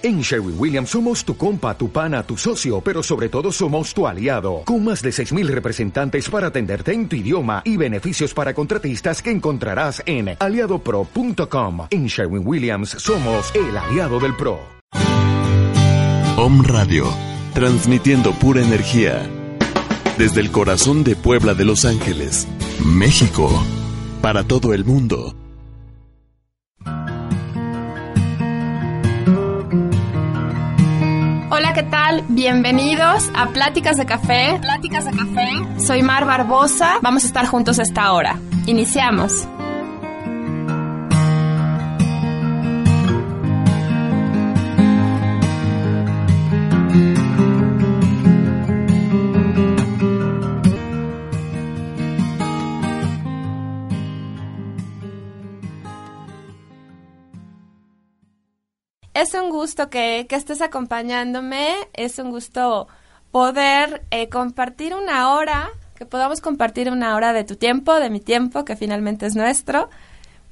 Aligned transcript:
En 0.00 0.20
Sherwin 0.20 0.54
Williams 0.56 0.90
somos 0.90 1.24
tu 1.24 1.36
compa, 1.36 1.76
tu 1.76 1.90
pana, 1.90 2.22
tu 2.22 2.36
socio, 2.36 2.80
pero 2.80 3.02
sobre 3.02 3.28
todo 3.28 3.50
somos 3.50 3.92
tu 3.92 4.06
aliado, 4.06 4.62
con 4.64 4.84
más 4.84 5.02
de 5.02 5.10
6.000 5.10 5.48
representantes 5.48 6.30
para 6.30 6.48
atenderte 6.48 6.92
en 6.92 7.08
tu 7.08 7.16
idioma 7.16 7.62
y 7.64 7.76
beneficios 7.76 8.32
para 8.32 8.54
contratistas 8.54 9.20
que 9.20 9.32
encontrarás 9.32 10.00
en 10.06 10.36
aliadopro.com. 10.38 11.88
En 11.90 12.06
Sherwin 12.06 12.46
Williams 12.46 12.90
somos 12.90 13.52
el 13.56 13.76
aliado 13.76 14.20
del 14.20 14.36
PRO. 14.36 14.60
Om 16.36 16.62
Radio, 16.62 17.04
transmitiendo 17.52 18.30
pura 18.34 18.62
energía. 18.62 19.28
Desde 20.16 20.40
el 20.40 20.52
corazón 20.52 21.02
de 21.02 21.16
Puebla 21.16 21.54
de 21.54 21.64
Los 21.64 21.84
Ángeles, 21.84 22.46
México, 22.84 23.50
para 24.22 24.44
todo 24.44 24.74
el 24.74 24.84
mundo. 24.84 25.37
Hola, 31.58 31.72
¿qué 31.72 31.82
tal? 31.82 32.22
Bienvenidos 32.28 33.32
a 33.34 33.48
Pláticas 33.48 33.96
de 33.96 34.06
Café. 34.06 34.60
Pláticas 34.60 35.06
de 35.06 35.10
Café. 35.10 35.80
Soy 35.84 36.02
Mar 36.02 36.24
Barbosa. 36.24 37.00
Vamos 37.02 37.24
a 37.24 37.26
estar 37.26 37.46
juntos 37.46 37.80
esta 37.80 38.12
hora. 38.12 38.38
Iniciamos. 38.66 39.48
Es 59.28 59.34
un 59.34 59.50
gusto 59.50 59.90
que, 59.90 60.24
que 60.26 60.36
estés 60.36 60.62
acompañándome, 60.62 61.74
es 61.92 62.18
un 62.18 62.30
gusto 62.30 62.88
poder 63.30 64.02
eh, 64.10 64.30
compartir 64.30 64.94
una 64.94 65.34
hora, 65.34 65.68
que 65.94 66.06
podamos 66.06 66.40
compartir 66.40 66.90
una 66.90 67.14
hora 67.14 67.34
de 67.34 67.44
tu 67.44 67.56
tiempo, 67.56 67.96
de 67.96 68.08
mi 68.08 68.20
tiempo, 68.20 68.64
que 68.64 68.74
finalmente 68.74 69.26
es 69.26 69.36
nuestro, 69.36 69.90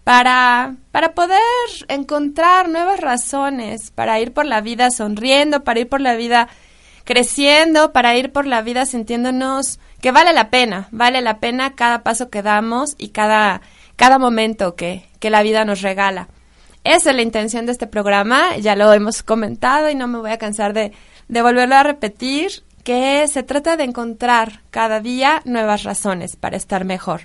para, 0.05 0.75
para 0.93 1.15
poder 1.15 1.41
encontrar 1.89 2.69
nuevas 2.69 3.01
razones, 3.01 3.93
para 3.93 4.21
ir 4.21 4.35
por 4.35 4.45
la 4.45 4.61
vida 4.61 4.91
sonriendo, 4.91 5.65
para 5.65 5.81
ir 5.81 5.89
por 5.89 6.03
la 6.03 6.15
vida 6.15 6.49
creciendo, 7.05 7.95
para 7.95 8.15
ir 8.15 8.31
por 8.31 8.47
la 8.47 8.61
vida 8.61 8.85
sintiéndonos 8.85 9.79
que 10.03 10.13
vale 10.13 10.35
la 10.35 10.51
pena, 10.51 10.89
vale 10.91 11.23
la 11.23 11.39
pena 11.41 11.75
cada 11.75 12.03
paso 12.03 12.29
que 12.29 12.43
damos 12.43 12.95
y 12.99 13.09
cada, 13.09 13.63
cada 13.97 14.19
momento 14.19 14.75
que, 14.75 15.09
que 15.19 15.31
la 15.31 15.43
vida 15.43 15.65
nos 15.65 15.81
regala. 15.81 16.29
Esa 16.87 17.11
es 17.11 17.17
la 17.17 17.23
intención 17.23 17.67
de 17.67 17.73
este 17.73 17.89
programa, 17.89 18.57
ya 18.59 18.77
lo 18.77 18.93
hemos 18.93 19.25
comentado 19.25 19.91
y 19.91 19.97
no 19.97 20.07
me 20.07 20.19
voy 20.19 20.31
a 20.31 20.39
cansar 20.39 20.73
de, 20.73 20.93
volverlo 21.29 21.75
a 21.75 21.83
repetir, 21.83 22.63
que 22.85 23.27
se 23.27 23.43
trata 23.43 23.77
de 23.77 23.83
encontrar 23.83 24.61
cada 24.71 25.01
día 25.01 25.43
nuevas 25.45 25.83
razones 25.83 26.37
para 26.37 26.57
estar 26.57 26.85
mejor, 26.85 27.23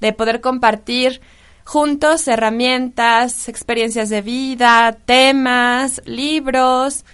de 0.00 0.12
poder 0.12 0.40
compartir 0.40 1.20
juntos 1.64 2.28
herramientas, 2.28 3.48
experiencias 3.48 4.10
de 4.10 4.22
vida, 4.22 4.96
temas, 5.04 6.00
libros, 6.04 7.04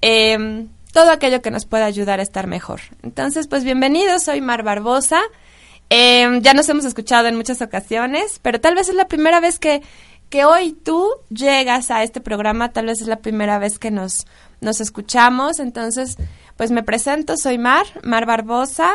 eh, 0.00 0.66
todo 0.94 1.10
aquello 1.10 1.42
que 1.42 1.50
nos 1.50 1.66
pueda 1.66 1.84
ayudar 1.84 2.18
a 2.18 2.22
estar 2.22 2.46
mejor. 2.46 2.80
Entonces, 3.02 3.46
pues 3.46 3.62
bienvenidos, 3.62 4.22
soy 4.22 4.40
Mar 4.40 4.62
Barbosa. 4.62 5.20
Eh, 5.90 6.38
ya 6.40 6.54
nos 6.54 6.70
hemos 6.70 6.86
escuchado 6.86 7.28
en 7.28 7.36
muchas 7.36 7.60
ocasiones, 7.60 8.40
pero 8.40 8.58
tal 8.58 8.74
vez 8.74 8.88
es 8.88 8.94
la 8.94 9.08
primera 9.08 9.40
vez 9.40 9.58
que 9.58 9.82
que 10.32 10.46
hoy 10.46 10.72
tú 10.72 11.10
llegas 11.28 11.90
a 11.90 12.02
este 12.02 12.22
programa, 12.22 12.72
tal 12.72 12.86
vez 12.86 13.02
es 13.02 13.06
la 13.06 13.16
primera 13.16 13.58
vez 13.58 13.78
que 13.78 13.90
nos, 13.90 14.26
nos 14.62 14.80
escuchamos, 14.80 15.58
entonces 15.58 16.16
pues 16.56 16.70
me 16.70 16.82
presento, 16.82 17.36
soy 17.36 17.58
Mar, 17.58 17.84
Mar 18.02 18.24
Barbosa, 18.24 18.92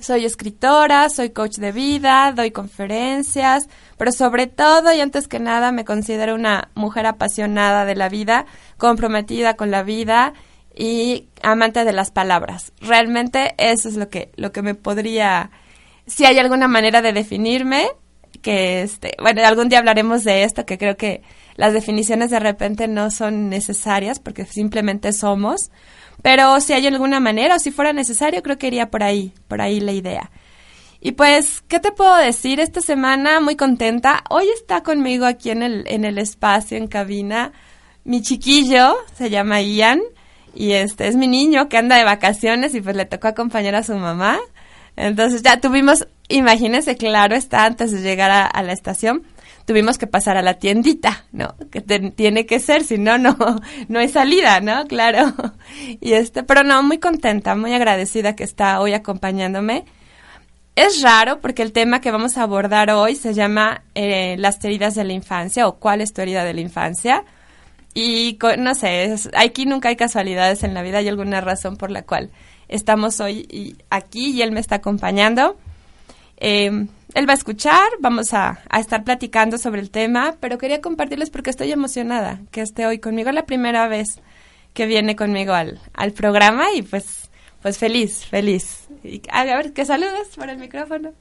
soy 0.00 0.24
escritora, 0.24 1.08
soy 1.08 1.30
coach 1.30 1.58
de 1.58 1.70
vida, 1.70 2.32
doy 2.32 2.50
conferencias, 2.50 3.68
pero 3.98 4.10
sobre 4.10 4.48
todo 4.48 4.92
y 4.92 4.98
antes 4.98 5.28
que 5.28 5.38
nada 5.38 5.70
me 5.70 5.84
considero 5.84 6.34
una 6.34 6.70
mujer 6.74 7.06
apasionada 7.06 7.84
de 7.84 7.94
la 7.94 8.08
vida, 8.08 8.46
comprometida 8.76 9.54
con 9.54 9.70
la 9.70 9.84
vida 9.84 10.32
y 10.74 11.28
amante 11.40 11.84
de 11.84 11.92
las 11.92 12.10
palabras. 12.10 12.72
Realmente 12.80 13.54
eso 13.58 13.88
es 13.88 13.94
lo 13.94 14.08
que, 14.08 14.32
lo 14.34 14.50
que 14.50 14.62
me 14.62 14.74
podría, 14.74 15.52
si 16.08 16.24
hay 16.24 16.40
alguna 16.40 16.66
manera 16.66 17.00
de 17.00 17.12
definirme, 17.12 17.86
que 18.40 18.82
este, 18.82 19.14
bueno, 19.20 19.44
algún 19.44 19.68
día 19.68 19.78
hablaremos 19.78 20.24
de 20.24 20.44
esto, 20.44 20.66
que 20.66 20.78
creo 20.78 20.96
que 20.96 21.22
las 21.56 21.72
definiciones 21.72 22.30
de 22.30 22.40
repente 22.40 22.88
no 22.88 23.10
son 23.10 23.48
necesarias 23.48 24.18
porque 24.18 24.44
simplemente 24.44 25.12
somos, 25.12 25.70
pero 26.22 26.60
si 26.60 26.72
hay 26.72 26.86
alguna 26.86 27.20
manera 27.20 27.56
o 27.56 27.58
si 27.58 27.70
fuera 27.70 27.92
necesario, 27.92 28.42
creo 28.42 28.58
que 28.58 28.68
iría 28.68 28.90
por 28.90 29.02
ahí, 29.02 29.32
por 29.48 29.60
ahí 29.60 29.80
la 29.80 29.92
idea. 29.92 30.30
Y 31.00 31.12
pues, 31.12 31.62
¿qué 31.62 31.80
te 31.80 31.92
puedo 31.92 32.14
decir? 32.16 32.60
Esta 32.60 32.82
semana 32.82 33.40
muy 33.40 33.56
contenta. 33.56 34.22
Hoy 34.28 34.46
está 34.54 34.82
conmigo 34.82 35.24
aquí 35.24 35.50
en 35.50 35.62
el, 35.62 35.84
en 35.86 36.04
el 36.04 36.18
espacio, 36.18 36.76
en 36.76 36.88
cabina, 36.88 37.52
mi 38.04 38.20
chiquillo, 38.20 38.96
se 39.16 39.30
llama 39.30 39.62
Ian, 39.62 40.00
y 40.54 40.72
este 40.72 41.08
es 41.08 41.16
mi 41.16 41.26
niño 41.26 41.68
que 41.68 41.78
anda 41.78 41.96
de 41.96 42.04
vacaciones 42.04 42.74
y 42.74 42.82
pues 42.82 42.96
le 42.96 43.06
tocó 43.06 43.28
acompañar 43.28 43.74
a 43.76 43.82
su 43.82 43.94
mamá. 43.94 44.38
Entonces 44.96 45.42
ya 45.42 45.60
tuvimos, 45.60 46.06
imagínense, 46.30 46.96
claro 46.96 47.36
está, 47.36 47.64
antes 47.64 47.92
de 47.92 48.00
llegar 48.00 48.30
a, 48.30 48.62
la 48.62 48.72
estación, 48.72 49.22
tuvimos 49.66 49.98
que 49.98 50.06
pasar 50.06 50.36
a 50.36 50.42
la 50.42 50.54
tiendita, 50.54 51.24
¿no? 51.32 51.54
Que 51.70 51.80
te, 51.80 52.10
tiene 52.10 52.46
que 52.46 52.58
ser, 52.58 52.82
si 52.84 52.98
no, 52.98 53.18
no, 53.18 53.36
no 53.88 53.98
hay 53.98 54.08
salida, 54.08 54.60
¿no? 54.60 54.86
Claro. 54.86 55.34
Y 56.00 56.12
este, 56.12 56.42
pero 56.42 56.62
no, 56.62 56.82
muy 56.82 56.98
contenta, 56.98 57.54
muy 57.54 57.72
agradecida 57.72 58.36
que 58.36 58.44
está 58.44 58.80
hoy 58.80 58.92
acompañándome. 58.92 59.84
Es 60.76 61.02
raro 61.02 61.40
porque 61.40 61.62
el 61.62 61.72
tema 61.72 62.00
que 62.00 62.10
vamos 62.10 62.38
a 62.38 62.42
abordar 62.42 62.90
hoy 62.90 63.16
se 63.16 63.34
llama 63.34 63.82
eh, 63.94 64.36
las 64.38 64.64
heridas 64.64 64.94
de 64.94 65.04
la 65.04 65.12
infancia 65.12 65.66
o 65.66 65.76
cuál 65.76 66.00
es 66.00 66.12
tu 66.12 66.22
herida 66.22 66.44
de 66.44 66.54
la 66.54 66.60
infancia. 66.60 67.24
Y 67.92 68.38
no 68.58 68.74
sé, 68.74 69.04
es, 69.04 69.28
aquí 69.34 69.66
nunca 69.66 69.88
hay 69.88 69.96
casualidades 69.96 70.62
en 70.62 70.74
la 70.74 70.82
vida, 70.82 70.98
hay 70.98 71.08
alguna 71.08 71.40
razón 71.40 71.76
por 71.76 71.90
la 71.90 72.02
cual 72.02 72.30
estamos 72.68 73.18
hoy 73.20 73.76
aquí 73.90 74.30
y 74.30 74.42
él 74.42 74.52
me 74.52 74.60
está 74.60 74.76
acompañando. 74.76 75.56
Eh, 76.40 76.86
él 77.14 77.28
va 77.28 77.32
a 77.32 77.36
escuchar, 77.36 77.88
vamos 78.00 78.32
a, 78.34 78.60
a, 78.68 78.80
estar 78.80 79.04
platicando 79.04 79.58
sobre 79.58 79.80
el 79.80 79.90
tema, 79.90 80.36
pero 80.40 80.58
quería 80.58 80.80
compartirles 80.80 81.30
porque 81.30 81.50
estoy 81.50 81.72
emocionada 81.72 82.40
que 82.50 82.60
esté 82.60 82.86
hoy 82.86 82.98
conmigo. 82.98 83.32
La 83.32 83.46
primera 83.46 83.88
vez 83.88 84.20
que 84.74 84.86
viene 84.86 85.16
conmigo 85.16 85.52
al, 85.52 85.80
al 85.94 86.12
programa 86.12 86.72
y 86.74 86.82
pues, 86.82 87.30
pues 87.62 87.78
feliz, 87.78 88.24
feliz. 88.24 88.88
Y, 89.02 89.22
a 89.30 89.44
ver, 89.44 89.72
que 89.72 89.84
saludas 89.84 90.28
por 90.36 90.48
el 90.48 90.58
micrófono. 90.58 91.12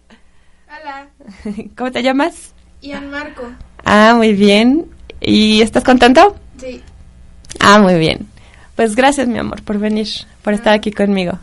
Hola. 0.67 1.09
¿Cómo 1.77 1.91
te 1.91 2.03
llamas? 2.03 2.53
Ian 2.81 3.09
Marco. 3.09 3.51
Ah, 3.83 4.13
muy 4.15 4.33
bien. 4.33 4.89
¿Y 5.19 5.61
estás 5.61 5.83
contento? 5.83 6.35
Sí. 6.57 6.81
Ah, 7.59 7.79
muy 7.79 7.95
bien. 7.95 8.27
Pues 8.79 8.95
gracias, 8.95 9.27
mi 9.27 9.37
amor, 9.37 9.61
por 9.63 9.77
venir, 9.77 10.07
por 10.41 10.53
estar 10.53 10.73
aquí 10.73 10.93
conmigo. 10.93 11.33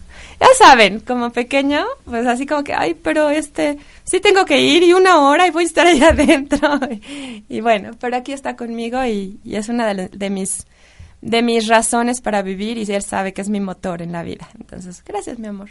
Ya 0.41 0.47
saben, 0.57 1.01
como 1.01 1.29
pequeño, 1.33 1.85
pues 2.07 2.27
así 2.27 2.47
como 2.47 2.65
que, 2.65 2.73
ay, 2.73 2.95
pero 2.95 3.29
este, 3.29 3.77
sí 4.05 4.21
tengo 4.21 4.47
que 4.47 4.59
ir 4.59 4.83
y 4.83 4.95
una 4.95 5.21
hora 5.21 5.47
y 5.47 5.51
voy 5.51 5.65
a 5.65 5.67
estar 5.67 5.87
allá 5.87 6.09
adentro. 6.13 6.81
y 7.47 7.61
bueno, 7.61 7.91
pero 8.01 8.17
aquí 8.17 8.33
está 8.33 8.57
conmigo 8.57 9.05
y, 9.05 9.39
es 9.45 9.69
una 9.69 9.93
de, 9.93 10.31
mis 10.31 10.67
de 11.21 11.43
mis 11.43 11.69
razones 11.69 12.23
para 12.23 12.41
vivir 12.41 12.79
y 12.79 12.91
él 12.91 13.03
sabe 13.03 13.35
que 13.35 13.43
es 13.43 13.51
mi 13.51 13.61
motor 13.61 14.01
en 14.01 14.13
la 14.13 14.23
vida. 14.23 14.49
Entonces, 14.59 15.05
gracias, 15.05 15.39
mi 15.39 15.49
amor. 15.49 15.69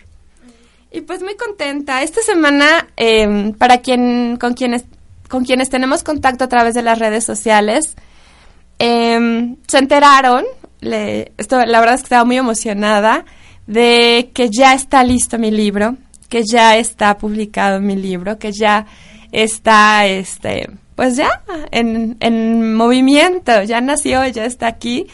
Y 0.91 1.01
pues 1.01 1.23
muy 1.23 1.35
contenta. 1.35 2.03
Esta 2.03 2.21
semana, 2.21 2.89
eh, 2.95 3.55
para 3.57 3.79
quien, 3.79 4.37
con 4.39 4.53
quienes, 4.53 4.85
con 5.29 5.43
quienes 5.43 5.71
tenemos 5.71 6.03
contacto 6.03 6.43
a 6.43 6.47
través 6.47 6.75
de 6.75 6.83
las 6.83 6.99
redes 6.99 7.23
sociales, 7.23 7.95
eh, 8.77 9.55
se 9.65 9.77
enteraron, 9.79 10.45
le, 10.85 11.33
esto, 11.37 11.65
la 11.65 11.79
verdad 11.79 11.95
es 11.95 12.01
que 12.01 12.05
estaba 12.05 12.25
muy 12.25 12.37
emocionada, 12.37 13.25
de 13.67 14.31
que 14.33 14.49
ya 14.49 14.73
está 14.73 15.03
listo 15.03 15.37
mi 15.37 15.51
libro, 15.51 15.97
que 16.29 16.43
ya 16.43 16.77
está 16.77 17.17
publicado 17.17 17.81
mi 17.81 17.95
libro, 17.95 18.37
que 18.37 18.51
ya 18.51 18.85
está, 19.31 20.05
este, 20.05 20.69
pues 20.95 21.15
ya 21.15 21.41
en, 21.71 22.17
en 22.19 22.75
movimiento, 22.75 23.63
ya 23.63 23.81
nació, 23.81 24.25
ya 24.27 24.45
está 24.45 24.67
aquí. 24.67 25.07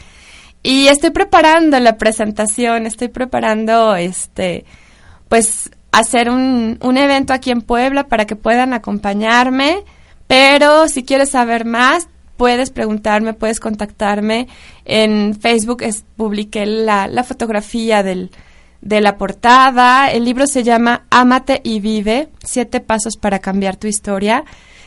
Y 0.63 0.87
estoy 0.87 1.09
preparando 1.09 1.79
la 1.79 1.97
presentación, 1.97 2.85
estoy 2.85 3.07
preparando, 3.07 3.95
este, 3.95 4.65
pues 5.27 5.71
hacer 5.91 6.29
un, 6.29 6.77
un 6.81 6.97
evento 6.97 7.33
aquí 7.33 7.51
en 7.51 7.61
Puebla 7.61 8.07
para 8.07 8.25
que 8.25 8.35
puedan 8.35 8.73
acompañarme. 8.73 9.83
Pero 10.27 10.87
si 10.87 11.03
quieres 11.03 11.31
saber 11.31 11.65
más, 11.65 12.07
puedes 12.37 12.69
preguntarme, 12.69 13.33
puedes 13.33 13.59
contactarme. 13.59 14.47
En 14.85 15.35
Facebook 15.39 15.83
es, 15.83 16.03
publiqué 16.15 16.65
la, 16.65 17.07
la 17.07 17.23
fotografía 17.23 18.03
del, 18.03 18.31
de 18.81 19.01
la 19.01 19.17
portada. 19.17 20.11
El 20.11 20.25
libro 20.25 20.47
se 20.47 20.63
llama 20.63 21.05
Ámate 21.09 21.61
y 21.63 21.79
vive, 21.79 22.29
siete 22.43 22.79
pasos 22.79 23.17
para 23.17 23.39
cambiar 23.39 23.77
tu 23.77 23.87
historia. 23.87 24.43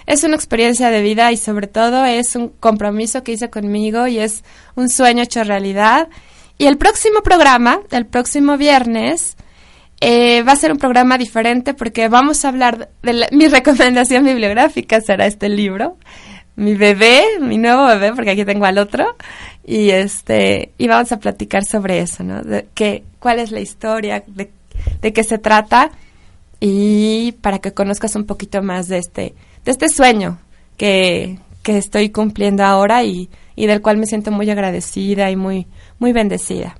es 0.06 0.22
una 0.22 0.36
experiencia 0.36 0.90
de 0.90 1.00
vida 1.00 1.32
y 1.32 1.38
sobre 1.38 1.66
todo 1.66 2.04
es 2.04 2.36
un 2.36 2.50
compromiso 2.50 3.22
que 3.22 3.32
hice 3.32 3.48
conmigo 3.48 4.06
y 4.06 4.18
es 4.18 4.44
un 4.74 4.90
sueño 4.90 5.22
hecho 5.22 5.42
realidad. 5.44 6.08
Y 6.58 6.66
el 6.66 6.76
próximo 6.76 7.22
programa, 7.22 7.80
el 7.90 8.06
próximo 8.06 8.56
viernes, 8.56 9.36
eh, 10.00 10.42
va 10.42 10.52
a 10.52 10.56
ser 10.56 10.72
un 10.72 10.78
programa 10.78 11.16
diferente 11.16 11.72
porque 11.72 12.08
vamos 12.08 12.44
a 12.44 12.48
hablar 12.48 12.90
de 13.02 13.28
mi 13.32 13.48
recomendación 13.48 14.24
bibliográfica, 14.24 15.00
será 15.00 15.26
este 15.26 15.48
libro, 15.48 15.96
mi 16.56 16.74
bebé, 16.74 17.22
mi 17.40 17.58
nuevo 17.58 17.86
bebé, 17.86 18.12
porque 18.14 18.30
aquí 18.30 18.44
tengo 18.44 18.64
al 18.64 18.78
otro, 18.78 19.16
y 19.66 19.90
este, 19.90 20.72
y 20.78 20.86
vamos 20.86 21.10
a 21.12 21.18
platicar 21.18 21.64
sobre 21.64 22.00
eso, 22.00 22.22
¿no? 22.22 22.42
De 22.42 22.66
cuál 23.18 23.38
es 23.38 23.50
la 23.50 23.60
historia, 23.60 24.22
de, 24.26 24.50
de 25.00 25.12
qué 25.12 25.24
se 25.24 25.38
trata, 25.38 25.90
y 26.60 27.32
para 27.40 27.58
que 27.58 27.72
conozcas 27.72 28.14
un 28.16 28.24
poquito 28.24 28.62
más 28.62 28.88
de 28.88 28.98
este, 28.98 29.34
de 29.64 29.70
este 29.70 29.88
sueño 29.88 30.38
que, 30.76 31.38
que 31.62 31.76
estoy 31.76 32.10
cumpliendo 32.10 32.64
ahora 32.64 33.02
y, 33.02 33.28
y 33.56 33.66
del 33.66 33.82
cual 33.82 33.96
me 33.96 34.06
siento 34.06 34.30
muy 34.30 34.48
agradecida 34.50 35.30
y 35.30 35.36
muy, 35.36 35.66
muy 35.98 36.12
bendecida. 36.12 36.78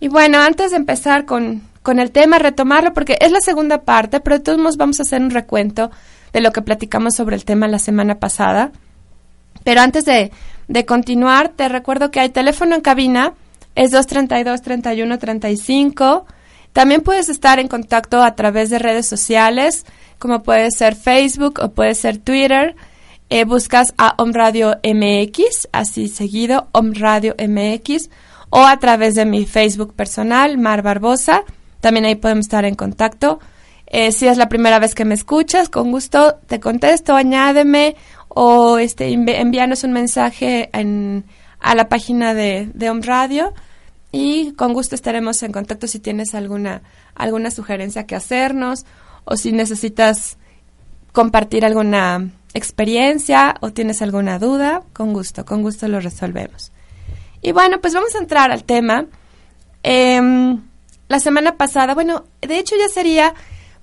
Y 0.00 0.08
bueno, 0.08 0.38
antes 0.38 0.70
de 0.70 0.76
empezar 0.76 1.24
con, 1.24 1.62
con 1.82 1.98
el 1.98 2.10
tema, 2.10 2.38
retomarlo, 2.38 2.92
porque 2.92 3.16
es 3.20 3.32
la 3.32 3.40
segunda 3.40 3.82
parte, 3.82 4.20
pero 4.20 4.40
todos 4.40 4.76
vamos 4.76 5.00
a 5.00 5.02
hacer 5.02 5.20
un 5.20 5.30
recuento 5.30 5.90
de 6.32 6.40
lo 6.40 6.52
que 6.52 6.62
platicamos 6.62 7.14
sobre 7.14 7.34
el 7.34 7.44
tema 7.44 7.66
la 7.66 7.78
semana 7.78 8.18
pasada. 8.18 8.70
Pero 9.68 9.82
antes 9.82 10.06
de, 10.06 10.32
de 10.68 10.86
continuar, 10.86 11.50
te 11.50 11.68
recuerdo 11.68 12.10
que 12.10 12.20
hay 12.20 12.30
teléfono 12.30 12.74
en 12.74 12.80
cabina, 12.80 13.34
es 13.74 13.92
232-3135. 13.92 16.24
También 16.72 17.02
puedes 17.02 17.28
estar 17.28 17.58
en 17.58 17.68
contacto 17.68 18.22
a 18.22 18.34
través 18.34 18.70
de 18.70 18.78
redes 18.78 19.06
sociales, 19.06 19.84
como 20.18 20.42
puede 20.42 20.70
ser 20.70 20.96
Facebook 20.96 21.60
o 21.62 21.72
puede 21.72 21.94
ser 21.94 22.16
Twitter. 22.16 22.76
Eh, 23.28 23.44
buscas 23.44 23.92
a 23.98 24.14
Om 24.16 24.32
Radio 24.32 24.78
MX, 24.82 25.68
así 25.70 26.08
seguido, 26.08 26.68
Om 26.72 26.94
Radio 26.94 27.34
MX, 27.38 28.08
o 28.48 28.64
a 28.64 28.78
través 28.78 29.16
de 29.16 29.26
mi 29.26 29.44
Facebook 29.44 29.92
personal, 29.92 30.56
Mar 30.56 30.80
Barbosa. 30.80 31.42
También 31.82 32.06
ahí 32.06 32.14
podemos 32.14 32.46
estar 32.46 32.64
en 32.64 32.74
contacto. 32.74 33.38
Eh, 33.90 34.12
si 34.12 34.28
es 34.28 34.38
la 34.38 34.48
primera 34.48 34.78
vez 34.78 34.94
que 34.94 35.04
me 35.04 35.14
escuchas, 35.14 35.68
con 35.68 35.90
gusto 35.90 36.38
te 36.46 36.58
contesto, 36.58 37.16
añádeme 37.16 37.96
o 38.28 38.78
este, 38.78 39.12
envíanos 39.12 39.84
un 39.84 39.92
mensaje 39.92 40.70
en, 40.72 41.24
a 41.60 41.74
la 41.74 41.88
página 41.88 42.34
de, 42.34 42.70
de 42.74 42.90
Om 42.90 43.02
Radio 43.02 43.52
y 44.12 44.52
con 44.52 44.72
gusto 44.72 44.94
estaremos 44.94 45.42
en 45.42 45.52
contacto 45.52 45.86
si 45.86 45.98
tienes 45.98 46.34
alguna, 46.34 46.82
alguna 47.14 47.50
sugerencia 47.50 48.06
que 48.06 48.16
hacernos 48.16 48.86
o 49.24 49.36
si 49.36 49.52
necesitas 49.52 50.38
compartir 51.12 51.64
alguna 51.64 52.30
experiencia 52.54 53.56
o 53.60 53.72
tienes 53.72 54.00
alguna 54.02 54.38
duda, 54.38 54.82
con 54.92 55.12
gusto, 55.12 55.44
con 55.44 55.62
gusto 55.62 55.88
lo 55.88 56.00
resolvemos. 56.00 56.72
Y 57.42 57.52
bueno, 57.52 57.80
pues 57.80 57.94
vamos 57.94 58.14
a 58.14 58.18
entrar 58.18 58.50
al 58.50 58.64
tema. 58.64 59.06
Em, 59.82 60.62
la 61.08 61.20
semana 61.20 61.56
pasada, 61.56 61.94
bueno, 61.94 62.24
de 62.40 62.58
hecho 62.58 62.74
ya 62.78 62.88
sería 62.88 63.34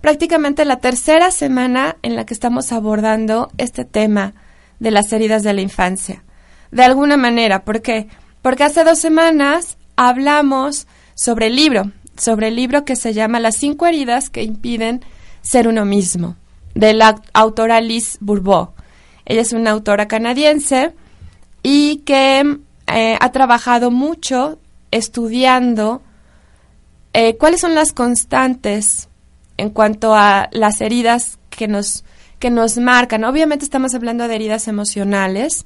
prácticamente 0.06 0.66
la 0.66 0.78
tercera 0.78 1.32
semana 1.32 1.98
en 2.04 2.16
la 2.16 2.28
que 2.28 2.36
estamos 2.36 2.72
abordando 2.72 3.50
este 3.58 3.86
tema 3.86 4.36
de 4.80 4.92
las 4.92 5.12
heridas 5.12 5.42
de 5.42 5.52
la 5.52 5.62
infancia. 5.62 6.24
De 6.70 6.84
alguna 6.84 7.18
manera, 7.18 7.66
¿por 7.66 7.82
qué? 7.82 8.08
Porque 8.44 8.64
hace 8.64 8.84
dos 8.84 9.00
semanas 9.00 9.80
hablamos 9.96 10.86
sobre 11.16 11.48
el 11.48 11.56
libro, 11.56 11.92
sobre 12.16 12.50
el 12.50 12.56
libro 12.56 12.86
que 12.86 12.96
se 12.96 13.16
llama 13.16 13.40
Las 13.40 13.56
cinco 13.56 13.88
heridas 13.88 14.30
que 14.30 14.44
impiden 14.44 15.04
ser 15.42 15.68
uno 15.68 15.86
mismo, 15.86 16.36
de 16.76 16.94
la 16.94 17.20
autora 17.34 17.82
Liz 17.82 18.20
Bourbeau. 18.20 18.74
Ella 19.26 19.42
es 19.42 19.54
una 19.54 19.72
autora 19.72 20.08
canadiense 20.08 20.94
y 21.64 22.04
que 22.06 22.60
eh, 22.86 23.18
ha 23.20 23.32
trabajado 23.32 23.90
mucho 23.90 24.60
estudiando 24.92 26.04
eh, 27.14 27.38
cuáles 27.38 27.62
son 27.62 27.74
las 27.74 27.92
constantes 27.92 29.10
en 29.58 29.70
cuanto 29.70 30.16
a 30.16 30.50
las 30.52 30.82
heridas 30.82 31.40
que 31.50 31.68
nos, 31.68 32.04
que 32.40 32.50
nos 32.50 32.78
marcan. 32.78 33.24
Obviamente 33.24 33.66
estamos 33.66 33.94
hablando 33.96 34.28
de 34.28 34.36
heridas 34.36 34.68
emocionales 34.68 35.66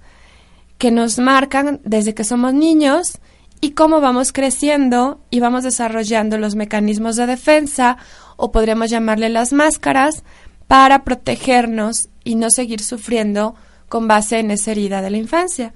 que 0.78 0.92
nos 0.92 1.20
marcan 1.20 1.82
desde 1.84 2.14
que 2.14 2.24
somos 2.24 2.54
niños 2.54 3.20
y 3.62 3.72
cómo 3.72 4.00
vamos 4.00 4.32
creciendo 4.32 5.20
y 5.30 5.40
vamos 5.42 5.64
desarrollando 5.64 6.38
los 6.38 6.56
mecanismos 6.56 7.16
de 7.18 7.28
defensa 7.28 7.98
o 8.38 8.52
podríamos 8.52 8.90
llamarle 8.90 9.30
las 9.30 9.52
máscaras 9.52 10.24
para 10.68 11.04
protegernos 11.04 12.10
y 12.24 12.36
no 12.36 12.50
seguir 12.50 12.82
sufriendo 12.82 13.56
con 13.90 14.08
base 14.08 14.40
en 14.40 14.52
esa 14.52 14.72
herida 14.72 15.02
de 15.02 15.10
la 15.10 15.18
infancia. 15.18 15.74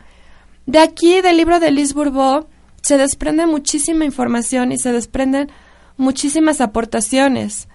De 0.66 0.80
aquí, 0.80 1.20
del 1.22 1.36
libro 1.36 1.60
de 1.60 1.72
Liz 1.72 1.94
Bourbeau, 1.94 2.48
se 2.82 2.98
desprende 2.98 3.46
muchísima 3.46 4.06
información 4.06 4.72
y 4.72 4.78
se 4.78 4.92
desprenden 4.94 5.52
muchísimas 5.98 6.62
aportaciones. 6.62 7.68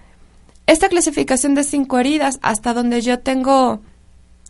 Esta 0.69 0.87
clasificación 0.87 1.55
de 1.55 1.63
cinco 1.63 1.97
heridas, 1.97 2.37
hasta 2.43 2.75
donde 2.75 3.01
yo 3.01 3.17
tengo 3.17 3.79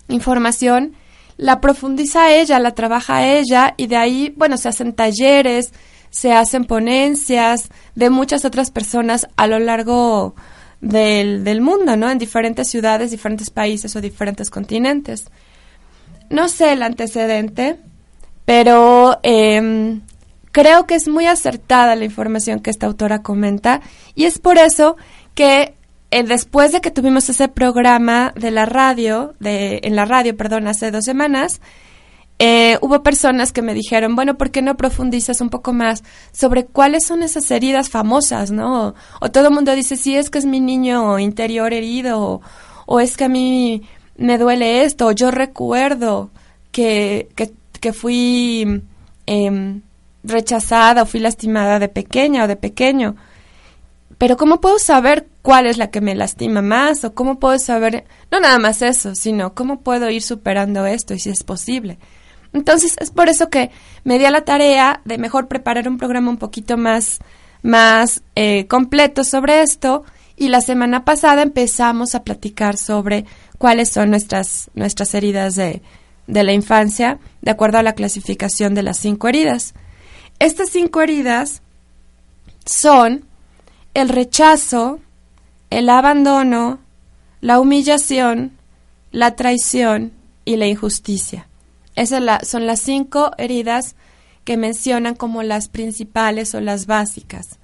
información, 0.09 0.97
la 1.37 1.61
profundiza 1.61 2.33
ella, 2.33 2.59
la 2.59 2.75
trabaja 2.75 3.25
ella 3.25 3.73
y 3.77 3.87
de 3.87 3.95
ahí, 3.95 4.33
bueno, 4.35 4.57
se 4.57 4.67
hacen 4.67 4.91
talleres, 4.91 5.71
se 6.09 6.33
hacen 6.33 6.65
ponencias 6.65 7.69
de 7.95 8.09
muchas 8.09 8.43
otras 8.43 8.69
personas 8.69 9.29
a 9.37 9.47
lo 9.47 9.59
largo 9.59 10.35
del, 10.81 11.45
del 11.45 11.61
mundo, 11.61 11.95
¿no? 11.95 12.09
En 12.09 12.17
diferentes 12.17 12.67
ciudades, 12.67 13.11
diferentes 13.11 13.49
países 13.49 13.95
o 13.95 14.01
diferentes 14.01 14.49
continentes. 14.49 15.31
No 16.29 16.49
sé 16.49 16.73
el 16.73 16.83
antecedente, 16.83 17.79
pero 18.43 19.21
eh, 19.23 20.01
creo 20.51 20.85
que 20.85 20.95
es 20.95 21.07
muy 21.07 21.27
acertada 21.27 21.95
la 21.95 22.03
información 22.03 22.59
que 22.59 22.71
esta 22.71 22.87
autora 22.87 23.21
comenta 23.21 23.79
y 24.15 24.25
es 24.25 24.37
por 24.37 24.57
eso 24.57 24.97
que 25.33 25.78
eh, 26.11 26.23
después 26.23 26.71
de 26.71 26.81
que 26.81 26.91
tuvimos 26.91 27.29
ese 27.29 27.47
programa 27.47 28.33
de 28.35 28.51
la 28.51 28.65
radio, 28.65 29.35
de, 29.39 29.79
en 29.83 29.95
la 29.95 30.05
radio, 30.05 30.35
perdón, 30.35 30.67
hace 30.67 30.91
dos 30.91 31.05
semanas, 31.05 31.61
eh, 32.39 32.77
hubo 32.81 33.03
personas 33.03 33.51
que 33.51 33.61
me 33.61 33.73
dijeron, 33.73 34.15
bueno, 34.15 34.37
¿por 34.37 34.49
qué 34.51 34.61
no 34.61 34.77
profundizas 34.77 35.41
un 35.41 35.49
poco 35.49 35.73
más 35.73 36.03
sobre 36.31 36.65
cuáles 36.65 37.05
son 37.05 37.21
esas 37.21 37.51
heridas 37.51 37.89
famosas, 37.89 38.51
no? 38.51 38.95
O, 39.19 39.29
todo 39.29 39.49
el 39.49 39.53
mundo 39.53 39.75
dice, 39.75 39.97
sí, 39.97 40.15
es 40.15 40.29
que 40.29 40.39
es 40.39 40.45
mi 40.45 40.59
niño 40.59 41.19
interior 41.19 41.73
herido, 41.73 42.41
o, 42.85 42.99
es 42.99 43.17
que 43.17 43.25
a 43.25 43.29
mí 43.29 43.83
me 44.17 44.37
duele 44.37 44.83
esto, 44.83 45.07
o 45.07 45.11
yo 45.11 45.31
recuerdo 45.31 46.31
que, 46.71 47.29
que 47.35 47.53
que 47.79 47.93
fui 47.93 48.83
em, 49.25 49.81
rechazada 50.23 51.03
o 51.03 51.05
fui 51.05 51.19
lastimada 51.19 51.79
de 51.79 51.87
pequeña 51.87 52.43
o 52.43 52.47
de 52.47 52.55
pequeño. 52.55 53.15
Pero 54.19 54.35
¿cómo 54.35 54.59
puedo 54.59 54.79
saber 54.79 55.29
cuál 55.41 55.65
es 55.65 55.77
la 55.77 55.91
que 55.91 56.01
me 56.01 56.13
lastima 56.13 56.61
más? 56.61 57.05
¿O 57.05 57.15
cómo 57.15 57.39
puedo 57.39 57.57
saber, 57.57 58.03
no 58.29 58.41
nada 58.41 58.59
más 58.59 58.81
eso, 58.81 59.15
sino 59.15 59.55
cómo 59.55 59.79
puedo 59.79 60.09
ir 60.09 60.21
superando 60.21 60.85
esto 60.85 61.13
y 61.13 61.19
si 61.19 61.29
es 61.29 61.43
posible? 61.43 61.97
Entonces 62.51 62.95
es 62.99 63.11
por 63.11 63.29
eso 63.29 63.49
que 63.49 63.71
me 64.03 64.19
di 64.19 64.25
a 64.25 64.31
la 64.31 64.41
tarea 64.41 65.01
de 65.05 65.17
mejor 65.17 65.47
preparar 65.47 65.87
un 65.87 65.97
programa 65.97 66.29
un 66.29 66.37
poquito 66.37 66.75
más, 66.75 67.19
más 67.61 68.21
eh, 68.35 68.67
completo 68.67 69.23
sobre 69.23 69.61
esto 69.61 70.03
y 70.35 70.49
la 70.49 70.59
semana 70.59 71.05
pasada 71.05 71.41
empezamos 71.41 72.13
a 72.13 72.23
platicar 72.25 72.75
sobre 72.75 73.23
cuáles 73.57 73.89
son 73.89 74.09
nuestras, 74.09 74.69
nuestras 74.73 75.13
heridas 75.13 75.55
de, 75.55 75.81
de 76.27 76.43
la 76.43 76.51
infancia 76.51 77.19
de 77.41 77.51
acuerdo 77.51 77.77
a 77.77 77.83
la 77.83 77.93
clasificación 77.93 78.75
de 78.75 78.83
las 78.83 78.97
cinco 78.97 79.29
heridas. 79.29 79.75
Estas 80.39 80.71
cinco 80.71 81.01
heridas 81.01 81.61
son 82.65 83.28
el 83.99 84.09
rechazo, 84.09 84.99
el 85.69 85.89
abandono, 85.89 86.79
la 87.41 87.59
humillación, 87.59 88.51
la 89.11 89.35
traición 89.35 90.11
y 90.45 90.57
la 90.57 90.67
injusticia. 90.67 91.47
Esas 91.95 92.47
son 92.47 92.65
las 92.65 92.79
cinco 92.79 93.31
heridas 93.37 93.95
que 94.45 94.57
mencionan 94.57 95.15
como 95.15 95.43
las 95.43 95.67
principales 95.67 96.55
o 96.55 96.61
las 96.61 96.85
básicas. 96.85 97.59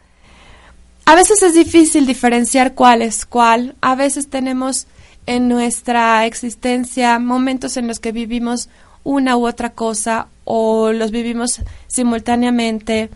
A 1.05 1.15
veces 1.15 1.41
es 1.43 1.53
difícil 1.53 2.05
diferenciar 2.05 2.73
cuál 2.73 3.01
es 3.01 3.25
cuál. 3.25 3.75
A 3.81 3.95
veces 3.95 4.29
tenemos 4.29 4.87
en 5.27 5.47
nuestra 5.47 6.25
existencia 6.25 7.19
momentos 7.19 7.77
en 7.77 7.87
los 7.87 7.99
que 7.99 8.11
vivimos 8.11 8.69
una 9.03 9.37
u 9.37 9.47
otra 9.47 9.71
cosa 9.71 10.27
o 10.43 10.91
los 10.91 11.11
vivimos 11.11 11.61
simultáneamente 11.87 13.09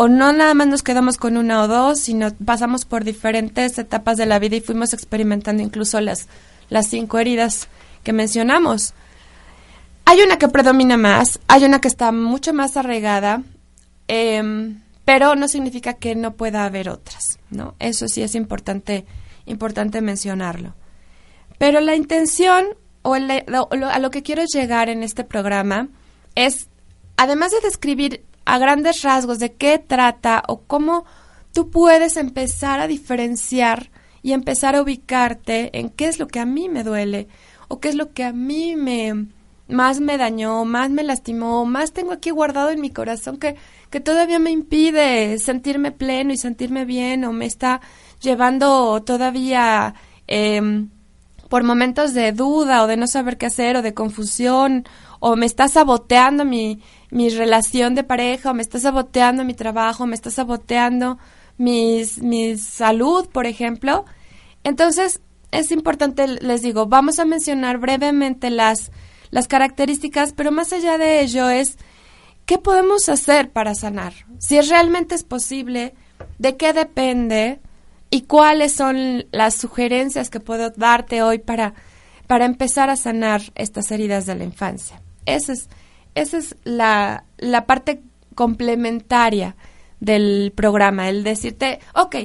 o 0.00 0.06
no 0.06 0.32
nada 0.32 0.54
más 0.54 0.68
nos 0.68 0.84
quedamos 0.84 1.16
con 1.16 1.36
una 1.36 1.60
o 1.60 1.66
dos, 1.66 1.98
sino 1.98 2.32
pasamos 2.32 2.84
por 2.84 3.02
diferentes 3.02 3.76
etapas 3.80 4.16
de 4.16 4.26
la 4.26 4.38
vida 4.38 4.54
y 4.54 4.60
fuimos 4.60 4.92
experimentando 4.92 5.60
incluso 5.60 6.00
las, 6.00 6.28
las 6.68 6.86
cinco 6.86 7.18
heridas 7.18 7.66
que 8.04 8.12
mencionamos. 8.12 8.94
Hay 10.04 10.20
una 10.20 10.38
que 10.38 10.46
predomina 10.46 10.96
más, 10.96 11.40
hay 11.48 11.64
una 11.64 11.80
que 11.80 11.88
está 11.88 12.12
mucho 12.12 12.54
más 12.54 12.76
arraigada, 12.76 13.42
em, 14.06 14.82
pero 15.04 15.34
no 15.34 15.48
significa 15.48 15.94
que 15.94 16.14
no 16.14 16.34
pueda 16.34 16.64
haber 16.64 16.90
otras, 16.90 17.40
¿no? 17.50 17.74
Eso 17.80 18.06
sí 18.06 18.22
es 18.22 18.36
importante, 18.36 19.04
importante 19.46 20.00
mencionarlo. 20.00 20.76
Pero 21.58 21.80
la 21.80 21.96
intención 21.96 22.66
o, 23.02 23.14
a 23.14 23.98
lo 23.98 24.10
que 24.12 24.22
quiero 24.22 24.44
llegar 24.44 24.90
en 24.90 25.02
este 25.02 25.24
programa 25.24 25.88
es, 26.36 26.68
además 27.16 27.50
de 27.50 27.62
describir 27.62 28.27
a 28.48 28.56
grandes 28.56 29.02
rasgos 29.02 29.38
de 29.38 29.52
qué 29.52 29.78
trata 29.78 30.42
o 30.48 30.62
cómo 30.62 31.04
tú 31.52 31.68
puedes 31.68 32.16
empezar 32.16 32.80
a 32.80 32.86
diferenciar 32.86 33.90
y 34.22 34.32
empezar 34.32 34.74
a 34.74 34.80
ubicarte 34.80 35.78
en 35.78 35.90
qué 35.90 36.06
es 36.06 36.18
lo 36.18 36.28
que 36.28 36.40
a 36.40 36.46
mí 36.46 36.70
me 36.70 36.82
duele 36.82 37.28
o 37.68 37.78
qué 37.78 37.90
es 37.90 37.94
lo 37.94 38.14
que 38.14 38.24
a 38.24 38.32
mí 38.32 38.74
me 38.74 39.26
más 39.68 40.00
me 40.00 40.16
dañó, 40.16 40.64
más 40.64 40.88
me 40.88 41.02
lastimó, 41.02 41.66
más 41.66 41.92
tengo 41.92 42.12
aquí 42.12 42.30
guardado 42.30 42.70
en 42.70 42.80
mi 42.80 42.88
corazón 42.88 43.36
que, 43.36 43.56
que 43.90 44.00
todavía 44.00 44.38
me 44.38 44.50
impide 44.50 45.38
sentirme 45.38 45.92
pleno 45.92 46.32
y 46.32 46.38
sentirme 46.38 46.86
bien 46.86 47.26
o 47.26 47.34
me 47.34 47.44
está 47.44 47.82
llevando 48.18 49.02
todavía 49.02 49.94
em, 50.26 50.88
por 51.50 51.64
momentos 51.64 52.14
de 52.14 52.32
duda 52.32 52.82
o 52.82 52.86
de 52.86 52.96
no 52.96 53.06
saber 53.06 53.36
qué 53.36 53.44
hacer 53.44 53.76
o 53.76 53.82
de 53.82 53.92
confusión 53.92 54.86
o 55.20 55.36
me 55.36 55.44
está 55.44 55.68
saboteando 55.68 56.46
mi, 56.46 56.80
mi 57.10 57.30
relación 57.30 57.94
de 57.94 58.04
pareja 58.04 58.50
o 58.50 58.54
me 58.54 58.62
está 58.62 58.78
saboteando 58.78 59.44
mi 59.44 59.54
trabajo, 59.54 60.06
me 60.06 60.14
está 60.14 60.30
saboteando 60.30 61.18
mis, 61.56 62.18
mi 62.22 62.56
salud, 62.56 63.28
por 63.28 63.46
ejemplo. 63.46 64.04
Entonces, 64.64 65.20
es 65.50 65.70
importante, 65.70 66.26
les 66.28 66.62
digo, 66.62 66.86
vamos 66.86 67.18
a 67.18 67.24
mencionar 67.24 67.78
brevemente 67.78 68.50
las, 68.50 68.90
las 69.30 69.48
características, 69.48 70.32
pero 70.32 70.52
más 70.52 70.72
allá 70.72 70.98
de 70.98 71.20
ello 71.20 71.48
es 71.48 71.78
qué 72.44 72.58
podemos 72.58 73.08
hacer 73.08 73.50
para 73.50 73.74
sanar, 73.74 74.12
si 74.38 74.60
realmente 74.60 75.14
es 75.14 75.22
posible, 75.22 75.94
de 76.38 76.56
qué 76.56 76.72
depende 76.72 77.60
y 78.10 78.22
cuáles 78.22 78.72
son 78.72 79.26
las 79.32 79.54
sugerencias 79.54 80.30
que 80.30 80.40
puedo 80.40 80.70
darte 80.70 81.22
hoy 81.22 81.38
para, 81.38 81.74
para 82.26 82.46
empezar 82.46 82.90
a 82.90 82.96
sanar 82.96 83.42
estas 83.54 83.90
heridas 83.90 84.26
de 84.26 84.34
la 84.34 84.44
infancia. 84.44 85.02
Esa 85.26 85.52
es, 85.52 85.68
esa 86.20 86.38
es 86.38 86.56
la, 86.64 87.24
la 87.38 87.66
parte 87.66 88.02
complementaria 88.34 89.56
del 90.00 90.52
programa, 90.54 91.08
el 91.08 91.24
decirte, 91.24 91.80
ok, 91.94 92.16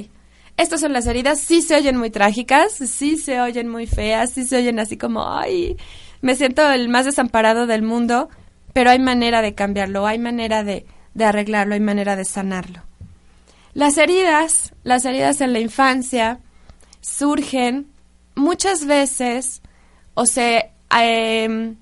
estas 0.56 0.80
son 0.80 0.92
las 0.92 1.06
heridas, 1.06 1.40
sí 1.40 1.62
se 1.62 1.74
oyen 1.74 1.96
muy 1.96 2.10
trágicas, 2.10 2.72
sí 2.72 3.16
se 3.16 3.40
oyen 3.40 3.68
muy 3.68 3.86
feas, 3.86 4.30
sí 4.30 4.44
se 4.44 4.58
oyen 4.58 4.78
así 4.78 4.96
como, 4.96 5.28
ay, 5.28 5.76
me 6.20 6.36
siento 6.36 6.70
el 6.70 6.88
más 6.88 7.06
desamparado 7.06 7.66
del 7.66 7.82
mundo, 7.82 8.28
pero 8.72 8.90
hay 8.90 8.98
manera 8.98 9.42
de 9.42 9.54
cambiarlo, 9.54 10.06
hay 10.06 10.18
manera 10.18 10.62
de, 10.62 10.86
de 11.14 11.24
arreglarlo, 11.24 11.74
hay 11.74 11.80
manera 11.80 12.14
de 12.16 12.24
sanarlo. 12.24 12.82
Las 13.72 13.98
heridas, 13.98 14.72
las 14.84 15.04
heridas 15.04 15.40
en 15.40 15.52
la 15.52 15.58
infancia, 15.58 16.38
surgen 17.00 17.88
muchas 18.36 18.86
veces 18.86 19.62
o 20.14 20.26
se, 20.26 20.70
em, 20.90 21.76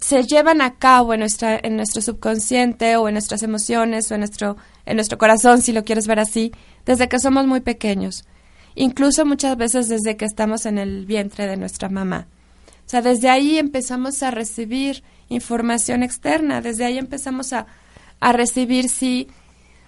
se 0.00 0.22
llevan 0.24 0.62
a 0.62 0.74
cabo 0.76 1.12
en, 1.12 1.20
nuestra, 1.20 1.60
en 1.62 1.76
nuestro 1.76 2.00
subconsciente 2.00 2.96
o 2.96 3.08
en 3.08 3.14
nuestras 3.14 3.42
emociones 3.42 4.10
o 4.10 4.14
en 4.14 4.20
nuestro, 4.20 4.56
en 4.86 4.96
nuestro 4.96 5.18
corazón, 5.18 5.60
si 5.60 5.72
lo 5.72 5.84
quieres 5.84 6.06
ver 6.06 6.18
así, 6.18 6.52
desde 6.86 7.08
que 7.08 7.18
somos 7.18 7.46
muy 7.46 7.60
pequeños, 7.60 8.24
incluso 8.74 9.26
muchas 9.26 9.56
veces 9.56 9.88
desde 9.88 10.16
que 10.16 10.24
estamos 10.24 10.64
en 10.64 10.78
el 10.78 11.04
vientre 11.04 11.46
de 11.46 11.56
nuestra 11.56 11.90
mamá. 11.90 12.28
O 12.86 12.88
sea, 12.90 13.02
desde 13.02 13.28
ahí 13.28 13.58
empezamos 13.58 14.22
a 14.22 14.30
recibir 14.30 15.04
información 15.28 16.02
externa, 16.02 16.60
desde 16.60 16.86
ahí 16.86 16.98
empezamos 16.98 17.52
a, 17.52 17.66
a 18.20 18.32
recibir 18.32 18.88
si, 18.88 19.28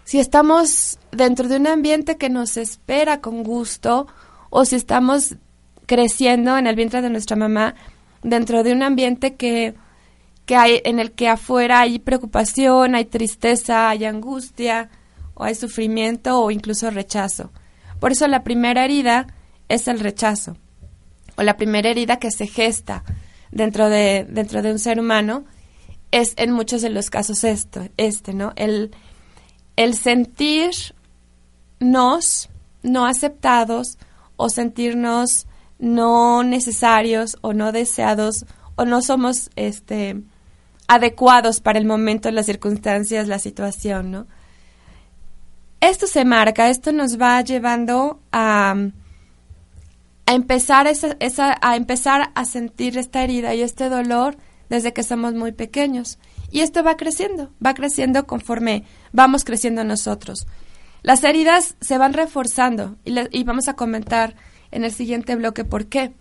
si 0.05 0.21
estamos 0.21 0.99
dentro 1.11 1.49
de 1.49 1.57
un 1.57 1.67
ambiente 1.67 2.17
que 2.17 2.29
nos 2.29 2.59
espera 2.59 3.21
con 3.21 3.43
gusto 3.43 4.07
o 4.51 4.65
si 4.67 4.77
estamos 4.77 5.37
creciendo 5.87 6.57
en 6.59 6.67
el 6.67 6.77
vientre 6.77 7.03
de 7.03 7.11
nuestra 7.11 7.35
mamá 7.35 7.75
dentro 8.23 8.63
de 8.63 8.73
un 8.73 8.83
ambiente 8.83 9.35
que, 9.35 9.75
que 10.47 10.57
hay 10.57 10.81
en 10.85 10.99
el 10.99 11.13
que 11.13 11.29
afuera 11.29 11.81
hay 11.81 11.99
preocupación, 11.99 12.95
hay 12.95 13.05
tristeza, 13.05 13.89
hay 13.89 14.05
angustia, 14.05 14.91
o 15.35 15.45
hay 15.45 15.55
sufrimiento 15.55 16.41
o 16.41 16.51
incluso 16.51 16.91
rechazo. 16.91 17.51
Por 18.01 18.13
eso 18.13 18.27
la 18.27 18.43
primera 18.45 18.85
herida 18.85 19.27
es 19.69 19.89
el 19.89 20.01
rechazo, 20.01 20.57
o 21.37 21.43
la 21.43 21.57
primera 21.57 21.89
herida 21.89 22.19
que 22.19 22.31
se 22.31 22.47
gesta 22.47 23.05
dentro 23.51 23.89
de, 23.89 24.27
dentro 24.29 24.63
de 24.63 24.73
un 24.73 24.79
ser 24.79 25.01
humano 25.01 25.45
es 26.11 26.35
en 26.37 26.53
muchos 26.53 26.83
de 26.83 26.91
los 26.91 27.09
casos 27.11 27.45
esto, 27.45 27.89
este, 27.97 28.35
¿no? 28.35 28.53
El, 28.57 28.91
el 29.77 29.95
sentirnos 29.95 30.91
no 32.83 33.07
aceptados 33.07 33.97
o 34.37 34.51
sentirnos 34.51 35.47
no 35.79 36.43
necesarios 36.43 37.39
o 37.41 37.55
no 37.55 37.73
deseados 37.73 38.45
o 38.77 38.85
no 38.85 39.01
somos 39.01 39.51
este 39.57 40.23
adecuados 40.95 41.61
para 41.61 41.79
el 41.79 41.85
momento, 41.85 42.31
las 42.31 42.47
circunstancias, 42.47 43.29
la 43.29 43.39
situación, 43.39 44.11
¿no? 44.11 44.27
esto 45.83 46.07
se 46.07 46.25
marca, 46.25 46.71
esto 46.71 46.93
nos 46.93 47.21
va 47.21 47.41
llevando 47.43 48.21
a, 48.31 48.75
a 50.27 50.33
empezar 50.33 50.87
a 50.87 51.77
empezar 51.77 52.31
a 52.35 52.45
sentir 52.45 52.97
esta 52.97 53.23
herida 53.25 53.55
y 53.55 53.63
este 53.63 53.89
dolor 53.89 54.37
desde 54.71 54.93
que 54.93 55.03
somos 55.03 55.35
muy 55.35 55.51
pequeños. 55.51 56.19
Y 56.53 56.61
esto 56.61 56.85
va 56.85 56.97
creciendo, 56.97 57.51
va 57.65 57.75
creciendo 57.75 58.27
conforme 58.27 58.85
vamos 59.11 59.45
creciendo 59.45 59.83
nosotros. 59.83 60.47
Las 61.03 61.25
heridas 61.25 61.75
se 61.81 61.99
van 61.99 62.13
reforzando 62.13 62.97
y 63.05 63.43
vamos 63.43 63.67
a 63.67 63.75
comentar 63.75 64.37
en 64.71 64.85
el 64.85 64.93
siguiente 64.93 65.35
bloque 65.35 65.65
por 65.65 65.87
qué. 65.87 66.13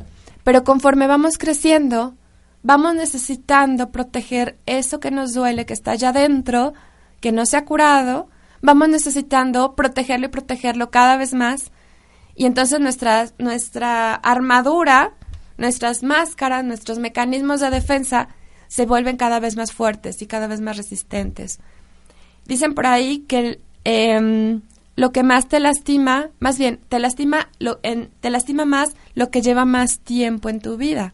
Pero 0.44 0.64
conforme 0.64 1.06
vamos 1.06 1.38
creciendo, 1.38 2.16
vamos 2.64 2.96
necesitando 2.96 3.92
proteger 3.92 4.58
eso 4.66 5.00
que 5.00 5.12
nos 5.12 5.34
duele, 5.34 5.66
que 5.66 5.74
está 5.74 5.92
allá 5.92 6.12
dentro, 6.12 6.74
que 7.20 7.32
no 7.32 7.46
se 7.46 7.58
ha 7.58 7.66
curado, 7.66 8.30
vamos 8.62 8.90
necesitando 8.90 9.76
protegerlo 9.76 10.28
y 10.28 10.30
protegerlo 10.30 10.92
cada 10.92 11.18
vez 11.18 11.34
más. 11.34 11.72
Y 12.36 12.46
entonces 12.46 12.80
nuestra, 12.80 13.28
nuestra 13.38 14.16
armadura, 14.16 15.14
nuestras 15.58 16.04
máscaras, 16.04 16.64
nuestros 16.64 17.00
mecanismos 17.00 17.60
de 17.60 17.70
defensa 17.70 18.30
se 18.68 18.86
vuelven 18.86 19.18
cada 19.18 19.40
vez 19.40 19.58
más 19.58 19.74
fuertes 19.74 20.22
y 20.22 20.28
cada 20.28 20.48
vez 20.48 20.62
más 20.62 20.78
resistentes. 20.78 21.60
Dicen 22.46 22.74
por 22.74 22.88
ahí 22.88 23.20
que 23.28 23.60
em, 23.84 24.62
lo 24.96 25.12
que 25.12 25.24
más 25.24 25.48
te 25.48 25.60
lastima, 25.60 26.30
más 26.40 26.58
bien, 26.58 26.80
te 26.90 27.00
lastima, 27.00 27.50
lo, 27.60 27.80
en, 27.84 28.10
te 28.22 28.30
lastima 28.30 28.66
más 28.66 28.96
lo 29.14 29.30
que 29.30 29.42
lleva 29.42 29.66
más 29.66 30.00
tiempo 30.00 30.50
en 30.50 30.62
tu 30.62 30.78
vida. 30.78 31.14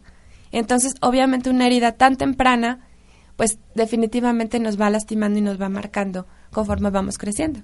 Entonces, 0.52 0.94
obviamente, 1.00 1.50
una 1.50 1.66
herida 1.66 1.92
tan 1.92 2.16
temprana, 2.16 2.86
pues 3.36 3.58
definitivamente 3.74 4.58
nos 4.58 4.80
va 4.80 4.90
lastimando 4.90 5.38
y 5.38 5.42
nos 5.42 5.60
va 5.60 5.68
marcando 5.68 6.26
conforme 6.50 6.90
vamos 6.90 7.18
creciendo. 7.18 7.60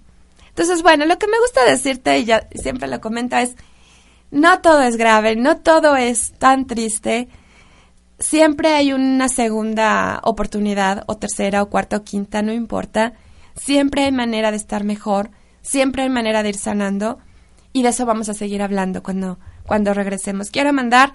Entonces, 0.49 0.83
bueno, 0.83 1.05
lo 1.05 1.19
que 1.19 1.27
me 1.27 1.41
gusta 1.41 1.65
decirte, 1.65 2.19
y 2.21 2.25
ya 2.27 2.49
siempre 2.55 2.87
lo 2.87 3.01
comenta, 3.01 3.43
es, 3.43 3.57
no 4.31 4.61
todo 4.61 4.83
es 4.83 4.97
grave, 4.97 5.35
no 5.35 5.57
todo 5.59 5.97
es 5.97 6.33
tan 6.39 6.67
triste. 6.67 7.29
Siempre 8.21 8.69
hay 8.69 8.93
una 8.93 9.29
segunda 9.29 10.21
oportunidad, 10.23 11.03
o 11.07 11.17
tercera, 11.17 11.63
o 11.63 11.71
cuarta, 11.71 11.97
o 11.97 12.05
quinta, 12.05 12.43
no 12.43 12.53
importa. 12.53 13.15
Siempre 13.57 14.05
hay 14.05 14.13
manera 14.13 14.53
de 14.53 14.57
estar 14.57 14.85
mejor, 14.85 15.31
siempre 15.61 16.05
hay 16.05 16.11
manera 16.11 16.45
de 16.45 16.51
ir 16.51 16.57
sanando, 16.57 17.19
y 17.73 17.83
de 17.83 17.89
eso 17.89 18.07
vamos 18.07 18.29
a 18.29 18.35
seguir 18.35 18.63
hablando 18.63 19.03
cuando, 19.03 19.41
cuando 19.67 19.93
regresemos. 19.93 20.51
Quiero 20.51 20.73
mandar 20.73 21.13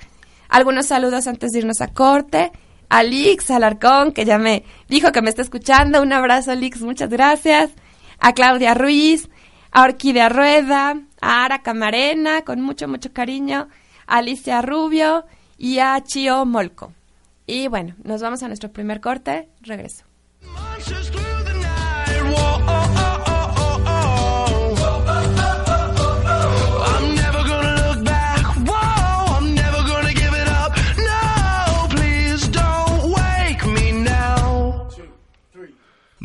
algunos 0.50 0.88
saludos 0.88 1.28
antes 1.28 1.52
de 1.52 1.60
irnos 1.60 1.82
a 1.82 1.88
corte 1.88 2.52
a 2.90 3.04
Lix 3.04 3.50
Alarcón, 3.52 4.12
que 4.12 4.26
ya 4.26 4.38
me 4.38 4.66
dijo 4.88 5.12
que 5.12 5.22
me 5.22 5.30
está 5.30 5.44
escuchando. 5.44 6.02
Un 6.02 6.12
abrazo, 6.12 6.54
Lix, 6.56 6.82
muchas 6.82 7.10
gracias. 7.10 7.72
A 8.20 8.34
Claudia 8.34 8.74
Ruiz, 8.74 9.30
a 9.72 9.84
Orquídea 9.84 10.28
Rueda, 10.28 11.00
a 11.22 11.46
Ara 11.46 11.62
Camarena, 11.62 12.42
con 12.42 12.62
mucho, 12.62 12.88
mucho 12.88 13.14
cariño, 13.14 13.70
a 14.08 14.18
Alicia 14.18 14.62
Rubio 14.62 15.26
y 15.58 15.80
a 15.80 16.02
Chio 16.04 16.46
Molco. 16.46 16.94
Y 17.46 17.68
bueno, 17.68 17.96
nos 18.04 18.22
vamos 18.22 18.44
a 18.44 18.48
nuestro 18.48 18.72
primer 18.72 19.00
corte. 19.00 19.50
Regreso. 19.62 20.04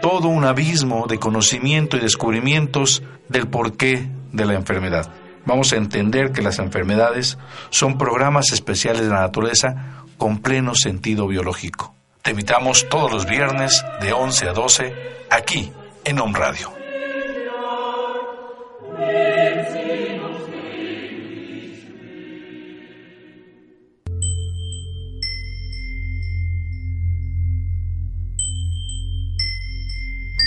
todo 0.00 0.28
un 0.28 0.44
abismo 0.44 1.06
de 1.06 1.18
conocimiento 1.18 1.96
y 1.96 2.00
descubrimientos 2.00 3.02
del 3.28 3.48
porqué 3.48 4.08
de 4.32 4.44
la 4.44 4.54
enfermedad. 4.54 5.10
Vamos 5.46 5.72
a 5.72 5.76
entender 5.76 6.32
que 6.32 6.42
las 6.42 6.58
enfermedades 6.58 7.38
son 7.70 7.98
programas 7.98 8.52
especiales 8.52 9.02
de 9.02 9.08
la 9.08 9.20
naturaleza 9.20 10.04
con 10.16 10.38
pleno 10.38 10.74
sentido 10.74 11.26
biológico. 11.26 11.94
Te 12.22 12.30
invitamos 12.30 12.88
todos 12.88 13.10
los 13.10 13.26
viernes 13.26 13.84
de 14.00 14.12
11 14.12 14.48
a 14.48 14.52
12 14.52 14.94
aquí 15.30 15.72
en 16.04 16.18
Home 16.20 16.38
Radio. 16.38 16.70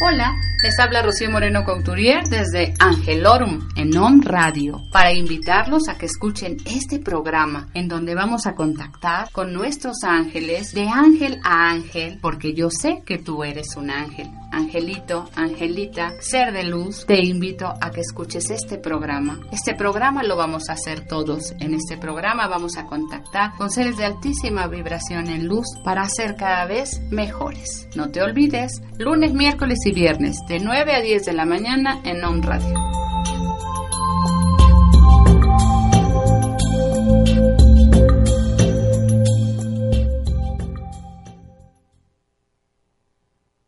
Hola, 0.05 0.35
les 0.61 0.77
habla 0.79 1.01
Rocío 1.01 1.31
Moreno 1.31 1.63
Couturier 1.63 2.27
desde 2.27 2.73
Angelorum 2.77 3.69
en 3.77 3.95
OM 3.97 4.21
Radio 4.21 4.81
para 4.91 5.13
invitarlos 5.13 5.87
a 5.87 5.97
que 5.97 6.07
escuchen 6.07 6.57
este 6.65 6.99
programa 6.99 7.69
en 7.73 7.87
donde 7.87 8.13
vamos 8.13 8.45
a 8.45 8.53
contactar 8.53 9.31
con 9.31 9.53
nuestros 9.53 10.03
ángeles 10.03 10.73
de 10.73 10.89
ángel 10.89 11.39
a 11.45 11.69
ángel 11.69 12.19
porque 12.21 12.53
yo 12.53 12.69
sé 12.69 13.01
que 13.05 13.17
tú 13.17 13.45
eres 13.45 13.77
un 13.77 13.91
ángel. 13.91 14.29
Angelito, 14.53 15.29
Angelita, 15.35 16.13
ser 16.19 16.53
de 16.53 16.63
luz, 16.63 17.05
te 17.07 17.19
invito 17.25 17.73
a 17.81 17.89
que 17.89 18.01
escuches 18.01 18.51
este 18.51 18.77
programa. 18.77 19.39
Este 19.51 19.73
programa 19.73 20.21
lo 20.21 20.35
vamos 20.35 20.69
a 20.69 20.73
hacer 20.73 21.07
todos. 21.07 21.53
En 21.59 21.73
este 21.73 21.97
programa 21.97 22.47
vamos 22.47 22.77
a 22.77 22.85
contactar 22.85 23.55
con 23.57 23.71
seres 23.71 23.97
de 23.97 24.05
altísima 24.05 24.67
vibración 24.67 25.27
en 25.27 25.47
luz 25.47 25.65
para 25.83 26.07
ser 26.07 26.35
cada 26.35 26.67
vez 26.67 27.01
mejores. 27.09 27.87
No 27.95 28.11
te 28.11 28.21
olvides, 28.21 28.79
lunes, 28.99 29.33
miércoles 29.33 29.79
y 29.85 29.92
viernes 29.93 30.37
de 30.47 30.59
9 30.59 30.95
a 30.95 31.01
10 31.01 31.25
de 31.25 31.33
la 31.33 31.45
mañana 31.45 32.01
en 32.03 32.23
On 32.23 32.41
Radio. 32.41 32.73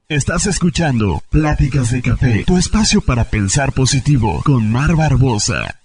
Estás 0.07 0.45
escuchando 0.45 1.21
Pláticas 1.29 1.91
de 1.91 2.01
Café, 2.01 2.43
tu 2.45 2.57
espacio 2.57 3.01
para 3.01 3.23
pensar 3.23 3.71
positivo 3.71 4.41
con 4.45 4.71
Mar 4.71 4.95
Barbosa. 4.95 5.84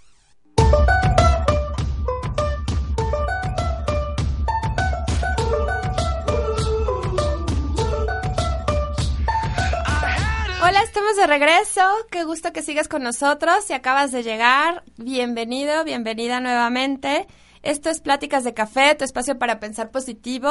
De 11.21 11.27
regreso. 11.27 11.83
Qué 12.11 12.25
gusto 12.25 12.51
que 12.55 12.63
sigas 12.63 12.89
con 12.89 13.03
nosotros. 13.03 13.65
Si 13.67 13.75
acabas 13.75 14.11
de 14.11 14.23
llegar, 14.23 14.83
bienvenido, 14.97 15.85
bienvenida 15.85 16.41
nuevamente. 16.41 17.27
Esto 17.63 17.91
es 17.91 18.01
Pláticas 18.01 18.43
de 18.43 18.55
Café, 18.55 18.95
tu 18.95 19.05
espacio 19.05 19.39
para 19.39 19.61
pensar 19.61 19.91
positivo. 19.91 20.51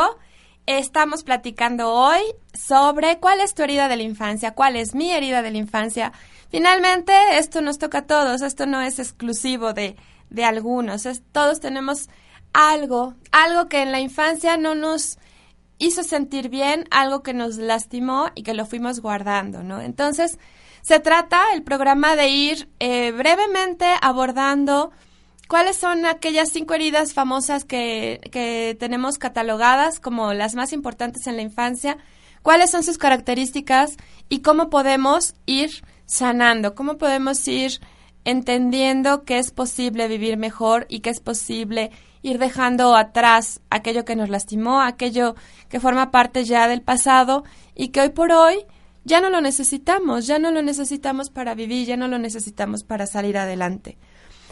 Estamos 0.68 1.24
platicando 1.24 1.92
hoy 1.92 2.22
sobre 2.54 3.20
cuál 3.20 3.40
es 3.42 3.56
tu 3.56 3.64
herida 3.64 3.88
de 3.88 3.98
la 3.98 4.04
infancia, 4.04 4.52
cuál 4.52 4.76
es 4.76 4.94
mi 4.94 5.12
herida 5.12 5.42
de 5.42 5.50
la 5.50 5.58
infancia. 5.58 6.14
Finalmente, 6.52 7.14
esto 7.32 7.62
nos 7.62 7.80
toca 7.80 8.00
a 8.00 8.06
todos, 8.06 8.44
esto 8.44 8.68
no 8.68 8.80
es 8.80 9.00
exclusivo 9.00 9.74
de, 9.74 9.96
de 10.30 10.46
algunos, 10.46 11.08
es, 11.08 11.24
todos 11.32 11.60
tenemos 11.62 12.10
algo, 12.54 13.16
algo 13.32 13.70
que 13.70 13.82
en 13.82 13.92
la 13.92 14.02
infancia 14.02 14.56
no 14.56 14.76
nos 14.76 15.18
hizo 15.80 16.04
sentir 16.04 16.50
bien, 16.50 16.86
algo 16.92 17.24
que 17.24 17.34
nos 17.34 17.58
lastimó 17.58 18.28
y 18.36 18.44
que 18.44 18.54
lo 18.54 18.68
fuimos 18.68 19.00
guardando, 19.00 19.64
¿no? 19.64 19.82
Entonces, 19.82 20.38
se 20.82 21.00
trata 21.00 21.42
el 21.54 21.64
programa 21.64 22.16
de 22.16 22.30
ir 22.30 22.70
eh, 22.80 23.12
brevemente 23.12 23.86
abordando 24.02 24.92
¿Cuáles 25.50 25.78
son 25.78 26.06
aquellas 26.06 26.50
cinco 26.50 26.76
heridas 26.76 27.14
famosas 27.16 27.66
que, 27.66 28.22
que, 28.32 28.78
tenemos 28.80 29.18
catalogadas 29.18 30.00
como 30.00 30.32
las 30.36 30.54
más 30.54 30.74
importantes 30.74 31.26
en 31.26 31.38
la 31.38 31.42
infancia? 31.42 31.98
¿Cuáles 32.44 32.70
son 32.70 32.84
sus 32.84 33.00
características 33.00 33.98
y 34.30 34.42
cómo 34.42 34.70
podemos 34.70 35.34
ir 35.48 35.84
sanando? 36.06 36.76
¿Cómo 36.76 37.00
podemos 37.00 37.48
ir 37.48 37.82
entendiendo 38.26 39.24
que 39.24 39.40
es 39.40 39.50
posible 39.50 40.08
vivir 40.08 40.38
mejor 40.38 40.86
y 40.88 41.00
que 41.00 41.10
es 41.10 41.20
posible 41.20 41.90
ir 42.22 42.38
dejando 42.38 42.96
atrás 42.96 43.60
aquello 43.72 44.06
que 44.06 44.16
nos 44.16 44.30
lastimó, 44.30 44.82
aquello 44.82 45.34
que 45.68 45.80
forma 45.80 46.12
parte 46.12 46.44
ya 46.44 46.68
del 46.68 46.84
pasado 46.84 47.44
y 47.74 47.88
que 47.88 48.02
hoy 48.02 48.10
por 48.10 48.32
hoy 48.32 48.68
ya 49.04 49.22
no 49.22 49.30
lo 49.30 49.42
necesitamos, 49.42 50.28
ya 50.28 50.40
no 50.40 50.52
lo 50.52 50.62
necesitamos 50.62 51.30
para 51.30 51.56
vivir, 51.56 51.88
ya 51.88 51.98
no 51.98 52.08
lo 52.08 52.20
necesitamos 52.20 52.84
para 52.84 53.08
salir 53.08 53.38
adelante? 53.38 53.98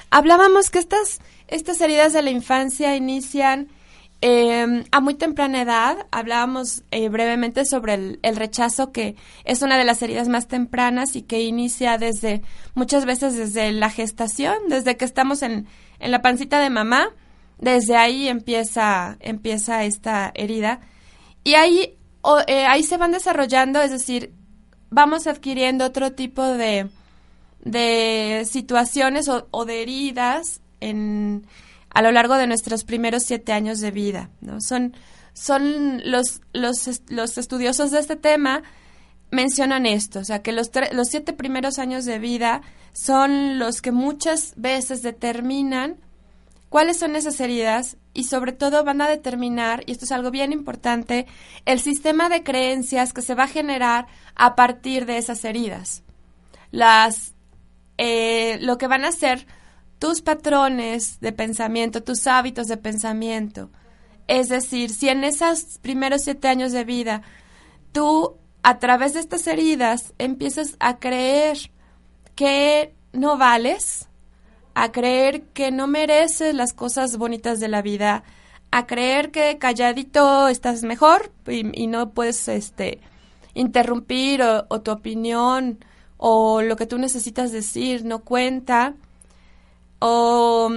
Hablábamos 0.10 0.70
que 0.70 0.80
estas, 0.80 1.20
estas 1.48 1.82
heridas 1.82 2.14
de 2.14 2.22
la 2.22 2.32
infancia 2.32 2.96
inician 2.96 3.68
eh, 4.22 4.84
a 4.92 5.00
muy 5.00 5.16
temprana 5.16 5.62
edad. 5.62 6.08
Hablábamos 6.12 6.84
eh, 6.92 7.10
brevemente 7.10 7.66
sobre 7.66 7.94
el, 7.96 8.20
el, 8.24 8.36
rechazo, 8.36 8.92
que 8.92 9.16
es 9.44 9.62
una 9.62 9.78
de 9.78 9.84
las 9.84 10.02
heridas 10.02 10.28
más 10.28 10.48
tempranas 10.48 11.16
y 11.16 11.22
que 11.22 11.42
inicia 11.44 11.98
desde, 11.98 12.42
muchas 12.74 13.06
veces 13.06 13.36
desde 13.36 13.72
la 13.72 13.90
gestación, 13.90 14.58
desde 14.70 14.98
que 14.98 15.06
estamos 15.06 15.42
en, 15.44 15.68
en 16.00 16.12
la 16.12 16.22
pancita 16.22 16.60
de 16.60 16.70
mamá. 16.70 17.10
Desde 17.60 17.96
ahí 17.96 18.28
empieza, 18.28 19.18
empieza 19.20 19.84
esta 19.84 20.32
herida. 20.36 20.80
Y 21.44 21.56
ahí, 21.56 21.98
o, 22.22 22.40
eh, 22.48 22.66
ahí 22.66 22.84
se 22.84 22.98
van 22.98 23.12
desarrollando, 23.12 23.82
es 23.82 23.92
decir, 23.92 24.34
vamos 24.89 25.28
adquiriendo 25.28 25.86
otro 25.86 26.13
tipo 26.13 26.43
de, 26.43 26.89
de 27.63 28.47
situaciones 28.50 29.28
o, 29.28 29.47
o, 29.52 29.65
de 29.65 29.82
heridas 29.82 30.62
en, 30.80 31.45
a 31.89 32.02
lo 32.02 32.12
largo 32.12 32.36
de 32.36 32.47
nuestros 32.47 32.84
primeros 32.84 33.23
siete 33.23 33.54
años 33.54 33.80
de 33.80 33.91
vida. 33.91 34.30
¿no? 34.41 34.62
Son, 34.62 34.95
son 35.34 36.02
los, 36.10 36.41
los, 36.54 37.02
los 37.10 37.38
estudiosos 37.38 37.91
de 37.91 38.00
este 38.00 38.15
tema 38.15 38.63
mencionan 39.30 39.86
esto, 39.86 40.19
o 40.19 40.23
sea, 40.23 40.41
que 40.41 40.54
los, 40.54 40.71
los 40.93 41.10
siete 41.10 41.34
primeros 41.34 41.80
años 41.80 42.06
de 42.06 42.17
vida 42.17 42.62
son 42.93 43.60
los 43.60 43.82
que 43.82 43.91
muchas 43.91 44.54
veces 44.56 45.02
determinan 45.02 45.97
cuáles 46.69 46.97
son 46.97 47.15
esas 47.15 47.39
heridas 47.39 47.97
y 48.13 48.25
sobre 48.25 48.51
todo 48.51 48.84
van 48.84 49.01
a 49.01 49.08
determinar, 49.08 49.84
y 49.86 49.91
esto 49.91 50.06
es 50.06 50.12
algo 50.12 50.32
bien 50.32 50.51
importante, 50.51 51.27
el 51.65 51.80
sistema 51.80 52.30
de 52.30 52.43
creencias 52.43 53.13
que 53.13 53.21
se 53.21 53.36
va 53.36 53.43
a 53.43 53.47
generar 53.47 54.08
a 54.36 54.56
partir 54.56 55.06
de 55.06 55.17
esas 55.17 55.43
heridas. 55.45 56.03
Las 56.71 57.34
eh, 57.97 58.60
lo 58.62 58.77
que 58.77 58.88
van 58.88 59.06
a 59.06 59.12
ser 59.12 59.47
tus 59.99 60.21
patrones 60.21 61.19
de 61.19 61.32
pensamiento, 61.32 62.03
tus 62.03 62.27
hábitos 62.27 62.67
de 62.67 62.77
pensamiento. 62.77 63.71
Es 64.27 64.49
decir, 64.49 64.91
si 64.91 65.10
en 65.10 65.23
esos 65.23 65.80
primeros 65.82 66.23
siete 66.23 66.47
años 66.47 66.71
de 66.71 66.84
vida 66.84 67.21
tú 67.91 68.38
a 68.62 68.80
través 68.80 69.13
de 69.13 69.21
estas 69.21 69.47
heridas 69.47 70.13
empiezas 70.17 70.75
a 70.80 70.99
creer 70.99 71.58
que 72.36 72.93
no 73.13 73.38
vales, 73.38 74.07
a 74.80 74.92
creer 74.92 75.42
que 75.56 75.72
no 75.72 75.88
mereces 75.88 76.54
las 76.54 76.72
cosas 76.72 77.18
bonitas 77.18 77.60
de 77.60 77.68
la 77.68 77.82
vida, 77.82 78.24
a 78.70 78.86
creer 78.86 79.32
que 79.32 79.58
calladito 79.58 80.48
estás 80.50 80.84
mejor 80.84 81.32
y, 81.48 81.88
no 81.88 82.12
puedes 82.12 82.48
este 82.48 83.00
interrumpir 83.56 84.44
o, 84.44 84.68
o 84.70 84.82
tu 84.82 84.92
opinión 84.92 85.84
o 86.18 86.62
lo 86.62 86.76
que 86.76 86.86
tú 86.86 87.00
necesitas 87.00 87.52
decir 87.52 88.06
no 88.06 88.20
cuenta, 88.20 88.94
o 89.98 90.70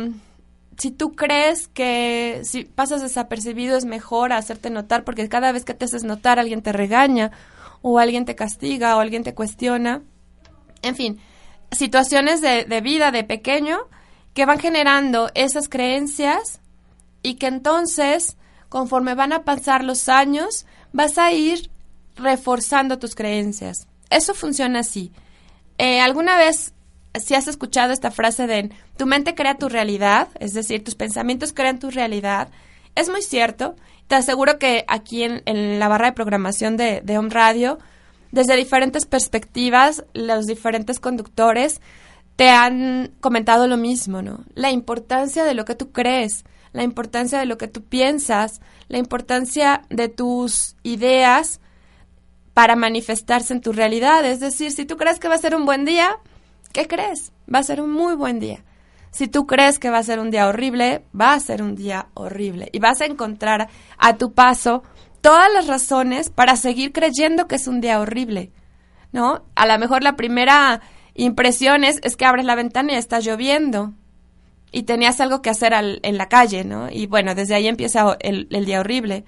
si 0.78 0.90
tú 0.90 1.14
crees 1.14 1.68
que 1.68 2.40
si 2.44 2.64
pasas 2.64 3.02
desapercibido 3.02 3.76
es 3.76 3.84
mejor 3.84 4.32
hacerte 4.32 4.70
notar 4.70 5.04
porque 5.04 5.28
cada 5.28 5.52
vez 5.52 5.66
que 5.66 5.74
te 5.74 5.84
haces 5.84 6.04
notar 6.04 6.38
alguien 6.38 6.62
te 6.62 6.72
regaña 6.72 7.32
o 7.82 7.98
alguien 7.98 8.24
te 8.24 8.34
castiga 8.34 8.96
o 8.96 9.00
alguien 9.00 9.24
te 9.24 9.34
cuestiona. 9.34 10.00
En 10.80 10.96
fin, 10.96 11.20
situaciones 11.72 12.40
de, 12.40 12.64
de 12.64 12.80
vida 12.80 13.10
de 13.10 13.24
pequeño 13.24 13.78
que 14.34 14.46
van 14.46 14.58
generando 14.58 15.30
esas 15.34 15.68
creencias 15.68 16.60
y 17.22 17.34
que 17.34 17.46
entonces, 17.46 18.36
conforme 18.68 19.14
van 19.14 19.32
a 19.32 19.44
pasar 19.44 19.84
los 19.84 20.08
años, 20.08 20.66
vas 20.92 21.18
a 21.18 21.32
ir 21.32 21.70
reforzando 22.16 22.98
tus 22.98 23.14
creencias. 23.14 23.86
Eso 24.10 24.34
funciona 24.34 24.80
así. 24.80 25.12
Eh, 25.78 26.00
¿Alguna 26.00 26.36
vez 26.36 26.74
si 27.14 27.34
has 27.34 27.48
escuchado 27.48 27.92
esta 27.92 28.10
frase 28.10 28.46
de 28.46 28.70
tu 28.96 29.06
mente 29.06 29.34
crea 29.34 29.56
tu 29.56 29.68
realidad, 29.68 30.28
es 30.38 30.52
decir, 30.52 30.84
tus 30.84 30.94
pensamientos 30.94 31.52
crean 31.52 31.78
tu 31.78 31.90
realidad? 31.90 32.48
Es 32.94 33.08
muy 33.08 33.22
cierto. 33.22 33.76
Te 34.08 34.16
aseguro 34.16 34.58
que 34.58 34.84
aquí 34.88 35.22
en, 35.22 35.42
en 35.46 35.78
la 35.78 35.88
barra 35.88 36.06
de 36.06 36.12
programación 36.12 36.76
de, 36.76 37.00
de 37.02 37.18
Home 37.18 37.30
Radio, 37.30 37.78
desde 38.32 38.56
diferentes 38.56 39.06
perspectivas, 39.06 40.04
los 40.14 40.46
diferentes 40.46 41.00
conductores 41.00 41.80
te 42.36 42.48
han 42.48 43.12
comentado 43.20 43.66
lo 43.66 43.76
mismo, 43.76 44.22
¿no? 44.22 44.44
La 44.54 44.70
importancia 44.70 45.44
de 45.44 45.54
lo 45.54 45.64
que 45.64 45.74
tú 45.74 45.92
crees, 45.92 46.44
la 46.72 46.82
importancia 46.82 47.38
de 47.38 47.46
lo 47.46 47.58
que 47.58 47.68
tú 47.68 47.84
piensas, 47.84 48.60
la 48.88 48.98
importancia 48.98 49.82
de 49.90 50.08
tus 50.08 50.76
ideas 50.82 51.60
para 52.54 52.76
manifestarse 52.76 53.52
en 53.52 53.60
tu 53.60 53.72
realidad. 53.72 54.24
Es 54.24 54.40
decir, 54.40 54.72
si 54.72 54.84
tú 54.84 54.96
crees 54.96 55.18
que 55.18 55.28
va 55.28 55.34
a 55.34 55.38
ser 55.38 55.54
un 55.54 55.66
buen 55.66 55.84
día, 55.84 56.16
¿qué 56.72 56.86
crees? 56.86 57.32
Va 57.52 57.58
a 57.58 57.64
ser 57.64 57.80
un 57.80 57.90
muy 57.90 58.14
buen 58.14 58.40
día. 58.40 58.64
Si 59.10 59.26
tú 59.26 59.46
crees 59.46 59.78
que 59.78 59.90
va 59.90 59.98
a 59.98 60.02
ser 60.04 60.20
un 60.20 60.30
día 60.30 60.46
horrible, 60.48 61.04
va 61.18 61.34
a 61.34 61.40
ser 61.40 61.62
un 61.62 61.74
día 61.74 62.06
horrible. 62.14 62.68
Y 62.72 62.78
vas 62.78 63.00
a 63.00 63.06
encontrar 63.06 63.68
a 63.98 64.16
tu 64.16 64.32
paso 64.32 64.82
todas 65.20 65.52
las 65.52 65.66
razones 65.66 66.30
para 66.30 66.56
seguir 66.56 66.92
creyendo 66.92 67.46
que 67.46 67.56
es 67.56 67.66
un 67.66 67.80
día 67.80 68.00
horrible. 68.00 68.50
¿No? 69.12 69.44
A 69.56 69.66
lo 69.66 69.76
mejor 69.78 70.04
la 70.04 70.14
primera 70.14 70.80
impresión 71.14 71.82
es, 71.82 72.00
que 72.16 72.24
abres 72.24 72.44
la 72.44 72.54
ventana 72.54 72.92
y 72.92 72.96
está 72.96 73.18
lloviendo. 73.20 73.92
Y 74.72 74.84
tenías 74.84 75.20
algo 75.20 75.42
que 75.42 75.50
hacer 75.50 75.72
en 75.74 76.16
la 76.16 76.28
calle, 76.28 76.64
¿no? 76.64 76.88
Y 76.90 77.06
bueno, 77.06 77.34
desde 77.34 77.56
ahí 77.56 77.66
empieza 77.66 78.16
el, 78.20 78.46
día 78.48 78.80
horrible. 78.80 79.24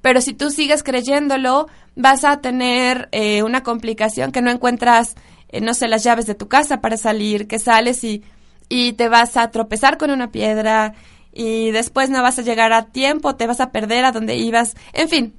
Pero 0.00 0.22
si 0.22 0.32
tú 0.32 0.50
sigues 0.50 0.82
creyéndolo, 0.82 1.68
vas 1.94 2.24
a 2.24 2.40
tener 2.40 3.10
eh, 3.12 3.42
una 3.42 3.62
complicación 3.62 4.32
que 4.32 4.40
no 4.40 4.50
encuentras, 4.50 5.14
eh, 5.50 5.60
no 5.60 5.74
sé, 5.74 5.88
las 5.88 6.04
llaves 6.04 6.24
de 6.24 6.34
tu 6.34 6.48
casa 6.48 6.80
para 6.80 6.96
salir, 6.96 7.46
que 7.46 7.58
sales 7.58 8.02
y 8.02 8.22
y 8.68 8.92
te 8.94 9.08
vas 9.08 9.36
a 9.36 9.50
tropezar 9.50 9.98
con 9.98 10.10
una 10.10 10.30
piedra 10.30 10.94
y 11.38 11.70
después 11.70 12.10
no 12.10 12.20
vas 12.20 12.40
a 12.40 12.42
llegar 12.42 12.72
a 12.72 12.86
tiempo, 12.86 13.36
te 13.36 13.46
vas 13.46 13.60
a 13.60 13.70
perder 13.70 14.04
a 14.04 14.10
donde 14.10 14.34
ibas, 14.34 14.74
en 14.92 15.08
fin. 15.08 15.34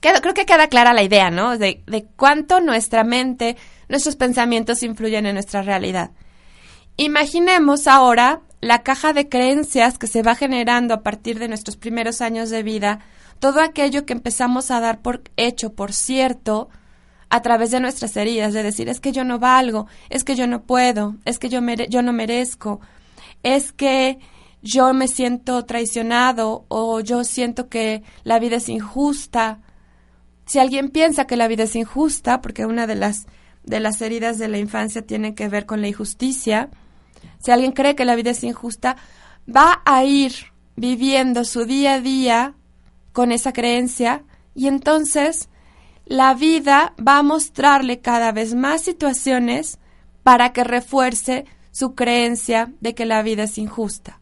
creo 0.00 0.32
que 0.32 0.46
queda 0.46 0.68
clara 0.68 0.94
la 0.94 1.02
idea, 1.02 1.30
¿no? 1.30 1.58
De, 1.58 1.82
de 1.86 2.06
cuánto 2.16 2.60
nuestra 2.62 3.04
mente, 3.04 3.58
nuestros 3.90 4.16
pensamientos 4.16 4.82
influyen 4.82 5.26
en 5.26 5.34
nuestra 5.34 5.60
realidad. 5.60 6.12
Imaginemos 6.96 7.86
ahora 7.86 8.40
la 8.62 8.82
caja 8.82 9.12
de 9.12 9.28
creencias 9.28 9.98
que 9.98 10.06
se 10.06 10.22
va 10.22 10.36
generando 10.36 10.94
a 10.94 11.02
partir 11.02 11.38
de 11.38 11.48
nuestros 11.48 11.76
primeros 11.76 12.22
años 12.22 12.48
de 12.48 12.62
vida, 12.62 13.00
todo 13.40 13.60
aquello 13.60 14.06
que 14.06 14.14
empezamos 14.14 14.70
a 14.70 14.80
dar 14.80 15.02
por 15.02 15.20
hecho, 15.36 15.74
por 15.74 15.92
cierto, 15.92 16.70
a 17.28 17.42
través 17.42 17.72
de 17.72 17.80
nuestras 17.80 18.16
heridas, 18.16 18.54
de 18.54 18.62
decir, 18.62 18.88
es 18.88 19.00
que 19.00 19.12
yo 19.12 19.24
no 19.24 19.38
valgo, 19.38 19.86
es 20.08 20.24
que 20.24 20.34
yo 20.34 20.46
no 20.46 20.62
puedo, 20.62 21.16
es 21.26 21.38
que 21.38 21.50
yo, 21.50 21.60
yo 21.90 22.00
no 22.00 22.14
merezco, 22.14 22.80
es 23.42 23.72
que 23.72 24.18
yo 24.62 24.92
me 24.92 25.08
siento 25.08 25.64
traicionado 25.64 26.66
o 26.68 27.00
yo 27.00 27.24
siento 27.24 27.68
que 27.68 28.02
la 28.24 28.38
vida 28.38 28.56
es 28.56 28.68
injusta. 28.68 29.60
Si 30.46 30.58
alguien 30.58 30.90
piensa 30.90 31.26
que 31.26 31.36
la 31.36 31.48
vida 31.48 31.64
es 31.64 31.76
injusta, 31.76 32.40
porque 32.40 32.66
una 32.66 32.86
de 32.86 32.94
las, 32.94 33.26
de 33.64 33.80
las 33.80 34.00
heridas 34.02 34.38
de 34.38 34.48
la 34.48 34.58
infancia 34.58 35.02
tiene 35.02 35.34
que 35.34 35.48
ver 35.48 35.66
con 35.66 35.80
la 35.80 35.88
injusticia, 35.88 36.68
si 37.38 37.50
alguien 37.50 37.72
cree 37.72 37.94
que 37.94 38.04
la 38.04 38.16
vida 38.16 38.30
es 38.30 38.44
injusta, 38.44 38.96
va 39.48 39.82
a 39.84 40.04
ir 40.04 40.32
viviendo 40.76 41.44
su 41.44 41.64
día 41.64 41.94
a 41.94 42.00
día 42.00 42.54
con 43.12 43.32
esa 43.32 43.52
creencia 43.52 44.24
y 44.54 44.66
entonces 44.66 45.48
la 46.04 46.34
vida 46.34 46.94
va 46.98 47.18
a 47.18 47.22
mostrarle 47.22 48.00
cada 48.00 48.32
vez 48.32 48.54
más 48.54 48.82
situaciones 48.82 49.78
para 50.22 50.52
que 50.52 50.64
refuerce 50.64 51.46
su 51.70 51.94
creencia 51.94 52.72
de 52.80 52.94
que 52.94 53.06
la 53.06 53.22
vida 53.22 53.44
es 53.44 53.58
injusta. 53.58 54.19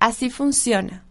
Así 0.00 0.30
funciona. 0.30 1.04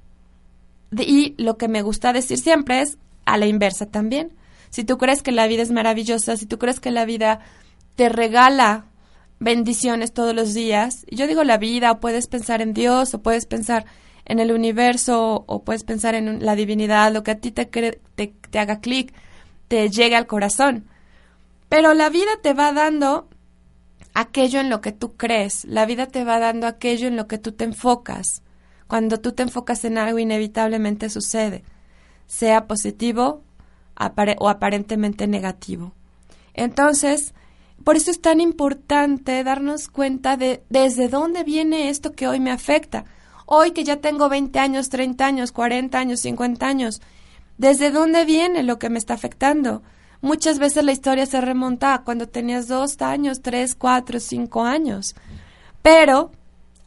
Y 0.92 1.36
lo 1.38 1.58
que 1.58 1.68
me 1.68 1.82
gusta 1.82 2.12
decir 2.12 2.40
siempre 2.40 2.82
es 2.82 2.98
a 3.26 3.38
la 3.38 3.46
inversa 3.46 3.86
también. 3.86 4.34
Si 4.72 4.84
tú 4.84 4.98
crees 4.98 5.22
que 5.22 5.32
la 5.32 5.48
vida 5.48 5.62
es 5.62 5.72
maravillosa, 5.72 6.36
si 6.36 6.46
tú 6.46 6.60
crees 6.60 6.80
que 6.80 6.92
la 6.92 7.06
vida 7.06 7.40
te 7.96 8.10
regala 8.10 8.86
bendiciones 9.40 10.14
todos 10.14 10.36
los 10.36 10.54
días, 10.54 11.06
yo 11.10 11.28
digo 11.28 11.44
la 11.44 11.58
vida, 11.58 11.92
o 11.92 12.00
puedes 12.00 12.28
pensar 12.28 12.62
en 12.62 12.74
Dios, 12.74 13.14
o 13.14 13.22
puedes 13.22 13.46
pensar 13.46 13.86
en 14.26 14.40
el 14.40 14.52
universo, 14.52 15.44
o 15.48 15.64
puedes 15.64 15.84
pensar 15.84 16.14
en 16.16 16.46
la 16.46 16.56
divinidad, 16.56 17.14
lo 17.14 17.24
que 17.24 17.32
a 17.32 17.40
ti 17.40 17.52
te, 17.52 17.66
te, 17.66 18.34
te 18.50 18.60
haga 18.60 18.80
clic, 18.80 19.14
te 19.68 19.90
llegue 19.90 20.16
al 20.16 20.28
corazón. 20.28 20.86
Pero 21.68 21.94
la 21.94 22.10
vida 22.10 22.32
te 22.42 22.54
va 22.54 22.74
dando 22.74 23.30
aquello 24.14 24.60
en 24.60 24.70
lo 24.70 24.82
que 24.82 24.92
tú 24.92 25.16
crees, 25.16 25.66
la 25.66 25.86
vida 25.86 26.08
te 26.08 26.24
va 26.24 26.40
dando 26.40 26.68
aquello 26.68 27.08
en 27.08 27.16
lo 27.16 27.28
que 27.28 27.38
tú 27.38 27.52
te 27.52 27.64
enfocas. 27.64 28.44
Cuando 28.90 29.22
tú 29.22 29.32
te 29.32 29.44
enfocas 29.44 29.86
en 29.86 29.98
algo, 29.98 30.20
inevitablemente 30.20 31.10
sucede, 31.10 31.64
sea 32.28 32.68
positivo 32.68 33.42
o 34.40 34.50
aparentemente 34.50 35.28
negativo. 35.28 35.94
Entonces, 36.54 37.34
por 37.86 37.96
eso 37.96 38.12
es 38.12 38.20
tan 38.20 38.42
importante 38.42 39.42
darnos 39.46 39.88
cuenta 39.88 40.36
de 40.36 40.62
desde 40.70 41.08
dónde 41.08 41.46
viene 41.46 41.90
esto 41.90 42.12
que 42.12 42.28
hoy 42.28 42.42
me 42.42 42.52
afecta. 42.52 43.06
Hoy 43.46 43.72
que 43.72 43.86
ya 43.86 44.02
tengo 44.02 44.28
20 44.28 44.60
años, 44.60 44.90
30 44.90 45.26
años, 45.26 45.54
40 45.54 45.98
años, 45.98 46.20
50 46.20 46.68
años, 46.68 47.02
¿Desde 47.60 47.92
dónde 47.92 48.24
viene 48.24 48.64
lo 48.64 48.80
que 48.80 48.90
me 48.90 48.98
está 48.98 49.16
afectando? 49.16 49.84
Muchas 50.22 50.60
veces 50.60 50.82
la 50.86 50.94
historia 50.94 51.26
se 51.26 51.42
remonta 51.42 51.94
a 51.94 52.04
cuando 52.06 52.26
tenías 52.26 52.70
dos 52.70 53.02
años, 53.02 53.42
tres, 53.42 53.76
cuatro, 53.76 54.22
cinco 54.22 54.64
años. 54.64 55.14
Pero 55.82 56.32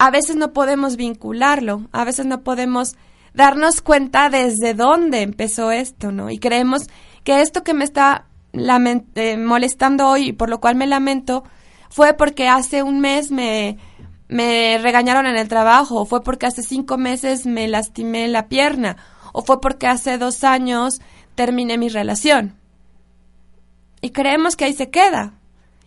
a 0.02 0.10
veces 0.10 0.34
no 0.34 0.52
podemos 0.52 0.96
vincularlo, 0.96 1.82
a 1.92 2.02
veces 2.02 2.26
no 2.26 2.42
podemos 2.42 2.96
darnos 3.34 3.80
cuenta 3.82 4.30
desde 4.30 4.74
dónde 4.74 5.22
empezó 5.22 5.70
esto, 5.70 6.10
¿no? 6.10 6.28
Y 6.28 6.40
creemos 6.40 6.88
que 7.22 7.40
esto 7.40 7.62
que 7.62 7.72
me 7.72 7.84
está 7.84 8.26
eh, 8.52 9.36
molestando 9.36 10.08
hoy 10.08 10.30
y 10.30 10.32
por 10.32 10.50
lo 10.50 10.60
cual 10.60 10.74
me 10.74 10.88
lamento 10.88 11.44
fue 11.88 12.14
porque 12.14 12.48
hace 12.48 12.82
un 12.82 12.98
mes 12.98 13.30
me, 13.30 13.78
me 14.26 14.76
regañaron 14.82 15.26
en 15.26 15.36
el 15.36 15.46
trabajo, 15.46 16.00
o 16.00 16.04
fue 16.04 16.24
porque 16.24 16.46
hace 16.46 16.64
cinco 16.64 16.98
meses 16.98 17.46
me 17.46 17.68
lastimé 17.68 18.26
la 18.26 18.48
pierna, 18.48 18.96
o 19.32 19.42
fue 19.42 19.60
porque 19.60 19.86
hace 19.86 20.18
dos 20.18 20.42
años 20.42 21.00
terminé 21.36 21.78
mi 21.78 21.88
relación. 21.88 22.56
Y 24.00 24.10
creemos 24.10 24.56
que 24.56 24.64
ahí 24.64 24.72
se 24.72 24.90
queda. 24.90 25.34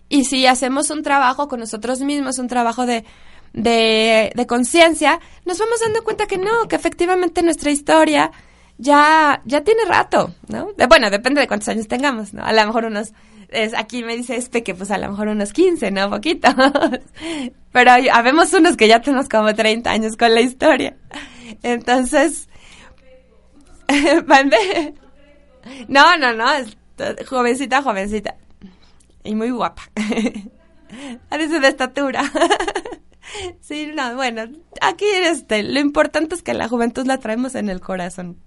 Y 0.08 0.24
si 0.24 0.46
hacemos 0.46 0.90
un 0.90 1.04
trabajo 1.04 1.50
con 1.50 1.60
nosotros 1.60 2.00
mismos, 2.00 2.38
un 2.38 2.48
trabajo 2.48 2.86
de, 2.86 3.04
de, 3.56 4.32
de 4.36 4.46
conciencia, 4.46 5.20
nos 5.46 5.58
vamos 5.58 5.80
dando 5.80 6.04
cuenta 6.04 6.28
que 6.28 6.38
no, 6.38 6.68
que 6.68 6.76
efectivamente 6.76 7.42
nuestra 7.42 7.72
historia 7.72 8.32
ya, 8.78 9.42
ya 9.46 9.62
tiene 9.62 9.86
rato, 9.86 10.34
¿no? 10.50 10.74
bueno, 10.88 11.10
depende 11.10 11.42
de 11.42 11.48
cuántos 11.48 11.70
años 11.70 11.88
tengamos, 11.88 12.34
¿no? 12.34 12.44
A 12.44 12.52
lo 12.52 12.66
mejor 12.66 12.86
unos, 12.86 13.14
aquí 13.78 14.04
me 14.04 14.18
dice 14.18 14.36
este 14.36 14.64
que 14.64 14.76
pues 14.76 14.92
a 14.92 14.98
lo 14.98 15.10
mejor 15.10 15.30
unos 15.30 15.54
15, 15.54 15.92
¿no? 15.92 16.10
Poquito. 16.10 16.50
Pero 17.72 17.92
habemos 18.12 18.54
unos 18.54 18.76
que 18.76 18.88
ya 18.88 19.02
tenemos 19.02 19.30
como 19.30 19.56
30 19.56 19.90
años 19.90 20.18
con 20.18 20.34
la 20.34 20.42
historia. 20.42 20.98
Entonces, 21.64 22.50
No, 25.88 26.18
no, 26.18 26.34
no, 26.34 26.46
jovencita, 27.28 27.82
jovencita. 27.82 28.36
Y 29.24 29.36
muy 29.36 29.50
guapa. 29.50 29.84
Parece 31.30 31.60
de 31.60 31.68
estatura. 31.68 32.24
Sí, 33.62 33.92
no, 33.94 34.16
bueno, 34.16 34.44
aquí 34.82 35.06
este, 35.24 35.64
lo 35.64 35.80
importante 35.80 36.36
es 36.36 36.44
que 36.44 36.54
la 36.54 36.68
juventud 36.68 37.06
la 37.06 37.18
traemos 37.18 37.56
en 37.56 37.70
el 37.70 37.82
corazón. 37.82 38.38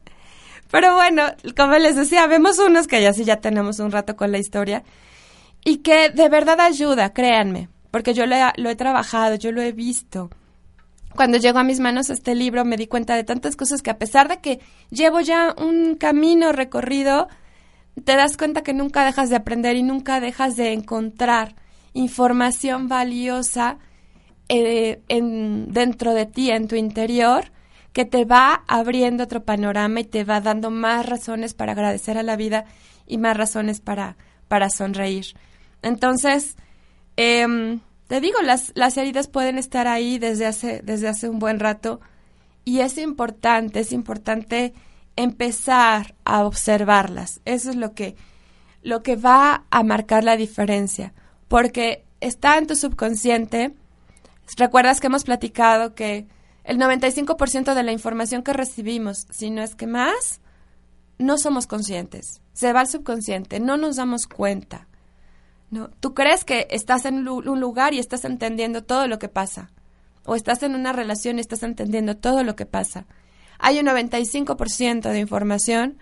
Pero 0.70 0.94
bueno, 0.94 1.24
como 1.56 1.76
les 1.78 1.96
decía, 1.96 2.26
vemos 2.26 2.58
unos 2.58 2.86
que 2.86 3.02
ya 3.02 3.12
sí 3.12 3.24
ya 3.24 3.36
tenemos 3.36 3.78
un 3.80 3.90
rato 3.90 4.16
con 4.16 4.30
la 4.32 4.38
historia 4.38 4.84
y 5.64 5.78
que 5.78 6.10
de 6.10 6.28
verdad 6.28 6.60
ayuda, 6.60 7.12
créanme, 7.12 7.68
porque 7.90 8.14
yo 8.14 8.24
lo 8.26 8.70
he 8.70 8.76
trabajado, 8.76 9.36
yo 9.36 9.50
lo 9.50 9.62
he 9.62 9.72
visto 9.72 10.30
cuando 11.14 11.38
llegó 11.38 11.58
a 11.58 11.64
mis 11.64 11.80
manos 11.80 12.10
este 12.10 12.34
libro 12.34 12.64
me 12.64 12.76
di 12.76 12.86
cuenta 12.86 13.16
de 13.16 13.24
tantas 13.24 13.56
cosas 13.56 13.82
que 13.82 13.90
a 13.90 13.98
pesar 13.98 14.28
de 14.28 14.40
que 14.40 14.60
llevo 14.90 15.20
ya 15.20 15.54
un 15.58 15.96
camino 15.96 16.52
recorrido, 16.52 17.28
te 18.04 18.14
das 18.14 18.36
cuenta 18.36 18.62
que 18.62 18.72
nunca 18.72 19.04
dejas 19.04 19.30
de 19.30 19.36
aprender 19.36 19.76
y 19.76 19.82
nunca 19.82 20.20
dejas 20.20 20.56
de 20.56 20.72
encontrar 20.72 21.56
información 21.92 22.86
valiosa 22.88 23.78
eh, 24.48 25.00
en, 25.08 25.72
dentro 25.72 26.14
de 26.14 26.26
ti, 26.26 26.50
en 26.50 26.68
tu 26.68 26.76
interior, 26.76 27.52
que 27.92 28.04
te 28.04 28.24
va 28.24 28.64
abriendo 28.66 29.24
otro 29.24 29.44
panorama 29.44 30.00
y 30.00 30.04
te 30.04 30.24
va 30.24 30.40
dando 30.40 30.70
más 30.70 31.06
razones 31.06 31.54
para 31.54 31.72
agradecer 31.72 32.18
a 32.18 32.22
la 32.22 32.36
vida 32.36 32.64
y 33.06 33.18
más 33.18 33.36
razones 33.36 33.80
para, 33.80 34.16
para 34.46 34.70
sonreír. 34.70 35.26
Entonces, 35.82 36.56
eh, 37.16 37.78
te 38.08 38.20
digo, 38.20 38.40
las, 38.42 38.72
las 38.74 38.96
heridas 38.96 39.28
pueden 39.28 39.58
estar 39.58 39.86
ahí 39.86 40.18
desde 40.18 40.46
hace, 40.46 40.80
desde 40.82 41.08
hace 41.08 41.28
un 41.28 41.38
buen 41.38 41.60
rato 41.60 42.00
y 42.64 42.80
es 42.80 42.98
importante, 42.98 43.80
es 43.80 43.92
importante 43.92 44.72
empezar 45.16 46.14
a 46.24 46.44
observarlas. 46.44 47.40
Eso 47.44 47.70
es 47.70 47.76
lo 47.76 47.92
que, 47.94 48.16
lo 48.82 49.02
que 49.02 49.16
va 49.16 49.64
a 49.70 49.82
marcar 49.82 50.24
la 50.24 50.36
diferencia, 50.36 51.12
porque 51.48 52.04
está 52.20 52.56
en 52.56 52.66
tu 52.66 52.76
subconsciente. 52.76 53.74
Recuerdas 54.56 55.00
que 55.00 55.08
hemos 55.08 55.24
platicado 55.24 55.94
que 55.94 56.26
el 56.64 56.78
95% 56.78 57.74
de 57.74 57.82
la 57.82 57.92
información 57.92 58.42
que 58.42 58.52
recibimos, 58.52 59.26
si 59.30 59.50
no 59.50 59.62
es 59.62 59.74
que 59.74 59.86
más, 59.86 60.40
no 61.18 61.38
somos 61.38 61.66
conscientes. 61.66 62.40
Se 62.52 62.72
va 62.72 62.80
al 62.80 62.88
subconsciente, 62.88 63.60
no 63.60 63.76
nos 63.76 63.96
damos 63.96 64.26
cuenta. 64.26 64.86
¿no? 65.70 65.88
Tú 66.00 66.14
crees 66.14 66.44
que 66.44 66.66
estás 66.70 67.04
en 67.04 67.26
un 67.28 67.60
lugar 67.60 67.94
y 67.94 67.98
estás 67.98 68.24
entendiendo 68.24 68.84
todo 68.84 69.06
lo 69.06 69.18
que 69.18 69.28
pasa. 69.28 69.70
o 70.24 70.34
estás 70.34 70.62
en 70.62 70.74
una 70.74 70.92
relación 70.92 71.38
y 71.38 71.40
estás 71.40 71.62
entendiendo 71.62 72.14
todo 72.14 72.44
lo 72.44 72.54
que 72.54 72.66
pasa. 72.66 73.06
Hay 73.58 73.78
un 73.78 73.86
95% 73.86 75.10
de 75.10 75.20
información 75.20 75.96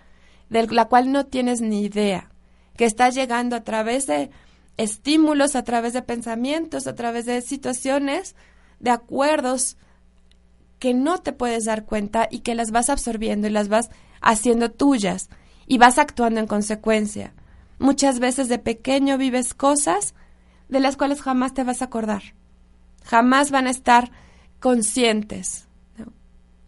de 0.49 0.67
la 0.67 0.85
cual 0.85 1.13
no 1.13 1.25
tienes 1.25 1.61
ni 1.61 1.83
idea, 1.85 2.29
que 2.75 2.83
está 2.83 3.09
llegando 3.09 3.55
a 3.55 3.63
través 3.63 4.05
de 4.05 4.29
estímulos, 4.77 5.55
a 5.55 5.63
través 5.63 5.93
de 5.93 6.01
pensamientos, 6.01 6.87
a 6.87 6.95
través 6.95 7.25
de 7.25 7.41
situaciones, 7.41 8.35
de 8.79 8.91
acuerdos 8.91 9.77
que 10.79 10.93
no 10.93 11.17
te 11.17 11.33
puedes 11.33 11.65
dar 11.65 11.85
cuenta 11.85 12.27
y 12.29 12.39
que 12.39 12.55
las 12.55 12.71
vas 12.71 12.89
absorbiendo 12.89 13.47
y 13.47 13.51
las 13.51 13.67
vas 13.67 13.89
haciendo 14.21 14.71
tuyas 14.71 15.29
y 15.65 15.77
vas 15.79 15.97
actuando 15.97 16.39
en 16.39 16.47
consecuencia. 16.47 17.33
Muchas 17.79 18.19
veces 18.19 18.47
de 18.49 18.59
pequeño 18.59 19.17
vives 19.17 19.53
cosas 19.53 20.13
de 20.69 20.79
las 20.79 20.97
cuales 20.97 21.21
jamás 21.21 21.53
te 21.53 21.63
vas 21.63 21.81
a 21.81 21.85
acordar. 21.85 22.35
Jamás 23.03 23.51
van 23.51 23.67
a 23.67 23.71
estar 23.71 24.11
conscientes. 24.59 25.67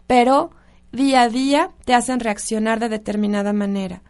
Pero 0.07 0.51
día 0.91 1.21
a 1.21 1.29
día 1.29 1.71
te 1.85 1.93
hacen 1.93 2.19
reaccionar 2.19 2.79
de 2.79 2.89
determinada 2.89 3.53
manera. 3.53 4.01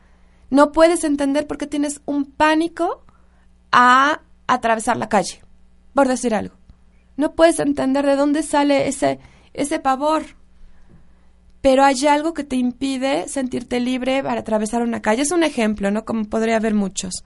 No 0.49 0.71
puedes 0.71 1.03
entender 1.03 1.47
por 1.47 1.57
qué 1.57 1.67
tienes 1.67 2.01
un 2.05 2.25
pánico 2.25 3.03
a 3.71 4.21
atravesar 4.47 4.97
la 4.97 5.09
calle, 5.09 5.41
por 5.93 6.07
decir 6.07 6.33
algo. 6.33 6.55
No 7.17 7.33
puedes 7.33 7.59
entender 7.59 8.05
de 8.05 8.15
dónde 8.15 8.43
sale 8.43 8.87
ese, 8.87 9.19
ese 9.53 9.79
pavor. 9.79 10.23
Pero 11.61 11.83
hay 11.83 12.07
algo 12.07 12.33
que 12.33 12.45
te 12.45 12.55
impide 12.55 13.27
sentirte 13.27 13.81
libre 13.81 14.23
para 14.23 14.39
atravesar 14.39 14.81
una 14.81 15.01
calle. 15.01 15.23
Es 15.23 15.31
un 15.31 15.43
ejemplo, 15.43 15.91
¿no? 15.91 16.05
Como 16.05 16.23
podría 16.23 16.55
haber 16.55 16.73
muchos. 16.73 17.25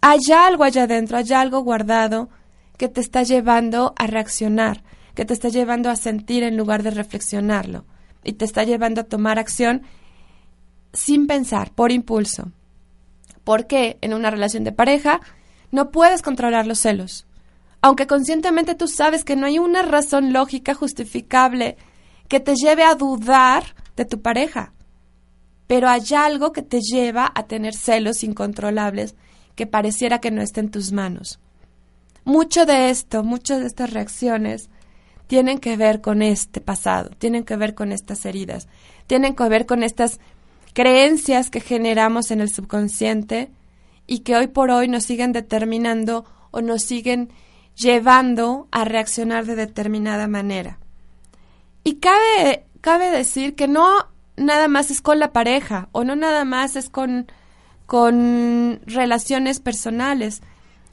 Hay 0.00 0.20
algo 0.32 0.62
allá 0.62 0.84
adentro, 0.84 1.16
hay 1.16 1.32
algo 1.32 1.60
guardado 1.62 2.28
que 2.76 2.88
te 2.88 3.00
está 3.00 3.24
llevando 3.24 3.92
a 3.96 4.06
reaccionar, 4.06 4.84
que 5.14 5.24
te 5.24 5.34
está 5.34 5.48
llevando 5.48 5.90
a 5.90 5.96
sentir 5.96 6.44
en 6.44 6.56
lugar 6.56 6.84
de 6.84 6.92
reflexionarlo 6.92 7.84
y 8.22 8.34
te 8.34 8.44
está 8.44 8.62
llevando 8.62 9.00
a 9.00 9.04
tomar 9.04 9.38
acción 9.38 9.82
sin 10.92 11.26
pensar, 11.26 11.72
por 11.72 11.90
impulso. 11.90 12.52
Porque 13.42 13.98
en 14.00 14.14
una 14.14 14.30
relación 14.30 14.62
de 14.62 14.72
pareja 14.72 15.20
no 15.70 15.90
puedes 15.90 16.22
controlar 16.22 16.66
los 16.66 16.80
celos. 16.80 17.26
Aunque 17.80 18.06
conscientemente 18.06 18.74
tú 18.74 18.88
sabes 18.88 19.24
que 19.24 19.36
no 19.36 19.46
hay 19.46 19.58
una 19.58 19.82
razón 19.82 20.32
lógica 20.32 20.74
justificable 20.74 21.76
que 22.28 22.40
te 22.40 22.54
lleve 22.56 22.82
a 22.82 22.94
dudar 22.94 23.74
de 23.96 24.04
tu 24.04 24.20
pareja. 24.20 24.72
Pero 25.66 25.88
hay 25.88 26.02
algo 26.16 26.52
que 26.52 26.62
te 26.62 26.80
lleva 26.80 27.30
a 27.34 27.44
tener 27.44 27.74
celos 27.74 28.24
incontrolables 28.24 29.14
que 29.54 29.66
pareciera 29.66 30.20
que 30.20 30.30
no 30.30 30.42
esté 30.42 30.60
en 30.60 30.70
tus 30.70 30.92
manos. 30.92 31.40
Mucho 32.24 32.66
de 32.66 32.90
esto, 32.90 33.22
muchas 33.22 33.60
de 33.60 33.66
estas 33.66 33.92
reacciones 33.92 34.70
tienen 35.26 35.58
que 35.58 35.76
ver 35.76 36.00
con 36.00 36.22
este 36.22 36.60
pasado, 36.60 37.10
tienen 37.18 37.44
que 37.44 37.56
ver 37.56 37.74
con 37.74 37.92
estas 37.92 38.24
heridas, 38.24 38.66
tienen 39.06 39.34
que 39.34 39.48
ver 39.48 39.66
con 39.66 39.82
estas 39.82 40.20
creencias 40.72 41.50
que 41.50 41.60
generamos 41.60 42.30
en 42.30 42.40
el 42.40 42.50
subconsciente 42.50 43.50
y 44.08 44.20
que 44.20 44.34
hoy 44.34 44.48
por 44.48 44.72
hoy 44.72 44.88
nos 44.88 45.04
siguen 45.04 45.30
determinando 45.30 46.24
o 46.50 46.60
nos 46.62 46.82
siguen 46.82 47.30
llevando 47.76 48.66
a 48.72 48.84
reaccionar 48.84 49.44
de 49.44 49.54
determinada 49.54 50.26
manera. 50.26 50.80
Y 51.84 51.96
cabe, 51.96 52.66
cabe 52.80 53.10
decir 53.10 53.54
que 53.54 53.68
no 53.68 54.08
nada 54.36 54.66
más 54.66 54.90
es 54.90 55.00
con 55.00 55.18
la 55.18 55.32
pareja 55.32 55.88
o 55.92 56.04
no 56.04 56.16
nada 56.16 56.44
más 56.44 56.74
es 56.74 56.88
con, 56.88 57.30
con 57.86 58.80
relaciones 58.86 59.60
personales. 59.60 60.40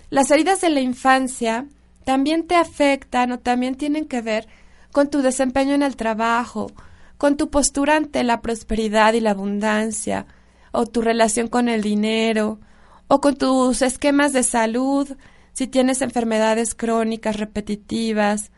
Las 0.09 0.29
heridas 0.29 0.61
de 0.61 0.69
la 0.69 0.81
infancia 0.81 1.65
también 2.03 2.45
te 2.45 2.55
afectan 2.55 3.31
o 3.31 3.39
también 3.39 3.75
tienen 3.75 4.05
que 4.05 4.21
ver 4.21 4.47
con 4.91 5.09
tu 5.09 5.21
desempeño 5.21 5.73
en 5.73 5.83
el 5.83 5.95
trabajo, 5.95 6.71
con 7.17 7.37
tu 7.37 7.49
postura 7.49 7.95
ante 7.95 8.23
la 8.23 8.41
prosperidad 8.41 9.13
y 9.13 9.21
la 9.21 9.31
abundancia, 9.31 10.27
o 10.73 10.85
tu 10.85 11.01
relación 11.01 11.47
con 11.47 11.69
el 11.69 11.81
dinero, 11.81 12.59
o 13.07 13.21
con 13.21 13.35
tus 13.35 13.81
esquemas 13.81 14.33
de 14.33 14.43
salud, 14.43 15.15
si 15.53 15.67
tienes 15.67 16.01
enfermedades 16.01 16.75
crónicas 16.75 17.37
repetitivas. 17.37 18.51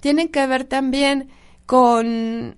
Tienen 0.00 0.28
que 0.28 0.46
ver 0.46 0.64
también 0.64 1.28
con, 1.66 2.56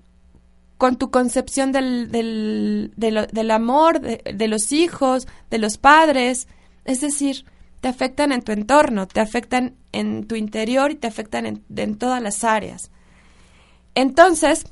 con 0.78 0.96
tu 0.96 1.10
concepción 1.10 1.72
del, 1.72 2.10
del, 2.10 2.92
del 2.96 3.50
amor, 3.50 4.00
de, 4.00 4.22
de 4.34 4.48
los 4.48 4.72
hijos, 4.72 5.26
de 5.50 5.58
los 5.58 5.76
padres. 5.76 6.48
Es 6.84 7.00
decir, 7.00 7.44
te 7.82 7.88
afectan 7.88 8.30
en 8.30 8.42
tu 8.42 8.52
entorno, 8.52 9.08
te 9.08 9.20
afectan 9.20 9.74
en 9.90 10.28
tu 10.28 10.36
interior 10.36 10.92
y 10.92 10.94
te 10.94 11.08
afectan 11.08 11.46
en, 11.46 11.98
todas 11.98 12.22
las 12.22 12.44
áreas. 12.44 12.92
Entonces, 13.96 14.66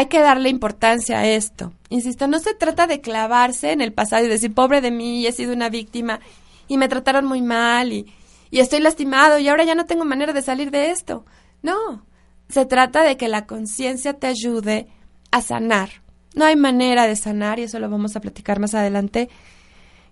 hay 0.00 0.06
que 0.06 0.20
darle 0.20 0.48
importancia 0.48 1.20
a 1.20 1.26
esto. 1.26 1.72
Insisto, 1.88 2.26
no 2.26 2.38
se 2.38 2.54
trata 2.54 2.86
de 2.86 3.00
clavarse 3.00 3.72
en 3.72 3.80
el 3.80 3.92
pasado 3.92 4.24
y 4.24 4.28
decir, 4.28 4.54
pobre 4.54 4.80
de 4.80 4.90
mí, 4.90 5.26
he 5.26 5.32
sido 5.32 5.52
una 5.52 5.68
víctima 5.68 6.20
y 6.68 6.76
me 6.78 6.88
trataron 6.88 7.26
muy 7.26 7.42
mal 7.42 7.92
y, 7.92 8.12
y 8.50 8.60
estoy 8.60 8.80
lastimado 8.80 9.38
y 9.38 9.48
ahora 9.48 9.64
ya 9.64 9.74
no 9.74 9.86
tengo 9.86 10.04
manera 10.04 10.32
de 10.32 10.42
salir 10.42 10.70
de 10.70 10.90
esto. 10.90 11.24
No, 11.62 12.06
se 12.48 12.66
trata 12.66 13.02
de 13.02 13.16
que 13.16 13.28
la 13.28 13.46
conciencia 13.46 14.14
te 14.14 14.26
ayude 14.26 14.88
a 15.30 15.42
sanar. 15.42 15.90
No 16.34 16.44
hay 16.44 16.56
manera 16.56 17.06
de 17.06 17.16
sanar, 17.16 17.58
y 17.58 17.64
eso 17.64 17.78
lo 17.78 17.90
vamos 17.90 18.16
a 18.16 18.20
platicar 18.20 18.60
más 18.60 18.74
adelante, 18.74 19.28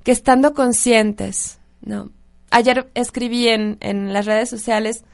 que 0.03 0.12
estando 0.12 0.53
conscientes 0.53 1.59
no. 1.81 2.11
Ayer 2.51 2.90
escribí 2.94 3.48
en, 3.48 3.77
en 3.81 4.12
las 4.12 4.27
redes 4.27 4.48
sociales 4.48 5.05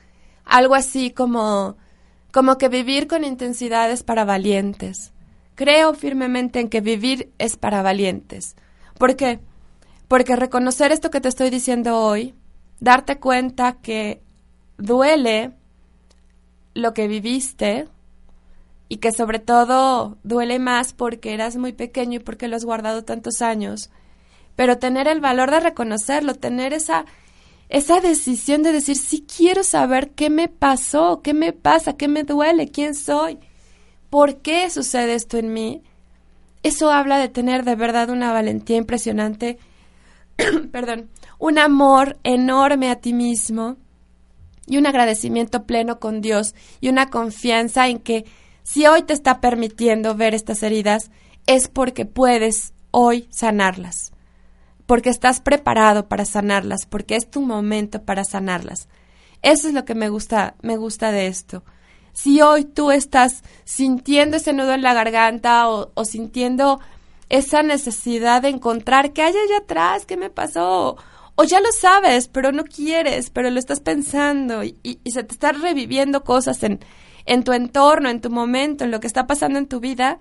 algo 0.45 0.75
así 0.75 1.11
como, 1.11 1.77
como 2.35 2.59
que 2.59 2.69
vivir 2.69 3.07
con 3.07 3.23
intensidad 3.23 3.93
es 3.93 4.03
para 4.03 4.25
valientes. 4.25 5.13
Creo 5.55 5.95
firmemente 5.95 6.59
en 6.59 6.69
que 6.69 6.81
vivir 6.81 7.33
es 7.39 7.57
para 7.57 7.81
valientes. 7.81 8.57
¿Por 8.99 9.15
qué? 9.15 9.39
Porque 10.09 10.35
reconocer 10.35 10.91
esto 10.91 11.13
que 11.13 11.21
te 11.21 11.29
estoy 11.29 11.51
diciendo 11.51 11.97
hoy, 11.97 12.35
darte 12.81 13.21
cuenta 13.21 13.75
que 13.75 14.21
duele 14.79 15.53
lo 16.75 16.93
que 16.93 17.07
viviste 17.07 17.87
y 18.89 18.97
que 18.97 19.13
sobre 19.13 19.39
todo 19.39 20.19
duele 20.25 20.59
más 20.59 20.93
porque 20.93 21.35
eras 21.35 21.55
muy 21.55 21.73
pequeño 21.73 22.17
y 22.17 22.25
porque 22.25 22.49
lo 22.49 22.57
has 22.57 22.65
guardado 22.65 23.05
tantos 23.05 23.43
años, 23.43 23.91
pero 24.57 24.79
tener 24.79 25.07
el 25.07 25.21
valor 25.21 25.53
de 25.53 25.61
reconocerlo, 25.61 26.35
tener 26.35 26.73
esa, 26.73 27.05
esa 27.69 28.01
decisión 28.01 28.63
de 28.63 28.73
decir, 28.73 28.97
sí 28.97 29.25
quiero 29.25 29.65
saber 29.65 30.11
qué 30.11 30.31
me 30.31 30.49
pasó, 30.49 31.23
qué 31.23 31.35
me 31.35 31.53
pasa, 31.53 31.97
qué 31.97 32.09
me 32.09 32.25
duele, 32.25 32.69
quién 32.69 32.95
soy, 32.95 33.39
por 34.11 34.39
qué 34.39 34.71
sucede 34.71 35.15
esto 35.15 35.39
en 35.39 35.53
mí, 35.53 35.83
eso 36.63 36.91
habla 36.91 37.19
de 37.19 37.29
tener 37.29 37.65
de 37.65 37.75
verdad 37.75 38.11
una 38.11 38.33
valentía 38.33 38.77
impresionante, 38.77 39.59
perdón, 40.73 41.11
un 41.39 41.59
amor 41.59 42.19
enorme 42.23 42.91
a 42.91 42.97
ti 42.97 43.13
mismo 43.13 43.77
y 44.67 44.79
un 44.79 44.87
agradecimiento 44.87 45.65
pleno 45.65 45.99
con 45.99 46.21
Dios 46.21 46.55
y 46.81 46.89
una 46.89 47.11
confianza 47.11 47.89
en 47.89 47.99
que 47.99 48.25
si 48.63 48.87
hoy 48.87 49.03
te 49.03 49.13
está 49.13 49.41
permitiendo 49.41 50.15
ver 50.15 50.35
estas 50.35 50.63
heridas, 50.63 51.11
es 51.47 51.69
porque 51.69 52.07
puedes 52.07 52.73
hoy 52.91 53.29
sanarlas 53.31 54.14
porque 54.87 55.11
estás 55.11 55.41
preparado 55.41 56.09
para 56.09 56.25
sanarlas, 56.25 56.87
porque 56.87 57.17
es 57.17 57.31
tu 57.31 57.41
momento 57.41 58.03
para 58.03 58.25
sanarlas. 58.25 58.89
Eso 59.43 59.69
es 59.69 59.75
lo 59.75 59.85
que 59.85 59.95
me 59.95 60.09
gusta, 60.09 60.55
me 60.63 60.77
gusta 60.77 61.13
de 61.13 61.27
esto. 61.27 61.65
Si 62.13 62.41
hoy 62.41 62.65
tú 62.65 62.91
estás 62.91 63.43
sintiendo 63.65 64.37
ese 64.37 64.53
nudo 64.53 64.73
en 64.73 64.83
la 64.83 64.95
garganta 64.95 65.69
o, 65.69 66.05
sintiendo 66.05 66.81
esa 67.29 67.63
necesidad 67.63 68.43
de 68.43 68.49
encontrar 68.49 69.13
qué 69.13 69.23
hay 69.23 69.33
allá 69.33 69.59
atrás, 69.59 70.07
qué 70.07 70.17
me 70.17 70.31
pasó, 70.31 70.97
o 71.35 71.45
ya 71.45 71.61
lo 71.61 71.73
sabes, 71.73 72.29
pero 72.29 72.53
no 72.53 72.65
quieres, 72.65 73.31
pero 73.31 73.51
lo 73.51 73.59
estás 73.59 73.81
pensando 73.81 74.63
y, 74.63 74.79
y, 74.83 75.11
se 75.11 75.25
te 75.25 75.35
están 75.35 75.61
reviviendo 75.61 76.23
cosas 76.23 76.63
en, 76.63 76.79
en 77.27 77.43
tu 77.43 77.53
entorno, 77.53 78.09
en 78.09 78.21
tu 78.21 78.31
momento, 78.31 78.85
en 78.85 78.93
lo 78.93 79.01
que 79.01 79.09
está 79.09 79.27
pasando 79.27 79.59
en 79.59 79.67
tu 79.67 79.81
vida, 79.81 80.19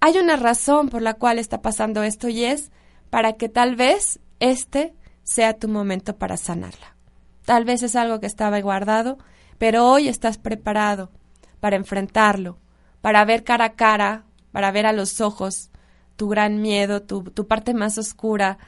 hay 0.00 0.18
una 0.18 0.36
razón 0.36 0.88
por 0.88 1.00
la 1.00 1.14
cual 1.14 1.38
está 1.38 1.62
pasando 1.62 2.02
esto 2.02 2.28
y 2.28 2.44
es 2.44 2.72
para 3.14 3.34
que 3.34 3.48
tal 3.48 3.76
vez 3.76 4.18
este 4.40 4.92
sea 5.22 5.56
tu 5.56 5.68
momento 5.68 6.16
para 6.16 6.36
sanarla. 6.36 6.96
Tal 7.44 7.64
vez 7.64 7.84
es 7.84 7.94
algo 7.94 8.18
que 8.18 8.26
estaba 8.26 8.60
guardado, 8.60 9.18
pero 9.56 9.86
hoy 9.86 10.08
estás 10.08 10.36
preparado 10.36 11.12
para 11.60 11.76
enfrentarlo, 11.76 12.58
para 13.02 13.24
ver 13.24 13.44
cara 13.44 13.66
a 13.66 13.72
cara, 13.74 14.24
para 14.50 14.72
ver 14.72 14.84
a 14.84 14.92
los 14.92 15.20
ojos 15.20 15.70
tu 16.16 16.28
gran 16.28 16.60
miedo, 16.60 17.02
tu, 17.02 17.22
parte 17.46 17.72
más 17.72 17.98
oscura, 17.98 18.58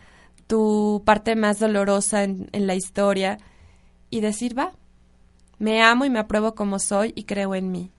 tu 0.46 1.02
parte 1.04 1.34
más 1.34 1.58
dolorosa 1.58 2.22
en, 2.22 2.48
en 2.52 2.68
la 2.68 2.76
historia 2.76 3.38
y 4.10 4.20
decir, 4.20 4.56
va, 4.56 4.74
me 5.58 5.82
amo 5.82 6.04
y 6.04 6.10
me 6.10 6.20
apruebo 6.20 6.54
como 6.54 6.78
soy 6.78 7.12
y 7.16 7.24
creo 7.24 7.56
en 7.56 7.72
mí. 7.72 7.90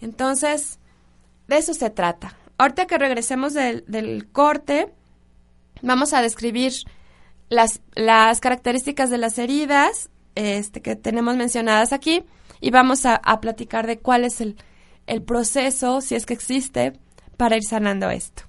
Entonces, 0.00 0.78
de 1.48 1.56
eso 1.56 1.74
se 1.74 1.90
trata. 1.90 2.36
Ahorita 2.56 2.86
que 2.86 2.98
regresemos 2.98 3.52
del, 3.52 3.84
del 3.88 4.30
corte, 4.30 4.94
vamos 5.82 6.12
a 6.12 6.22
describir 6.22 6.72
las, 7.48 7.80
las 7.94 8.40
características 8.40 9.10
de 9.10 9.18
las 9.18 9.38
heridas 9.38 10.08
este, 10.34 10.80
que 10.80 10.96
tenemos 10.96 11.36
mencionadas 11.36 11.92
aquí 11.92 12.24
y 12.60 12.70
vamos 12.70 13.04
a, 13.04 13.20
platicar 13.40 13.86
de 13.86 13.98
cuál 13.98 14.24
es 14.24 14.40
el, 14.40 14.56
el 15.06 15.22
proceso, 15.22 16.00
si 16.00 16.14
es 16.14 16.24
que 16.26 16.34
existe, 16.34 16.94
para 17.36 17.56
ir 17.56 17.64
sanando 17.64 18.08
esto. 18.08 18.44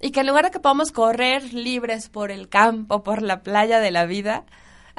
y 0.00 0.12
que 0.12 0.20
en 0.20 0.28
lugar 0.28 0.44
de 0.44 0.50
que 0.52 0.60
podamos 0.60 0.92
correr 0.92 1.52
libres 1.52 2.08
por 2.08 2.30
el 2.30 2.48
campo, 2.48 3.02
por 3.02 3.20
la 3.20 3.42
playa 3.42 3.80
de 3.80 3.90
la 3.90 4.06
vida, 4.06 4.44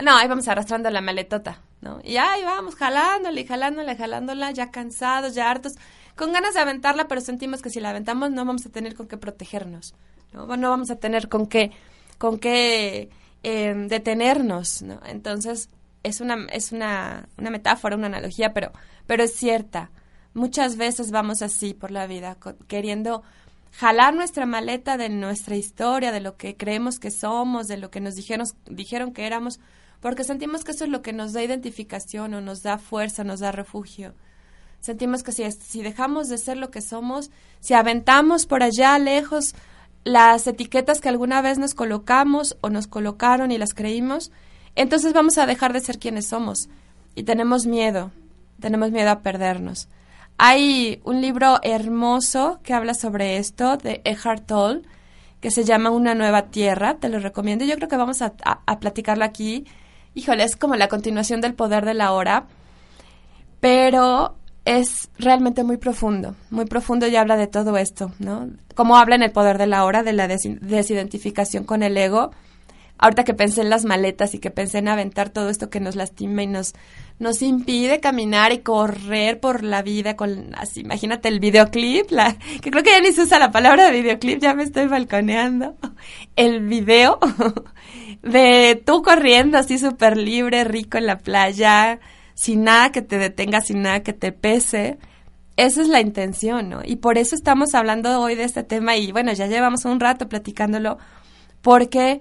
no, 0.04 0.18
ahí 0.18 0.28
vamos 0.28 0.50
arrastrando 0.50 0.90
la 0.90 1.00
maletota, 1.00 1.62
¿no? 1.80 2.02
Y 2.04 2.18
ahí 2.18 2.44
vamos 2.44 2.76
jalándola 2.76 3.42
jalándola, 3.48 3.96
jalándola, 3.96 4.52
ya 4.52 4.70
cansados, 4.70 5.34
ya 5.34 5.50
hartos, 5.50 5.76
con 6.18 6.34
ganas 6.34 6.56
de 6.56 6.60
aventarla, 6.60 7.08
pero 7.08 7.22
sentimos 7.22 7.62
que 7.62 7.70
si 7.70 7.80
la 7.80 7.92
aventamos 7.92 8.32
no 8.32 8.44
vamos 8.44 8.66
a 8.66 8.70
tener 8.70 8.96
con 8.96 9.08
qué 9.08 9.16
protegernos, 9.16 9.96
¿no? 10.34 10.46
No 10.58 10.70
vamos 10.72 10.92
a 10.92 10.98
tener 10.98 11.30
con 11.30 11.48
qué, 11.48 11.72
con 12.18 12.38
qué 12.38 13.10
eh, 13.44 13.74
detenernos, 13.88 14.82
¿no? 14.82 15.00
Entonces, 15.06 15.70
es 16.06 16.22
una, 16.22 16.46
es 16.52 16.72
una, 16.72 17.28
una 17.38 17.50
metáfora, 17.50 17.96
una 17.96 18.08
analogía, 18.08 18.54
pero, 18.54 18.72
pero 19.08 19.24
es 19.24 19.36
cierta. 19.36 19.90
Muchas 20.34 20.78
veces 20.78 21.12
vamos 21.12 21.42
así 21.42 21.74
por 21.74 21.92
la 21.92 22.06
vida, 22.06 22.38
queriendo 22.68 23.24
jalar 23.72 24.14
nuestra 24.14 24.46
maleta 24.46 24.98
de 24.98 25.10
nuestra 25.10 25.56
historia, 25.56 26.12
de 26.12 26.22
lo 26.22 26.38
que 26.38 26.56
creemos 26.56 27.00
que 27.00 27.10
somos, 27.10 27.68
de 27.68 27.78
lo 27.78 27.90
que 27.90 28.02
nos 28.02 28.14
dijeron, 28.14 28.46
dijeron 28.70 29.14
que 29.14 29.26
éramos, 29.26 29.60
porque 30.00 30.24
sentimos 30.24 30.64
que 30.64 30.72
eso 30.72 30.84
es 30.84 30.92
lo 30.92 31.02
que 31.02 31.14
nos 31.14 31.34
da 31.34 31.44
identificación 31.44 32.36
o 32.36 32.42
nos 32.42 32.62
da 32.62 32.78
fuerza, 32.78 33.24
nos 33.24 33.40
da 33.40 33.52
refugio. 33.52 34.14
Sentimos 34.80 35.24
que 35.24 35.32
si, 35.32 35.50
si 35.52 35.82
dejamos 35.82 36.28
de 36.28 36.38
ser 36.38 36.58
lo 36.58 36.70
que 36.70 36.82
somos, 36.82 37.32
si 37.60 37.74
aventamos 37.74 38.46
por 38.46 38.62
allá 38.62 39.00
lejos 39.00 39.56
las 40.04 40.46
etiquetas 40.46 41.02
que 41.02 41.10
alguna 41.10 41.42
vez 41.42 41.58
nos 41.58 41.74
colocamos 41.74 42.58
o 42.62 42.70
nos 42.70 42.86
colocaron 42.86 43.52
y 43.52 43.58
las 43.58 43.74
creímos, 43.74 44.32
entonces 44.76 45.14
vamos 45.14 45.38
a 45.38 45.46
dejar 45.46 45.74
de 45.74 45.80
ser 45.80 46.00
quienes 46.00 46.28
somos. 46.28 46.70
Y 47.16 47.24
tenemos 47.24 47.66
miedo, 47.66 48.12
tenemos 48.60 48.92
miedo 48.92 49.10
a 49.10 49.22
perdernos. 49.22 49.88
Hay 50.38 51.02
un 51.06 51.22
libro 51.22 51.60
hermoso 51.64 52.60
que 52.64 52.74
habla 52.74 52.94
sobre 52.94 53.38
esto 53.38 53.78
de 53.78 54.02
Eckhart 54.04 54.46
Tolle 54.46 54.82
que 55.40 55.52
se 55.52 55.64
llama 55.64 55.92
Una 55.92 56.16
nueva 56.16 56.48
tierra, 56.48 56.96
te 56.96 57.08
lo 57.08 57.20
recomiendo. 57.20 57.66
Yo 57.66 57.76
creo 57.76 57.88
que 57.88 57.98
vamos 57.98 58.22
a, 58.22 58.34
a, 58.44 58.80
platicarlo 58.80 59.24
aquí 59.24 59.66
híjole, 60.16 60.44
es 60.44 60.56
como 60.56 60.76
la 60.76 60.88
continuación 60.88 61.42
del 61.42 61.54
poder 61.54 61.86
de 61.86 61.94
la 61.94 62.14
hora, 62.14 62.46
pero 63.60 64.36
es 64.64 65.10
realmente 65.20 65.64
muy 65.64 65.78
profundo, 65.78 66.36
muy 66.50 66.66
profundo 66.66 67.06
y 67.08 67.16
habla 67.16 67.38
de 67.38 67.48
todo 67.48 67.78
esto, 67.78 68.12
¿no? 68.18 68.50
Como 68.74 68.98
habla 68.98 69.16
en 69.16 69.24
el 69.24 69.32
poder 69.32 69.60
de 69.60 69.68
la 69.68 69.84
hora, 69.84 70.02
de 70.02 70.14
la 70.14 70.28
desidentificación 70.28 71.66
con 71.66 71.84
el 71.84 71.96
ego. 71.98 72.32
Ahorita 72.98 73.26
que 73.26 73.34
pensé 73.34 73.62
en 73.62 73.70
las 73.70 73.84
maletas 73.84 74.34
y 74.36 74.40
que 74.40 74.52
pensé 74.52 74.78
en 74.78 74.88
aventar 74.88 75.30
todo 75.30 75.50
esto 75.50 75.70
que 75.70 75.82
nos 75.82 75.96
lastima 75.96 76.44
y 76.44 76.48
nos, 76.48 76.74
nos 77.20 77.42
impide 77.42 78.00
caminar 78.00 78.54
y 78.54 78.60
correr 78.60 79.40
por 79.42 79.64
la 79.64 79.82
vida 79.82 80.16
con, 80.16 80.56
así, 80.56 80.82
imagínate 80.82 81.28
el 81.28 81.42
videoclip, 81.42 82.10
la, 82.12 82.38
que 82.62 82.72
creo 82.72 82.84
que 82.84 82.92
ya 82.92 83.02
ni 83.02 83.12
se 83.12 83.24
usa 83.24 83.38
la 83.38 83.52
palabra 83.52 83.86
de 83.86 83.92
videoclip, 83.92 84.40
ya 84.40 84.54
me 84.54 84.64
estoy 84.64 84.88
balconeando. 84.88 85.76
El 86.36 86.66
video 86.66 87.20
de 88.22 88.82
tú 88.86 89.02
corriendo 89.02 89.58
así 89.58 89.78
súper 89.78 90.18
libre, 90.18 90.64
rico 90.64 90.98
en 90.98 91.06
la 91.06 91.18
playa, 91.18 92.00
sin 92.34 92.64
nada 92.64 92.92
que 92.92 93.02
te 93.02 93.18
detenga, 93.18 93.62
sin 93.62 93.82
nada 93.82 94.04
que 94.04 94.14
te 94.14 94.32
pese. 94.32 94.98
Esa 95.58 95.82
es 95.82 95.88
la 95.88 96.02
intención, 96.02 96.70
¿no? 96.70 96.82
Y 96.84 96.98
por 96.98 97.18
eso 97.18 97.36
estamos 97.36 97.76
hablando 97.76 98.20
hoy 98.20 98.36
de 98.36 98.44
este 98.44 98.64
tema 98.64 98.98
y 98.98 99.12
bueno, 99.12 99.32
ya 99.34 99.48
llevamos 99.48 99.86
un 99.86 100.00
rato 100.00 100.28
platicándolo 100.28 100.98
porque 101.62 102.20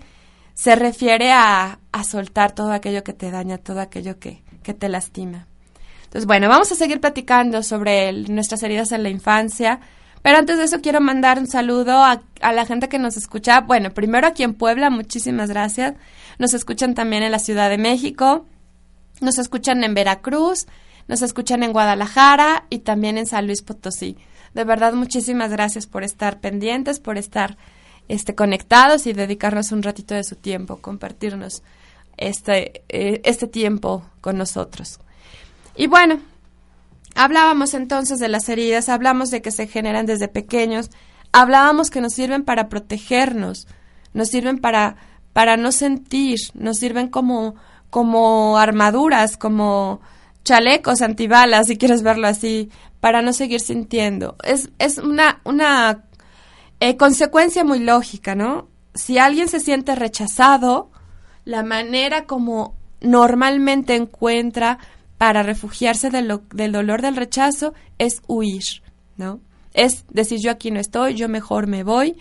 se 0.55 0.77
refiere 0.77 1.33
a, 1.33 1.79
a 1.93 2.05
soltar 2.05 2.53
todo 2.53 2.73
aquello 2.73 3.05
que 3.05 3.13
te 3.13 3.31
daña, 3.31 3.59
todo 3.59 3.81
aquello 3.81 4.19
que, 4.19 4.43
que 4.63 4.75
te 4.75 4.89
lastima. 4.89 5.47
Entonces, 6.05 6.27
bueno, 6.27 6.49
vamos 6.49 6.71
a 6.71 6.77
seguir 6.77 7.01
platicando 7.01 7.63
sobre 7.63 8.13
nuestras 8.13 8.63
heridas 8.63 8.93
en 8.93 9.03
la 9.03 9.09
infancia. 9.09 9.81
Pero 10.23 10.39
antes 10.39 10.57
de 10.57 10.65
eso 10.65 10.81
quiero 10.81 11.01
mandar 11.01 11.39
un 11.39 11.49
saludo 11.49 12.03
a, 12.03 12.23
a, 12.41 12.53
la 12.53 12.65
gente 12.65 12.89
que 12.89 12.99
nos 12.99 13.17
escucha. 13.17 13.61
Bueno, 13.61 13.91
primero 13.91 14.27
aquí 14.27 14.43
en 14.43 14.55
Puebla, 14.55 14.91
muchísimas 14.91 15.51
gracias. 15.51 15.95
Nos 16.39 16.55
escuchan 16.55 16.95
también 16.95 17.25
en 17.25 17.33
la 17.33 17.39
Ciudad 17.39 17.69
de 17.69 17.79
México, 17.79 18.47
nos 19.21 19.39
escuchan 19.39 19.85
en 19.85 19.93
Veracruz, 19.93 20.67
nos 21.09 21.21
escuchan 21.21 21.63
en 21.63 21.73
Guadalajara 21.73 22.65
y 22.71 22.79
también 22.79 23.19
en 23.19 23.27
San 23.27 23.47
Luis 23.47 23.63
Potosí. 23.63 24.17
De 24.55 24.65
verdad, 24.65 24.95
muchísimas 24.95 25.51
gracias 25.51 25.87
por 25.87 26.05
estar 26.05 26.41
pendientes, 26.41 27.01
por 27.01 27.19
estar 27.19 27.59
este, 28.09 28.35
conectados 28.35 29.07
y 29.07 29.13
dedicarnos 29.13 29.73
un 29.73 29.83
ratito 29.83 30.15
de 30.15 30.25
su 30.25 30.37
tiempo, 30.37 30.79
compartirnos 30.79 31.63
este, 32.17 32.83
eh, 32.89 33.21
este 33.25 33.47
tiempo 33.47 34.05
con 34.21 34.39
nosotros. 34.39 35.01
Y 35.77 35.87
bueno, 35.87 36.21
hablábamos 37.15 37.75
entonces 37.75 38.19
de 38.19 38.29
las 38.29 38.49
heridas, 38.49 38.89
hablamos 38.89 39.31
de 39.31 39.43
que 39.43 39.51
se 39.51 39.67
generan 39.67 40.07
desde 40.07 40.29
pequeños, 40.29 40.91
hablábamos 41.33 41.91
que 41.91 42.01
nos 42.01 42.15
sirven 42.15 42.45
para 42.45 42.69
protegernos, 42.69 43.67
nos 44.13 44.29
sirven 44.29 44.59
para, 44.59 44.97
para 45.33 45.57
no 45.57 45.73
sentir, 45.73 46.39
nos 46.55 46.79
sirven 46.79 47.09
como 47.09 47.57
como 47.95 48.59
armaduras, 48.59 49.37
como 49.37 50.01
chalecos 50.43 51.01
antibalas, 51.01 51.69
si 51.69 51.79
quieres 51.79 52.03
verlo 52.03 52.27
así, 52.27 52.69
para 52.99 53.23
no 53.23 53.33
seguir 53.33 53.61
sintiendo. 53.61 54.35
Es, 54.43 54.71
es 54.81 54.99
una, 54.99 55.41
una 55.45 56.03
eh, 56.87 56.99
consecuencia 56.99 57.64
muy 57.64 57.78
lógica, 57.78 58.35
¿no? 58.35 58.68
Si 58.93 59.16
alguien 59.16 59.49
se 59.49 59.59
siente 59.59 59.95
rechazado, 59.95 60.91
la 61.47 61.62
manera 61.62 62.26
como 62.26 62.74
normalmente 63.01 63.95
encuentra 63.95 64.78
para 65.16 65.43
refugiarse 65.43 66.11
del 66.11 66.72
dolor 66.72 67.01
del 67.01 67.16
rechazo 67.16 67.72
es 67.97 68.20
huir, 68.26 68.82
¿no? 69.16 69.41
Es 69.72 70.05
decir, 70.11 70.41
yo 70.41 70.51
aquí 70.51 70.70
no 70.70 70.78
estoy, 70.78 71.14
yo 71.14 71.26
mejor 71.26 71.68
me 71.68 71.85
voy, 71.85 72.18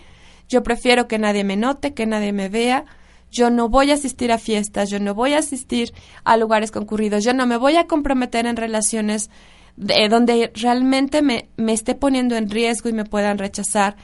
yo 0.47 0.63
prefiero 0.63 1.09
que 1.09 1.19
nadie 1.19 1.43
me 1.43 1.57
note, 1.57 1.93
que 1.93 2.05
nadie 2.05 2.31
me 2.31 2.47
vea, 2.47 2.85
yo 3.29 3.49
no 3.49 3.67
voy 3.67 3.91
a 3.91 3.95
asistir 3.95 4.31
a 4.31 4.37
fiestas, 4.37 4.89
yo 4.89 5.01
no 5.01 5.13
voy 5.13 5.33
a 5.33 5.39
asistir 5.39 5.91
a 6.23 6.37
lugares 6.37 6.71
concurridos, 6.71 7.25
yo 7.25 7.33
no 7.33 7.45
me 7.45 7.57
voy 7.57 7.75
a 7.75 7.87
comprometer 7.87 8.45
en 8.45 8.55
relaciones 8.55 9.29
donde 9.75 10.53
realmente 10.55 11.21
me, 11.21 11.49
me 11.57 11.73
esté 11.73 11.95
poniendo 11.95 12.37
en 12.37 12.49
riesgo 12.49 12.87
y 12.87 12.93
me 12.93 13.03
puedan 13.03 13.37
rechazar. 13.37 13.97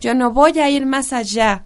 Yo 0.00 0.14
no 0.14 0.30
voy 0.30 0.58
a 0.58 0.68
ir 0.70 0.86
más 0.86 1.12
allá, 1.12 1.64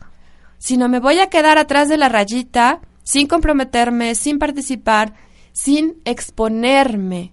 sino 0.59 0.89
me 0.89 1.01
voy 1.01 1.19
a 1.19 1.29
quedar 1.29 1.59
atrás 1.59 1.89
de 1.89 1.97
la 1.97 2.09
rayita 2.09 2.81
sin 3.03 3.27
comprometerme, 3.27 4.15
sin 4.15 4.39
participar, 4.39 5.15
sin 5.53 6.01
exponerme. 6.05 7.33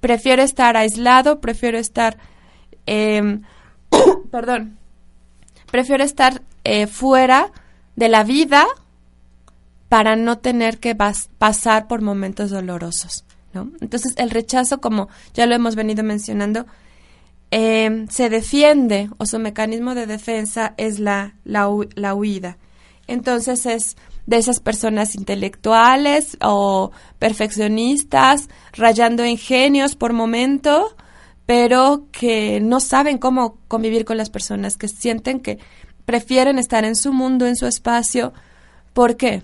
Prefiero 0.00 0.42
estar 0.42 0.76
aislado, 0.76 1.40
prefiero 1.40 1.78
estar, 1.78 2.18
eh, 2.86 3.40
perdón, 4.30 4.78
prefiero 5.70 6.04
estar 6.04 6.42
eh, 6.64 6.86
fuera 6.86 7.52
de 7.96 8.08
la 8.08 8.24
vida 8.24 8.66
para 9.88 10.16
no 10.16 10.38
tener 10.38 10.78
que 10.78 10.94
pasar 10.94 11.86
por 11.86 12.02
momentos 12.02 12.50
dolorosos. 12.50 13.24
¿no? 13.54 13.70
Entonces 13.80 14.14
el 14.16 14.30
rechazo, 14.30 14.80
como 14.80 15.08
ya 15.32 15.46
lo 15.46 15.54
hemos 15.54 15.76
venido 15.76 16.02
mencionando, 16.02 16.66
eh, 17.58 18.04
se 18.10 18.28
defiende 18.28 19.08
o 19.16 19.24
su 19.24 19.38
mecanismo 19.38 19.94
de 19.94 20.06
defensa 20.06 20.74
es 20.76 20.98
la, 20.98 21.36
la, 21.44 21.70
la 21.94 22.14
huida. 22.14 22.58
Entonces 23.06 23.64
es 23.64 23.96
de 24.26 24.36
esas 24.36 24.60
personas 24.60 25.14
intelectuales 25.14 26.36
o 26.42 26.90
perfeccionistas, 27.18 28.50
rayando 28.74 29.24
en 29.24 29.38
genios 29.38 29.94
por 29.94 30.12
momento, 30.12 30.94
pero 31.46 32.08
que 32.12 32.60
no 32.60 32.80
saben 32.80 33.16
cómo 33.16 33.56
convivir 33.68 34.04
con 34.04 34.18
las 34.18 34.28
personas, 34.28 34.76
que 34.76 34.88
sienten 34.88 35.40
que 35.40 35.58
prefieren 36.04 36.58
estar 36.58 36.84
en 36.84 36.94
su 36.94 37.14
mundo, 37.14 37.46
en 37.46 37.56
su 37.56 37.66
espacio. 37.66 38.34
¿Por 38.92 39.16
qué? 39.16 39.42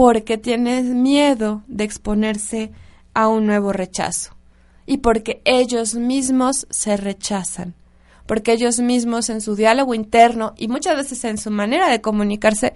porque 0.00 0.38
tienes 0.38 0.86
miedo 0.86 1.62
de 1.66 1.84
exponerse 1.84 2.72
a 3.12 3.28
un 3.28 3.44
nuevo 3.44 3.70
rechazo 3.70 4.34
y 4.90 4.96
porque 4.96 5.40
ellos 5.44 5.94
mismos 5.94 6.66
se 6.68 6.96
rechazan, 6.96 7.74
porque 8.26 8.50
ellos 8.50 8.80
mismos 8.80 9.30
en 9.30 9.40
su 9.40 9.54
diálogo 9.54 9.94
interno 9.94 10.52
y 10.56 10.66
muchas 10.66 10.96
veces 10.96 11.22
en 11.22 11.38
su 11.38 11.52
manera 11.52 11.88
de 11.88 12.00
comunicarse 12.00 12.74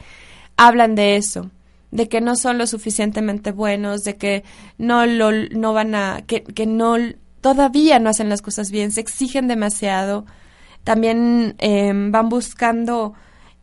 hablan 0.57 0.95
de 0.95 1.17
eso, 1.17 1.51
de 1.91 2.09
que 2.09 2.21
no 2.21 2.37
son 2.37 2.57
lo 2.57 2.69
suficientemente 2.69 3.51
buenos, 3.51 4.05
de 4.05 4.15
que 4.15 4.45
no 4.79 5.07
lo 5.07 5.33
no 5.33 5.73
van 5.73 5.97
a 5.97 6.23
que, 6.25 6.45
que 6.45 6.67
no 6.67 6.95
todavía 7.41 7.99
no 7.99 8.11
hacen 8.11 8.29
las 8.29 8.43
cosas 8.43 8.71
bien, 8.71 8.93
se 8.93 9.01
exigen 9.01 9.49
demasiado, 9.49 10.25
también 10.85 11.57
em, 11.59 12.13
van 12.13 12.29
buscando 12.29 13.15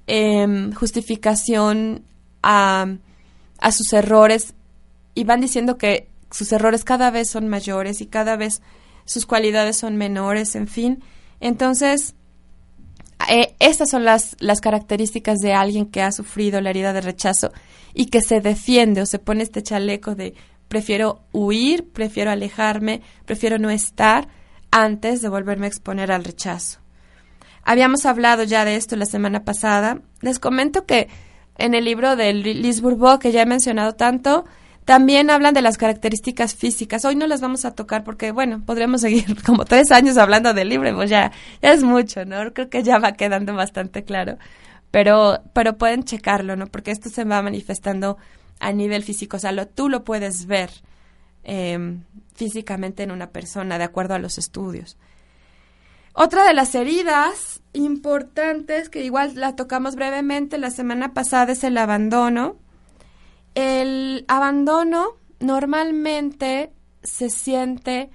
em, 0.08 0.74
justificación 0.74 2.04
a 2.44 2.86
a 3.60 3.72
sus 3.72 3.94
errores 3.94 4.56
y 5.16 5.24
van 5.24 5.40
diciendo 5.40 5.78
que 5.78 6.11
sus 6.32 6.52
errores 6.52 6.84
cada 6.84 7.12
vez 7.12 7.30
son 7.30 7.48
mayores 7.48 8.02
y 8.02 8.08
cada 8.08 8.38
vez 8.38 8.62
sus 9.06 9.26
cualidades 9.26 9.78
son 9.78 9.98
menores, 9.98 10.56
en 10.56 10.68
fin. 10.68 11.04
Entonces, 11.40 12.16
eh, 13.30 13.56
estas 13.60 13.90
son 13.90 14.06
las, 14.06 14.36
las 14.40 14.62
características 14.62 15.40
de 15.40 15.54
alguien 15.54 15.86
que 15.86 16.02
ha 16.02 16.12
sufrido 16.12 16.62
la 16.62 16.70
herida 16.70 16.94
de 16.94 17.02
rechazo 17.02 17.52
y 17.94 18.06
que 18.06 18.22
se 18.22 18.42
defiende 18.42 19.02
o 19.02 19.06
se 19.06 19.20
pone 19.20 19.44
este 19.44 19.62
chaleco 19.62 20.16
de 20.16 20.34
prefiero 20.68 21.22
huir, 21.34 21.90
prefiero 21.92 22.32
alejarme, 22.32 23.02
prefiero 23.26 23.60
no 23.60 23.70
estar 23.70 24.30
antes 24.72 25.22
de 25.22 25.30
volverme 25.30 25.66
a 25.66 25.70
exponer 25.70 26.12
al 26.12 26.24
rechazo. 26.24 26.80
Habíamos 27.64 28.06
hablado 28.06 28.44
ya 28.44 28.66
de 28.66 28.76
esto 28.76 28.96
la 28.96 29.06
semana 29.06 29.44
pasada. 29.44 30.02
Les 30.22 30.40
comento 30.40 30.86
que 30.86 31.10
en 31.58 31.74
el 31.74 31.86
libro 31.86 32.16
de 32.16 32.34
Liz 32.34 32.82
Bourbeau, 32.82 33.20
que 33.20 33.32
ya 33.32 33.42
he 33.42 33.46
mencionado 33.46 33.94
tanto, 33.94 34.46
también 34.92 35.30
hablan 35.30 35.54
de 35.54 35.62
las 35.62 35.78
características 35.78 36.54
físicas. 36.54 37.06
Hoy 37.06 37.16
no 37.16 37.26
las 37.26 37.40
vamos 37.40 37.64
a 37.64 37.72
tocar 37.72 38.04
porque, 38.04 38.34
bueno, 38.34 38.62
podríamos 38.66 39.00
seguir 39.00 39.42
como 39.46 39.64
tres 39.64 39.90
años 39.90 40.18
hablando 40.18 40.54
del 40.54 40.68
libro, 40.68 40.94
pues 40.94 41.10
ya, 41.10 41.32
ya 41.62 41.72
es 41.72 41.82
mucho, 41.82 42.26
¿no? 42.26 42.52
Creo 42.52 42.70
que 42.70 42.84
ya 42.84 43.00
va 43.00 43.14
quedando 43.14 43.54
bastante 43.54 44.04
claro. 44.04 44.38
Pero, 44.92 45.44
pero 45.54 45.78
pueden 45.78 46.04
checarlo, 46.04 46.58
¿no? 46.58 46.68
Porque 46.68 46.92
esto 46.92 47.08
se 47.08 47.24
va 47.24 47.42
manifestando 47.42 48.18
a 48.60 48.74
nivel 48.74 49.02
físico, 49.04 49.38
o 49.38 49.40
sea, 49.40 49.54
lo, 49.54 49.66
tú 49.66 49.88
lo 49.88 50.04
puedes 50.04 50.46
ver 50.46 50.72
em, 51.46 52.04
físicamente 52.36 53.04
en 53.04 53.12
una 53.12 53.30
persona, 53.30 53.78
de 53.78 53.86
acuerdo 53.86 54.16
a 54.16 54.20
los 54.20 54.38
estudios. 54.38 54.98
Otra 56.12 56.46
de 56.46 56.54
las 56.54 56.76
heridas 56.76 57.62
importantes, 57.72 58.90
que 58.90 59.06
igual 59.06 59.32
la 59.36 59.56
tocamos 59.56 59.96
brevemente 59.96 60.58
la 60.58 60.70
semana 60.70 61.14
pasada, 61.14 61.54
es 61.54 61.64
el 61.64 61.78
abandono. 61.78 62.58
El 63.56 64.26
abandono 64.28 65.18
normalmente 65.40 66.72
se 67.04 67.30
siente 67.30 68.10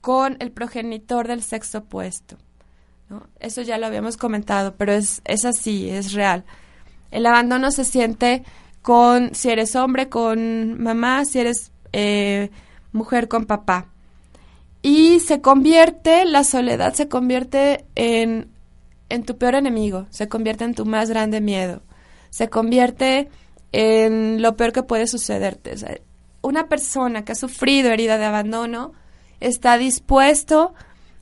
con 0.00 0.36
el 0.40 0.50
progenitor 0.50 1.28
del 1.28 1.42
sexo 1.42 1.78
opuesto. 1.78 2.36
Eso 3.40 3.62
ya 3.62 3.78
lo 3.78 3.86
habíamos 3.86 4.16
comentado, 4.16 4.74
pero 4.76 4.92
es, 4.92 5.22
es 5.24 5.44
así, 5.44 5.88
es 5.88 6.12
real. 6.12 6.44
El 7.10 7.26
abandono 7.26 7.70
se 7.70 7.84
siente 7.84 8.42
con, 8.80 9.34
si 9.34 9.50
eres 9.50 9.76
hombre, 9.76 10.08
con 10.08 10.82
mamá, 10.82 11.24
si 11.24 11.40
eres 11.40 11.72
eh, 11.92 12.50
mujer, 12.92 13.28
con 13.28 13.46
papá. 13.46 13.86
Y 14.82 15.20
se 15.20 15.40
convierte, 15.40 16.24
la 16.24 16.42
soledad 16.42 16.94
se 16.94 17.08
convierte 17.08 17.84
en, 17.94 18.48
en 19.08 19.24
tu 19.24 19.38
peor 19.38 19.54
enemigo, 19.54 20.06
se 20.10 20.28
convierte 20.28 20.64
en 20.64 20.74
tu 20.74 20.84
más 20.84 21.08
grande 21.08 21.40
miedo, 21.40 21.82
se 22.30 22.48
convierte 22.48 23.28
en 23.72 24.42
lo 24.42 24.56
peor 24.56 24.72
que 24.72 24.82
puede 24.82 25.06
sucederte. 25.06 25.74
una 26.42 26.68
persona 26.68 27.24
que 27.24 27.32
ha 27.32 27.36
sufrido 27.36 27.90
herida 27.90 28.18
de 28.18 28.26
abandono 28.26 28.92
está 29.40 29.78
dispuesto 29.78 30.74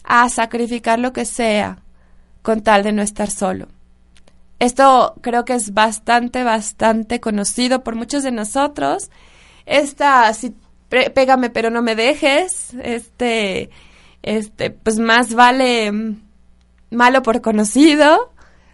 a 0.05 0.29
sacrificar 0.29 0.99
lo 0.99 1.13
que 1.13 1.25
sea 1.25 1.83
con 2.43 2.63
tal 2.63 2.83
de 2.83 2.93
no 2.93 3.03
estar 3.03 3.31
solo. 3.31 3.69
Esto 4.59 5.15
creo 5.23 5.45
que 5.45 5.55
es 5.55 5.73
bastante, 5.73 6.45
bastante 6.45 7.21
conocido 7.21 7.83
por 7.83 7.95
muchos 7.97 8.23
de 8.23 8.31
nosotros. 8.31 9.11
Esta, 9.65 10.33
si 10.35 10.55
pégame 10.89 11.51
pero 11.51 11.71
no 11.71 11.83
me 11.83 11.95
dejes, 11.95 12.75
este, 12.83 13.71
este, 14.23 14.71
pues 14.71 14.99
más 14.99 15.35
vale 15.35 15.91
mm, 15.93 16.21
malo 16.91 17.23
por 17.23 17.41
conocido, 17.41 18.33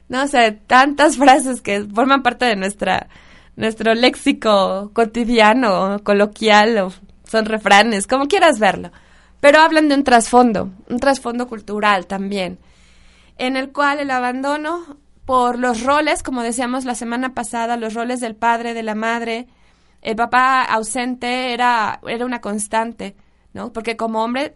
¿no? 0.09 0.24
O 0.24 0.27
sea, 0.27 0.59
tantas 0.59 1.16
frases 1.18 1.61
que 1.61 1.85
forman 1.85 2.22
parte 2.22 2.47
de 2.47 2.57
nuestra, 2.57 3.09
nuestro 3.57 3.95
léxico 3.95 4.91
cotidiano, 4.93 6.03
coloquial, 6.05 6.79
o 6.79 6.93
son 7.25 7.47
refranes, 7.47 8.07
como 8.07 8.27
quieras 8.27 8.59
verlo. 8.59 8.91
Pero 9.41 9.61
hablan 9.61 9.89
de 9.89 9.95
un 9.95 10.05
trasfondo, 10.05 10.71
un 10.89 10.99
trasfondo 10.99 11.49
cultural 11.49 12.07
también, 12.07 12.59
en 13.39 13.57
el 13.57 13.73
cual 13.73 14.01
el 14.01 14.11
abandono 14.11 14.99
por 15.25 15.59
los 15.59 15.83
roles, 15.83 16.23
como 16.23 16.43
decíamos 16.43 16.85
la 16.85 16.95
semana 16.95 17.35
pasada, 17.35 17.77
los 17.77 17.95
roles 17.95 18.21
del 18.21 18.37
padre, 18.37 18.75
de 18.75 18.83
la 18.83 18.95
madre, 18.95 19.49
el 20.03 20.15
papá 20.15 20.63
ausente 20.63 21.53
era, 21.53 22.01
era 22.07 22.25
una 22.25 22.41
constante, 22.41 23.17
¿no? 23.53 23.73
Porque 23.73 23.97
como 23.97 24.23
hombre 24.23 24.55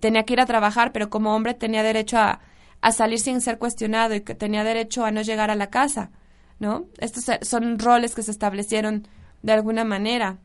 tenía 0.00 0.24
que 0.24 0.34
ir 0.34 0.40
a 0.40 0.46
trabajar, 0.46 0.92
pero 0.92 1.08
como 1.08 1.34
hombre 1.34 1.54
tenía 1.54 1.82
derecho 1.82 2.18
a, 2.18 2.40
a 2.82 2.92
salir 2.92 3.18
sin 3.18 3.40
ser 3.40 3.58
cuestionado 3.58 4.14
y 4.14 4.20
que 4.20 4.34
tenía 4.34 4.64
derecho 4.64 5.04
a 5.04 5.10
no 5.10 5.22
llegar 5.22 5.50
a 5.50 5.54
la 5.54 5.68
casa, 5.68 6.10
¿no? 6.58 6.86
Estos 6.98 7.24
son 7.42 7.78
roles 7.78 8.14
que 8.14 8.22
se 8.22 8.30
establecieron 8.30 9.06
de 9.42 9.52
alguna 9.52 9.84
manera. 9.84 10.38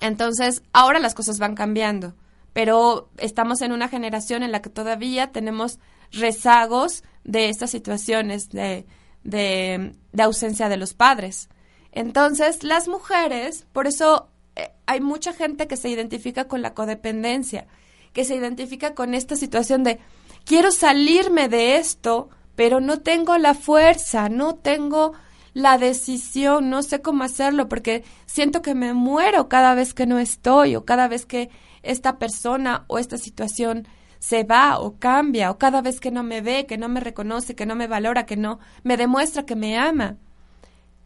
Entonces, 0.00 0.62
ahora 0.72 0.98
las 0.98 1.14
cosas 1.14 1.38
van 1.38 1.54
cambiando, 1.54 2.14
pero 2.52 3.08
estamos 3.18 3.62
en 3.62 3.72
una 3.72 3.88
generación 3.88 4.42
en 4.42 4.52
la 4.52 4.62
que 4.62 4.70
todavía 4.70 5.32
tenemos 5.32 5.78
rezagos 6.10 7.04
de 7.24 7.48
estas 7.48 7.70
situaciones 7.70 8.50
de, 8.50 8.86
de, 9.24 9.94
ausencia 10.18 10.68
de 10.68 10.76
los 10.76 10.94
padres. 10.94 11.48
Entonces, 11.92 12.62
las 12.62 12.88
mujeres, 12.88 13.66
por 13.72 13.86
eso 13.86 14.28
eh, 14.56 14.70
hay 14.86 15.00
mucha 15.00 15.32
gente 15.32 15.66
que 15.66 15.76
se 15.76 15.88
identifica 15.88 16.46
con 16.46 16.62
la 16.62 16.74
codependencia, 16.74 17.66
que 18.12 18.24
se 18.24 18.34
identifica 18.34 18.94
con 18.94 19.14
esta 19.14 19.36
situación 19.36 19.84
de 19.84 19.98
quiero 20.44 20.70
salirme 20.70 21.48
de 21.48 21.76
esto, 21.76 22.28
pero 22.56 22.80
no 22.80 23.00
tengo 23.00 23.38
la 23.38 23.54
fuerza, 23.54 24.28
no 24.28 24.54
tengo 24.54 25.12
la 25.52 25.78
decisión, 25.78 26.70
no 26.70 26.82
sé 26.82 27.00
cómo 27.00 27.24
hacerlo 27.24 27.68
porque 27.68 28.04
siento 28.26 28.62
que 28.62 28.74
me 28.74 28.92
muero 28.92 29.48
cada 29.48 29.74
vez 29.74 29.94
que 29.94 30.06
no 30.06 30.18
estoy 30.18 30.76
o 30.76 30.84
cada 30.84 31.08
vez 31.08 31.26
que 31.26 31.50
esta 31.82 32.18
persona 32.18 32.84
o 32.88 32.98
esta 32.98 33.18
situación 33.18 33.86
se 34.18 34.42
va 34.42 34.78
o 34.78 34.98
cambia 34.98 35.50
o 35.50 35.58
cada 35.58 35.80
vez 35.82 36.00
que 36.00 36.10
no 36.10 36.22
me 36.22 36.40
ve, 36.40 36.66
que 36.66 36.78
no 36.78 36.88
me 36.88 37.00
reconoce, 37.00 37.54
que 37.54 37.66
no 37.66 37.76
me 37.76 37.86
valora, 37.86 38.26
que 38.26 38.36
no 38.36 38.58
me 38.82 38.96
demuestra 38.96 39.44
que 39.44 39.54
me 39.54 39.78
ama 39.78 40.16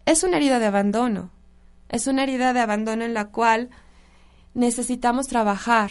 es 0.09 0.22
una 0.22 0.38
herida 0.38 0.59
de 0.59 0.64
abandono. 0.64 1.30
Es 1.90 2.07
una 2.07 2.22
herida 2.22 2.55
de 2.55 2.61
abandono 2.61 3.05
en 3.05 3.12
la 3.12 3.26
cual 3.26 3.68
necesitamos 4.55 5.26
trabajar. 5.26 5.90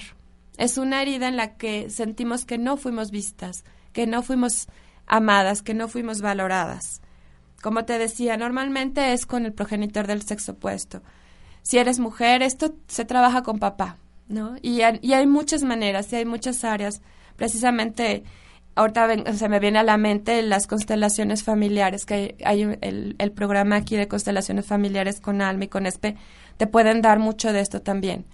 Es 0.57 0.79
una 0.79 1.03
herida 1.03 1.27
en 1.27 1.37
la 1.37 1.55
que 1.55 1.91
sentimos 1.91 2.43
que 2.43 2.57
no 2.57 2.77
fuimos 2.77 3.11
vistas, 3.11 3.63
que 3.93 4.07
no 4.07 4.23
fuimos 4.23 4.69
amadas, 5.07 5.61
que 5.61 5.73
no 5.73 5.87
fuimos 5.87 6.21
valoradas. 6.21 7.01
Como 7.61 7.85
te 7.85 7.97
decía, 7.97 8.37
normalmente 8.37 9.13
es 9.13 9.25
con 9.25 9.45
el 9.45 9.53
progenitor 9.53 10.05
del 10.05 10.21
sexo 10.21 10.53
opuesto. 10.53 11.01
Si 11.63 11.77
eres 11.77 11.99
mujer, 11.99 12.43
esto 12.43 12.75
se 12.87 13.05
trabaja 13.05 13.41
con 13.41 13.59
papá, 13.59 13.97
¿no? 14.27 14.55
Y, 14.61 14.81
y 15.01 15.13
hay 15.13 15.27
muchas 15.27 15.63
maneras, 15.63 16.11
y 16.13 16.17
hay 16.17 16.25
muchas 16.25 16.63
áreas. 16.63 17.01
Precisamente 17.35 18.23
ahorita 18.77 19.33
se 19.33 19.49
me 19.49 19.59
viene 19.59 19.79
a 19.79 19.83
la 19.83 19.97
mente 19.97 20.41
las 20.43 20.67
constelaciones 20.67 21.43
familiares, 21.43 22.05
que 22.05 22.35
hay, 22.45 22.77
el, 22.81 23.31
programa 23.31 23.75
aquí 23.75 23.95
de 23.95 24.07
constelaciones 24.07 24.65
familiares 24.65 25.19
con 25.19 25.41
Alma 25.41 25.65
y 25.65 25.67
con 25.67 25.85
Espe, 25.85 26.15
te 26.57 26.67
pueden 26.67 27.01
dar 27.01 27.19
mucho 27.19 27.51
de 27.51 27.59
esto 27.59 27.81
también. 27.81 28.25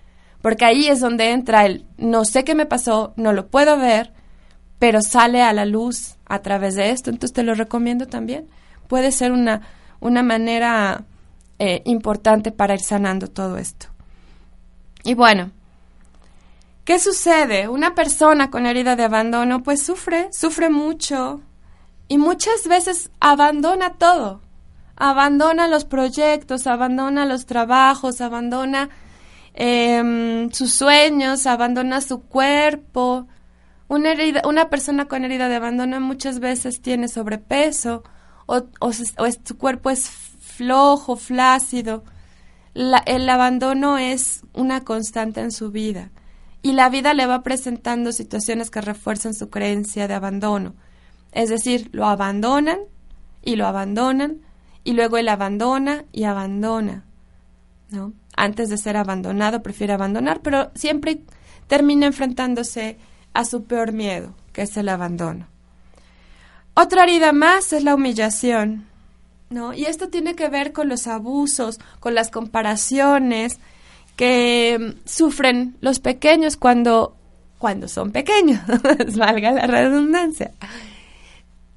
Porque 0.41 0.65
ahí 0.65 0.88
es 0.88 0.99
donde 0.99 1.32
entra 1.32 1.65
el 1.65 1.86
no 1.97 2.26
sé 2.26 2.43
qué 2.43 2.55
me 2.55 2.65
pasó, 2.65 3.13
no 3.15 3.32
lo 3.32 3.47
puedo 3.47 3.78
ver, 3.78 4.11
pero 4.84 5.01
sale 5.01 5.41
a 5.41 5.53
la 5.53 5.63
luz 5.63 6.17
a 6.25 6.39
través 6.39 6.75
de 6.75 6.89
esto. 6.89 7.09
Entonces 7.09 7.31
te 7.31 7.43
lo 7.43 7.55
recomiendo 7.55 8.05
también. 8.05 8.49
Puede 8.89 9.13
ser 9.13 9.31
una, 9.31 9.61
una 10.01 10.23
manera 10.23 11.05
eh, 11.57 11.81
importante 11.86 12.51
para 12.51 12.73
ir 12.73 12.81
sanando 12.81 13.29
todo 13.29 13.57
esto. 13.57 13.86
Y 15.05 15.13
bueno, 15.13 15.51
¿Qué 16.84 16.99
sucede? 16.99 17.69
Una 17.69 17.95
persona 17.95 18.51
con 18.51 18.65
herida 18.65 18.97
de 18.97 19.05
abandono 19.05 19.63
pues 19.63 19.81
sufre, 19.81 20.27
sufre 20.34 20.69
mucho 20.69 21.39
y 22.09 22.17
muchas 22.17 22.67
veces 22.67 23.09
abandona 23.21 23.93
todo. 23.93 24.41
Abandona 24.97 25.69
los 25.69 25.86
proyectos, 25.86 26.67
abandona 26.67 27.25
los 27.25 27.45
trabajos, 27.45 28.19
abandona 28.19 28.89
em, 29.53 30.51
sus 30.51 30.73
sueños, 30.73 31.47
abandona 31.47 32.01
su 32.01 32.23
cuerpo. 32.23 33.29
Una, 33.88 34.11
herida, 34.11 34.41
una 34.45 34.69
persona 34.69 35.05
con 35.05 35.23
herida 35.23 35.49
de 35.49 35.55
abandono 35.55 35.99
muchas 35.99 36.39
veces 36.39 36.81
tiene 36.81 37.07
sobrepeso 37.07 38.03
o, 38.45 38.63
o, 38.79 38.91
su 38.91 39.57
cuerpo 39.57 39.89
es 39.89 40.09
flojo, 40.09 41.15
flácido. 41.15 42.03
el 42.73 43.29
abandono 43.29 43.97
es 43.97 44.41
una 44.53 44.84
constante 44.84 45.41
en 45.41 45.51
su 45.51 45.71
vida 45.71 46.11
y 46.63 46.71
la 46.71 46.89
vida 46.89 47.13
le 47.13 47.27
va 47.27 47.43
presentando 47.43 48.11
situaciones 48.13 48.71
que 48.71 48.81
refuerzan 48.81 49.34
su 49.34 49.49
creencia 49.49 50.07
de 50.07 50.13
abandono. 50.13 50.75
Es 51.34 51.49
decir, 51.49 51.89
lo 51.91 52.05
abandonan 52.05 52.79
y 53.43 53.57
lo 53.57 53.67
abandonan 53.67 54.39
y 54.84 54.93
luego 54.93 55.17
él 55.17 55.27
abandona 55.27 56.05
y 56.13 56.23
abandona. 56.23 57.05
¿no? 57.89 58.13
Antes 58.36 58.69
de 58.69 58.77
ser 58.77 58.95
abandonado 58.95 59.61
prefiere 59.61 59.93
abandonar, 59.93 60.41
pero 60.41 60.71
siempre 60.73 61.23
termina 61.67 62.05
enfrentándose 62.05 62.97
a 63.34 63.45
su 63.45 63.63
peor 63.63 63.91
miedo, 63.91 64.34
que 64.51 64.63
es 64.63 64.77
el 64.77 64.89
abandono. 64.89 65.47
Otra 66.75 67.03
herida 67.03 67.34
más 67.34 67.73
es 67.73 67.84
la 67.84 67.95
humillación, 67.95 68.86
¿no? 69.49 69.73
Y 69.73 69.86
esto 69.86 70.09
tiene 70.09 70.36
que 70.36 70.49
ver 70.49 70.71
con 70.71 70.89
los 70.89 71.07
abusos, 71.07 71.79
con 71.99 72.15
las 72.15 72.31
comparaciones, 72.31 73.59
que 74.15 74.95
sufren 75.05 75.75
los 75.81 75.99
pequeños 75.99 76.57
cuando, 76.57 77.15
cuando 77.57 77.88
son 77.88 78.11
pequeños, 78.11 78.61
valga 79.15 79.51
la 79.51 79.67
redundancia. 79.67 80.51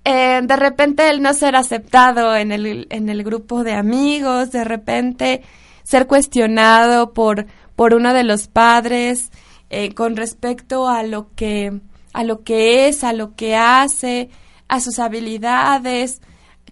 Eh, 0.05 0.41
de 0.43 0.57
repente 0.57 1.11
el 1.11 1.21
no 1.21 1.35
ser 1.35 1.57
aceptado 1.57 2.37
en 2.37 2.53
el, 2.53 2.87
en 2.91 3.09
el 3.09 3.25
grupo 3.25 3.65
de 3.65 3.73
amigos, 3.73 4.53
de 4.53 4.65
repente 4.65 5.43
ser 5.83 6.07
cuestionado 6.07 7.13
por, 7.13 7.47
por 7.75 7.95
uno 7.95 8.15
de 8.15 8.23
los 8.23 8.47
padres 8.47 9.31
eh, 9.71 9.95
con 9.95 10.17
respecto 10.17 10.89
a 10.89 11.03
lo 11.03 11.35
que 11.35 11.81
a 12.13 12.25
lo 12.25 12.45
que 12.45 12.89
es, 12.89 13.05
a 13.05 13.13
lo 13.13 13.35
que 13.35 13.57
hace, 13.57 14.31
a 14.69 14.81
sus 14.81 14.99
habilidades, 14.99 16.23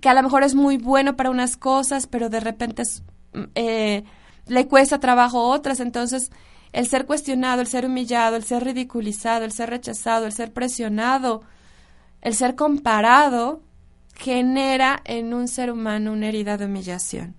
que 0.01 0.09
a 0.09 0.15
lo 0.15 0.23
mejor 0.23 0.43
es 0.43 0.55
muy 0.55 0.79
bueno 0.79 1.17
para 1.17 1.31
unas 1.31 1.59
cosas, 1.59 2.07
pero 2.07 2.31
de 2.31 2.41
repente 2.41 2.83
es, 2.83 3.03
eh, 3.55 4.05
le 4.47 4.69
cuesta 4.69 5.01
trabajo 5.01 5.43
otras. 5.49 5.81
Entonces, 5.81 6.31
el 6.73 6.89
ser 6.89 7.05
cuestionado, 7.05 7.61
el 7.61 7.67
ser 7.67 7.87
humillado, 7.87 8.37
el 8.37 8.45
ser 8.45 8.65
ridiculizado, 8.65 9.45
el 9.45 9.53
ser 9.53 9.71
rechazado, 9.71 10.27
el 10.27 10.33
ser 10.33 10.53
presionado, 10.53 11.43
el 12.23 12.35
ser 12.35 12.55
comparado, 12.55 13.63
genera 14.15 15.03
en 15.05 15.35
un 15.35 15.49
ser 15.49 15.71
humano 15.71 16.13
una 16.13 16.29
herida 16.29 16.57
de 16.57 16.67
humillación. 16.67 17.37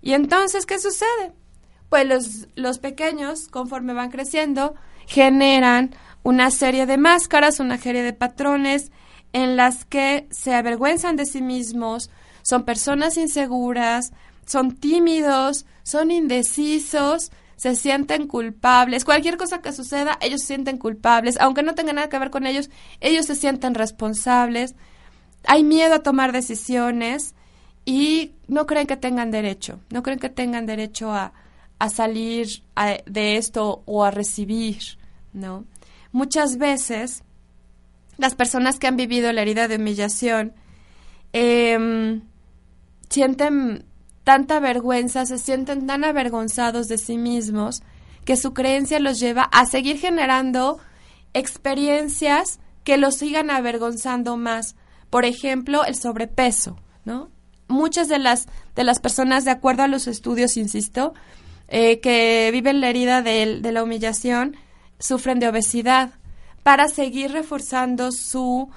Y 0.00 0.14
entonces, 0.14 0.64
¿qué 0.64 0.78
sucede? 0.78 1.32
Pues 1.88 2.06
los, 2.06 2.48
los 2.54 2.78
pequeños, 2.78 3.48
conforme 3.48 3.94
van 3.94 4.10
creciendo, 4.10 4.74
generan 5.06 5.94
una 6.22 6.50
serie 6.50 6.86
de 6.86 6.98
máscaras, 6.98 7.60
una 7.60 7.78
serie 7.78 8.02
de 8.02 8.12
patrones 8.12 8.92
en 9.32 9.56
las 9.56 9.84
que 9.84 10.26
se 10.30 10.54
avergüenzan 10.54 11.16
de 11.16 11.26
sí 11.26 11.42
mismos, 11.42 12.10
son 12.42 12.64
personas 12.64 13.16
inseguras, 13.16 14.12
son 14.46 14.76
tímidos, 14.76 15.66
son 15.82 16.10
indecisos, 16.10 17.30
se 17.56 17.74
sienten 17.74 18.26
culpables. 18.26 19.04
Cualquier 19.04 19.36
cosa 19.36 19.60
que 19.60 19.72
suceda, 19.72 20.16
ellos 20.22 20.40
se 20.40 20.48
sienten 20.48 20.78
culpables. 20.78 21.38
Aunque 21.40 21.62
no 21.62 21.74
tenga 21.74 21.92
nada 21.92 22.08
que 22.08 22.18
ver 22.18 22.30
con 22.30 22.46
ellos, 22.46 22.70
ellos 23.00 23.26
se 23.26 23.34
sienten 23.34 23.74
responsables. 23.74 24.74
Hay 25.44 25.64
miedo 25.64 25.96
a 25.96 26.02
tomar 26.02 26.32
decisiones 26.32 27.34
y 27.84 28.32
no 28.46 28.66
creen 28.66 28.86
que 28.86 28.96
tengan 28.96 29.30
derecho. 29.30 29.80
No 29.90 30.02
creen 30.02 30.18
que 30.18 30.30
tengan 30.30 30.66
derecho 30.66 31.12
a, 31.12 31.32
a 31.78 31.88
salir 31.88 32.62
de 33.06 33.36
esto 33.36 33.82
o 33.86 34.04
a 34.04 34.10
recibir, 34.10 34.98
¿no? 35.32 35.64
Muchas 36.12 36.58
veces 36.58 37.22
las 38.16 38.34
personas 38.34 38.78
que 38.78 38.86
han 38.86 38.96
vivido 38.96 39.32
la 39.32 39.42
herida 39.42 39.68
de 39.68 39.76
humillación 39.76 40.54
em, 41.32 42.22
sienten 43.08 43.84
tanta 44.24 44.60
vergüenza, 44.60 45.24
se 45.24 45.38
sienten 45.38 45.86
tan 45.86 46.04
avergonzados 46.04 46.88
de 46.88 46.98
sí 46.98 47.16
mismos, 47.16 47.82
que 48.24 48.36
su 48.36 48.52
creencia 48.52 49.00
los 49.00 49.20
lleva 49.20 49.44
a 49.44 49.64
seguir 49.64 49.98
generando 49.98 50.78
experiencias 51.32 52.60
que 52.84 52.98
los 52.98 53.14
sigan 53.14 53.50
avergonzando 53.50 54.36
más. 54.36 54.76
Por 55.08 55.24
ejemplo, 55.24 55.84
el 55.84 55.94
sobrepeso, 55.94 56.76
¿no? 57.04 57.30
Muchas 57.68 58.08
de 58.08 58.18
las, 58.18 58.48
de 58.74 58.84
las 58.84 58.98
personas, 58.98 59.44
de 59.44 59.50
acuerdo 59.50 59.82
a 59.82 59.88
los 59.88 60.06
estudios, 60.06 60.56
insisto, 60.56 61.14
eh, 61.68 62.00
que 62.00 62.50
viven 62.52 62.80
la 62.80 62.88
herida 62.88 63.22
de, 63.22 63.60
la 63.60 63.82
humillación, 63.82 64.56
sufren 64.98 65.38
de 65.38 65.48
obesidad 65.48 66.10
para 66.62 66.88
seguir 66.88 67.30
reforzando 67.32 68.10
su, 68.10 68.68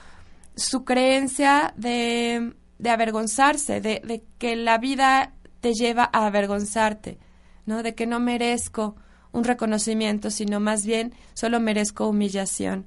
su 0.56 0.84
creencia 0.84 1.74
de, 1.78 2.54
avergonzarse, 2.86 3.82
de, 3.82 4.02
de, 4.04 4.24
que 4.38 4.56
la 4.56 4.78
vida 4.78 5.34
te 5.62 5.74
lleva 5.74 6.10
a 6.12 6.26
avergonzarte, 6.26 7.18
¿no? 7.66 7.84
De 7.84 7.96
que 7.96 8.08
no 8.08 8.20
merezco 8.20 8.96
un 9.32 9.44
reconocimiento, 9.44 10.30
sino 10.30 10.60
más 10.60 10.86
bien 10.86 11.14
solo 11.34 11.60
merezco 11.60 12.08
humillación. 12.08 12.86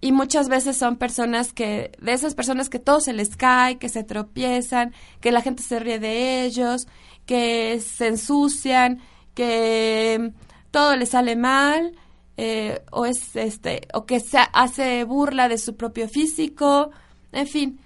Y 0.00 0.12
muchas 0.12 0.48
veces 0.48 0.76
son 0.76 0.96
personas 0.96 1.52
que, 1.52 1.92
de 2.00 2.12
esas 2.12 2.34
personas 2.34 2.68
que 2.68 2.78
todo 2.78 3.00
se 3.00 3.14
les 3.14 3.34
cae, 3.36 3.78
que 3.78 3.88
se 3.88 4.04
tropiezan, 4.04 4.92
que 5.20 5.32
la 5.32 5.40
gente 5.40 5.62
se 5.62 5.78
ríe 5.78 5.98
de 5.98 6.44
ellos, 6.44 6.86
que 7.26 7.80
se 7.80 8.08
ensucian, 8.08 9.00
que 9.34 10.32
todo 10.70 10.96
les 10.96 11.10
sale 11.10 11.36
mal, 11.36 11.92
eh, 12.36 12.82
o 12.90 13.06
es 13.06 13.34
este, 13.36 13.82
o 13.92 14.06
que 14.06 14.20
se 14.20 14.38
hace 14.52 15.04
burla 15.04 15.48
de 15.48 15.58
su 15.58 15.76
propio 15.76 16.08
físico, 16.08 16.90
en 17.32 17.46
fin, 17.46 17.80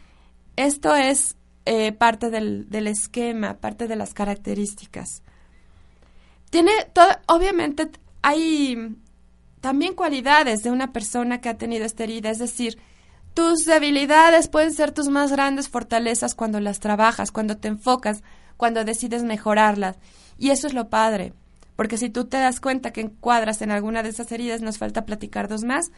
esto 0.56 0.94
es 0.94 1.36
eh, 1.64 1.92
parte 1.92 2.30
del, 2.30 2.68
del 2.68 2.86
esquema, 2.86 3.54
parte 3.54 3.88
de 3.88 3.96
las 3.96 4.14
características. 4.14 5.22
Tiene 6.50 6.72
todo, 6.92 7.08
obviamente 7.26 7.90
hay 8.22 8.96
también 9.60 9.94
cualidades 9.94 10.62
de 10.62 10.70
una 10.70 10.92
persona 10.92 11.40
que 11.40 11.48
ha 11.48 11.58
tenido 11.58 11.84
esta 11.84 12.04
herida, 12.04 12.30
es 12.30 12.38
decir, 12.38 12.78
tus 13.34 13.64
debilidades 13.64 14.48
pueden 14.48 14.72
ser 14.72 14.92
tus 14.92 15.08
más 15.08 15.30
grandes 15.30 15.68
fortalezas 15.68 16.34
cuando 16.34 16.58
las 16.60 16.80
trabajas, 16.80 17.30
cuando 17.30 17.56
te 17.56 17.68
enfocas, 17.68 18.22
cuando 18.60 18.84
decides 18.84 19.22
mejorarlas. 19.22 19.96
Y 20.36 20.50
eso 20.50 20.66
es 20.66 20.74
lo 20.74 20.90
padre, 20.90 21.32
porque 21.76 21.96
si 21.96 22.10
tú 22.10 22.26
te 22.26 22.36
das 22.36 22.60
cuenta 22.60 22.92
que 22.92 23.00
encuadras 23.00 23.62
en 23.62 23.70
alguna 23.70 24.02
de 24.02 24.10
esas 24.10 24.30
heridas, 24.32 24.60
nos 24.60 24.76
falta 24.76 25.06
platicar 25.06 25.48
dos 25.48 25.64
más, 25.64 25.90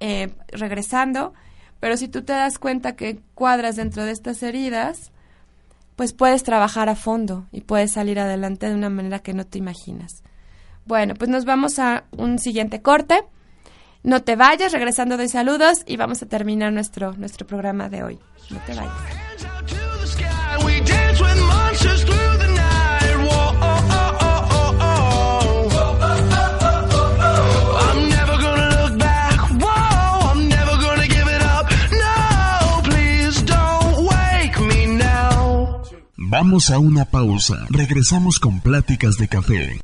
eh, 0.00 0.34
regresando, 0.48 1.32
pero 1.80 1.96
si 1.96 2.08
tú 2.08 2.20
te 2.20 2.34
das 2.34 2.58
cuenta 2.58 2.94
que 2.94 3.08
encuadras 3.08 3.76
dentro 3.76 4.04
de 4.04 4.12
estas 4.12 4.42
heridas, 4.42 5.12
pues 5.96 6.12
puedes 6.12 6.42
trabajar 6.42 6.90
a 6.90 6.94
fondo 6.94 7.46
y 7.52 7.62
puedes 7.62 7.92
salir 7.92 8.20
adelante 8.20 8.68
de 8.68 8.74
una 8.74 8.90
manera 8.90 9.20
que 9.20 9.32
no 9.32 9.46
te 9.46 9.56
imaginas. 9.56 10.22
Bueno, 10.84 11.14
pues 11.14 11.30
nos 11.30 11.46
vamos 11.46 11.78
a 11.78 12.04
un 12.10 12.38
siguiente 12.38 12.82
corte. 12.82 13.24
No 14.02 14.22
te 14.22 14.36
vayas, 14.36 14.72
regresando 14.72 15.16
doy 15.16 15.30
saludos 15.30 15.78
y 15.86 15.96
vamos 15.96 16.22
a 16.22 16.26
terminar 16.26 16.70
nuestro, 16.70 17.14
nuestro 17.14 17.46
programa 17.46 17.88
de 17.88 18.02
hoy. 18.02 18.18
No 18.50 18.58
te 18.66 18.74
vayas. 18.74 18.92
Vamos 36.36 36.70
a 36.70 36.80
una 36.80 37.04
pausa. 37.04 37.64
Regresamos 37.70 38.40
con 38.40 38.60
Pláticas 38.60 39.18
de 39.18 39.28
Café. 39.28 39.80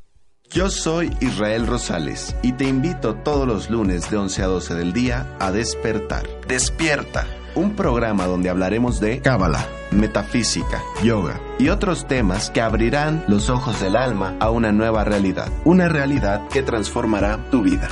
Yo 0.50 0.68
soy 0.68 1.08
Israel 1.20 1.64
Rosales 1.64 2.34
y 2.42 2.54
te 2.54 2.64
invito 2.64 3.14
todos 3.14 3.46
los 3.46 3.70
lunes 3.70 4.10
de 4.10 4.16
11 4.16 4.42
a 4.42 4.46
12 4.46 4.74
del 4.74 4.92
día 4.92 5.36
a 5.38 5.52
despertar. 5.52 6.26
Despierta, 6.48 7.24
un 7.54 7.76
programa 7.76 8.26
donde 8.26 8.50
hablaremos 8.50 9.00
de 9.00 9.20
cábala, 9.20 9.66
metafísica, 9.90 10.82
yoga 11.02 11.40
y 11.58 11.68
otros 11.68 12.06
temas 12.06 12.50
que 12.50 12.60
abrirán 12.60 13.24
los 13.28 13.50
ojos 13.50 13.80
del 13.80 13.96
alma 13.96 14.36
a 14.40 14.50
una 14.50 14.72
nueva 14.72 15.04
realidad, 15.04 15.48
una 15.64 15.88
realidad 15.88 16.48
que 16.48 16.62
transformará 16.62 17.50
tu 17.50 17.62
vida. 17.62 17.88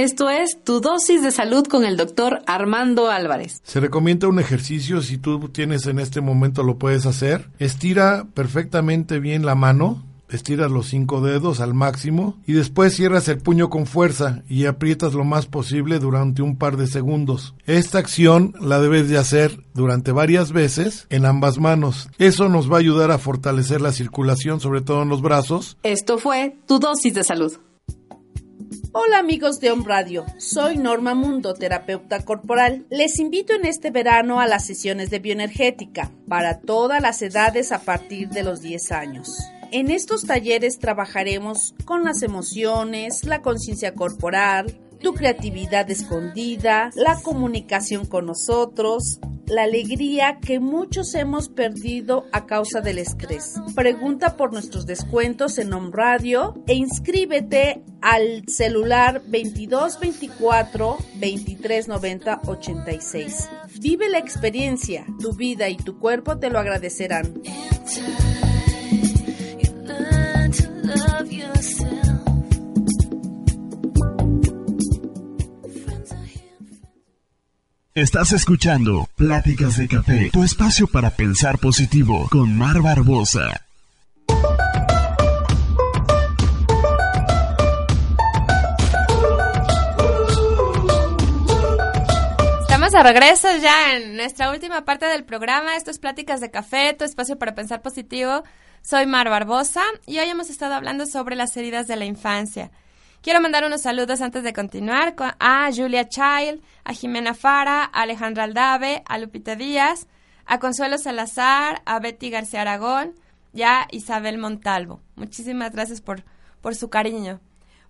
Esto 0.00 0.30
es 0.30 0.62
Tu 0.62 0.80
dosis 0.80 1.24
de 1.24 1.32
salud 1.32 1.66
con 1.66 1.84
el 1.84 1.96
doctor 1.96 2.42
Armando 2.46 3.10
Álvarez. 3.10 3.60
Se 3.64 3.80
recomienda 3.80 4.28
un 4.28 4.38
ejercicio, 4.38 5.02
si 5.02 5.18
tú 5.18 5.48
tienes 5.48 5.86
en 5.86 5.98
este 5.98 6.20
momento 6.20 6.62
lo 6.62 6.78
puedes 6.78 7.04
hacer. 7.04 7.50
Estira 7.58 8.28
perfectamente 8.32 9.18
bien 9.18 9.44
la 9.44 9.56
mano, 9.56 10.04
estiras 10.28 10.70
los 10.70 10.88
cinco 10.88 11.20
dedos 11.20 11.60
al 11.60 11.74
máximo 11.74 12.36
y 12.46 12.52
después 12.52 12.94
cierras 12.94 13.28
el 13.28 13.38
puño 13.38 13.70
con 13.70 13.86
fuerza 13.86 14.42
y 14.48 14.66
aprietas 14.66 15.14
lo 15.14 15.24
más 15.24 15.46
posible 15.46 15.98
durante 15.98 16.42
un 16.42 16.56
par 16.56 16.76
de 16.76 16.86
segundos. 16.86 17.54
Esta 17.66 17.98
acción 17.98 18.54
la 18.60 18.80
debes 18.80 19.08
de 19.08 19.18
hacer 19.18 19.60
durante 19.74 20.12
varias 20.12 20.52
veces 20.52 21.06
en 21.10 21.24
ambas 21.24 21.58
manos. 21.58 22.08
Eso 22.18 22.48
nos 22.48 22.70
va 22.70 22.76
a 22.76 22.80
ayudar 22.80 23.10
a 23.10 23.18
fortalecer 23.18 23.80
la 23.80 23.92
circulación, 23.92 24.60
sobre 24.60 24.80
todo 24.80 25.02
en 25.02 25.08
los 25.08 25.22
brazos. 25.22 25.76
Esto 25.82 26.18
fue 26.18 26.56
Tu 26.66 26.78
dosis 26.78 27.14
de 27.14 27.24
salud. 27.24 27.52
Hola 28.92 29.18
amigos 29.18 29.60
de 29.60 29.70
Home 29.70 29.84
Radio, 29.86 30.24
soy 30.38 30.78
Norma 30.78 31.14
Mundo, 31.14 31.54
terapeuta 31.54 32.24
corporal. 32.24 32.86
Les 32.90 33.18
invito 33.18 33.52
en 33.52 33.66
este 33.66 33.90
verano 33.90 34.40
a 34.40 34.46
las 34.46 34.66
sesiones 34.66 35.10
de 35.10 35.18
bioenergética 35.18 36.10
para 36.26 36.60
todas 36.60 37.00
las 37.02 37.20
edades 37.22 37.70
a 37.70 37.80
partir 37.80 38.30
de 38.30 38.42
los 38.42 38.60
10 38.60 38.92
años. 38.92 39.28
En 39.70 39.90
estos 39.90 40.24
talleres 40.24 40.78
trabajaremos 40.78 41.74
con 41.84 42.02
las 42.02 42.22
emociones, 42.22 43.24
la 43.24 43.42
conciencia 43.42 43.94
corporal, 43.94 44.80
tu 44.98 45.12
creatividad 45.12 45.90
escondida, 45.90 46.90
la 46.94 47.20
comunicación 47.20 48.06
con 48.06 48.26
nosotros, 48.26 49.20
la 49.46 49.64
alegría 49.64 50.38
que 50.40 50.58
muchos 50.58 51.14
hemos 51.14 51.50
perdido 51.50 52.24
a 52.32 52.46
causa 52.46 52.80
del 52.80 52.98
estrés. 52.98 53.54
Pregunta 53.74 54.38
por 54.38 54.52
nuestros 54.52 54.86
descuentos 54.86 55.58
en 55.58 55.72
Home 55.72 55.90
Radio 55.92 56.54
e 56.66 56.74
inscríbete 56.74 57.82
al 58.00 58.44
celular 58.46 59.22
2224 59.24 60.96
2390 61.14 62.40
86. 62.46 63.48
Vive 63.80 64.08
la 64.08 64.18
experiencia, 64.18 65.04
tu 65.20 65.34
vida 65.34 65.68
y 65.68 65.76
tu 65.76 65.98
cuerpo 65.98 66.38
te 66.38 66.48
lo 66.48 66.58
agradecerán. 66.58 67.42
Estás 77.98 78.30
escuchando 78.30 79.08
Pláticas 79.16 79.76
de 79.76 79.88
Café, 79.88 80.30
tu 80.32 80.44
espacio 80.44 80.86
para 80.86 81.10
pensar 81.10 81.58
positivo 81.58 82.28
con 82.30 82.56
Mar 82.56 82.80
Barbosa. 82.80 83.66
Estamos 92.60 92.94
a 92.94 93.02
regreso 93.02 93.48
ya 93.60 93.96
en 93.96 94.16
nuestra 94.16 94.52
última 94.52 94.84
parte 94.84 95.06
del 95.06 95.24
programa. 95.24 95.74
Esto 95.74 95.90
es 95.90 95.98
Pláticas 95.98 96.40
de 96.40 96.52
Café, 96.52 96.94
tu 96.96 97.04
espacio 97.04 97.36
para 97.36 97.56
pensar 97.56 97.82
positivo. 97.82 98.44
Soy 98.88 99.04
Mar 99.04 99.28
Barbosa 99.28 99.82
y 100.06 100.18
hoy 100.18 100.30
hemos 100.30 100.48
estado 100.48 100.72
hablando 100.72 101.04
sobre 101.04 101.36
las 101.36 101.54
heridas 101.58 101.86
de 101.88 101.96
la 101.96 102.06
infancia. 102.06 102.70
Quiero 103.20 103.38
mandar 103.38 103.66
unos 103.66 103.82
saludos 103.82 104.22
antes 104.22 104.42
de 104.42 104.54
continuar 104.54 105.14
a 105.38 105.68
Julia 105.76 106.08
Child, 106.08 106.62
a 106.84 106.94
Jimena 106.94 107.34
Fara, 107.34 107.84
a 107.84 108.00
Alejandra 108.00 108.44
Aldave, 108.44 109.02
a 109.04 109.18
Lupita 109.18 109.56
Díaz, 109.56 110.06
a 110.46 110.58
Consuelo 110.58 110.96
Salazar, 110.96 111.82
a 111.84 111.98
Betty 111.98 112.30
García 112.30 112.62
Aragón 112.62 113.12
y 113.52 113.60
a 113.60 113.88
Isabel 113.90 114.38
Montalvo. 114.38 115.02
Muchísimas 115.16 115.72
gracias 115.72 116.00
por, 116.00 116.24
por 116.62 116.74
su 116.74 116.88
cariño. 116.88 117.40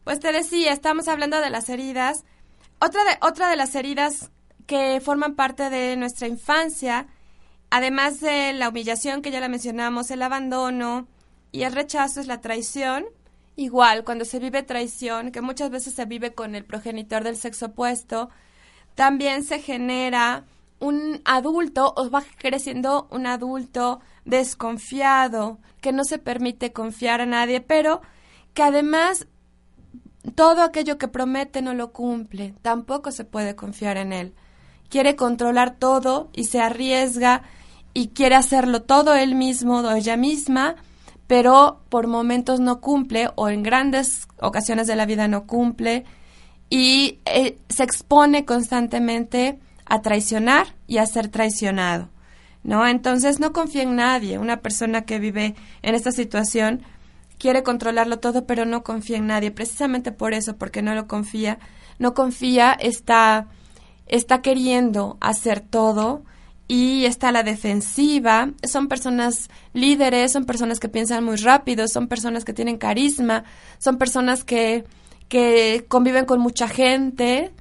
Pues 0.03 0.19
te 0.19 0.33
decía, 0.33 0.73
estamos 0.73 1.07
hablando 1.07 1.41
de 1.41 1.51
las 1.51 1.69
heridas. 1.69 2.25
Otra 2.81 3.05
de, 3.05 3.19
otra 3.21 3.49
de 3.49 3.55
las 3.55 3.77
heridas 3.77 4.33
que 4.67 5.01
forman 5.01 5.37
parte 5.37 5.71
de 5.71 5.97
nuestra 5.97 6.27
infancia, 6.27 7.07
además 7.71 8.21
de 8.21 8.53
la 8.53 8.69
humillación 8.69 9.23
que 9.23 9.31
ya 9.31 9.41
la 9.41 9.49
mencionamos, 9.49 10.11
el 10.11 10.23
abandono 10.23 11.07
y 11.53 11.63
el 11.63 11.73
rechazo, 11.73 12.21
es 12.21 12.27
la 12.27 12.41
traición 12.41 13.07
Igual, 13.59 14.05
cuando 14.05 14.25
se 14.25 14.39
vive 14.39 14.63
traición, 14.63 15.33
que 15.33 15.41
muchas 15.41 15.69
veces 15.71 15.93
se 15.93 16.05
vive 16.05 16.33
con 16.33 16.55
el 16.55 16.65
progenitor 16.65 17.25
del 17.25 17.37
sexo 17.37 17.67
opuesto, 17.67 18.31
también 18.95 19.43
se 19.43 19.59
genera 19.59 20.45
un 20.79 21.21
adulto 21.25 21.93
o 21.97 22.09
va 22.09 22.23
creciendo 22.39 23.09
un 23.11 23.27
adulto 23.27 23.99
desconfiado, 24.25 25.59
que 25.81 25.91
no 25.91 26.05
se 26.05 26.19
permite 26.19 26.73
confiar 26.73 27.21
a 27.21 27.27
nadie, 27.27 27.61
pero 27.61 28.01
que 28.55 28.63
además 28.63 29.27
todo 30.37 30.63
aquello 30.63 30.97
que 30.97 31.09
promete 31.09 31.61
no 31.61 31.75
lo 31.75 31.93
cumple, 31.93 32.55
tampoco 32.63 33.11
se 33.11 33.25
puede 33.25 33.57
confiar 33.57 33.97
en 33.97 34.13
él. 34.13 34.35
Quiere 34.89 35.17
controlar 35.17 35.75
todo 35.81 36.31
y 36.33 36.45
se 36.45 36.61
arriesga 36.61 37.43
y 37.99 38.09
quiere 38.11 38.37
hacerlo 38.37 38.83
todo 38.83 39.17
él 39.17 39.35
mismo 39.35 39.81
o 39.81 39.91
ella 39.91 40.17
misma, 40.17 40.77
pero 41.27 41.83
por 41.89 42.07
momentos 42.07 42.61
no 42.61 42.81
cumple 42.81 43.31
o 43.35 43.49
en 43.49 43.65
grandes 43.65 44.29
ocasiones 44.41 44.87
de 44.87 44.95
la 44.95 45.05
vida 45.05 45.27
no 45.27 45.49
cumple 45.49 46.05
y 46.71 47.19
eh, 47.25 47.59
se 47.69 47.83
expone 47.83 48.45
constantemente 48.45 49.59
a 49.85 50.01
traicionar 50.01 50.77
y 50.87 50.99
a 50.99 51.07
ser 51.07 51.27
traicionado. 51.27 52.09
¿No? 52.63 52.87
Entonces 52.87 53.41
no 53.41 53.53
confía 53.53 53.83
en 53.83 53.97
nadie. 53.97 54.39
Una 54.39 54.61
persona 54.61 55.03
que 55.03 55.19
vive 55.19 55.57
en 55.83 55.95
esta 55.95 56.13
situación 56.13 56.83
quiere 57.37 57.65
controlarlo 57.65 58.21
todo, 58.21 58.47
pero 58.47 58.65
no 58.65 58.85
confía 58.85 59.17
en 59.17 59.27
nadie. 59.27 59.51
Precisamente 59.51 60.13
por 60.13 60.35
eso, 60.35 60.57
porque 60.57 60.83
no 60.83 60.95
lo 60.95 61.09
confía, 61.09 61.59
no 61.99 62.15
confía, 62.15 62.73
está, 62.73 63.49
está 64.07 64.41
queriendo 64.41 65.17
hacer 65.21 65.61
todo 65.61 66.23
y 66.69 67.07
está 67.07 67.33
la 67.33 67.43
defensiva. 67.43 68.51
Son 68.63 68.87
personas 68.87 69.49
líderes, 69.73 70.33
son 70.33 70.45
personas 70.45 70.79
que 70.79 70.91
piensan 70.91 71.25
muy 71.25 71.37
rápido, 71.37 71.89
son 71.89 72.07
personas 72.07 72.45
que 72.45 72.53
tienen 72.53 72.77
carisma, 72.77 73.45
son 73.79 73.97
personas 73.97 74.45
que, 74.45 74.85
que 75.29 75.87
conviven 75.89 76.27
con 76.27 76.41
mucha 76.41 76.69
gente, 76.69 77.53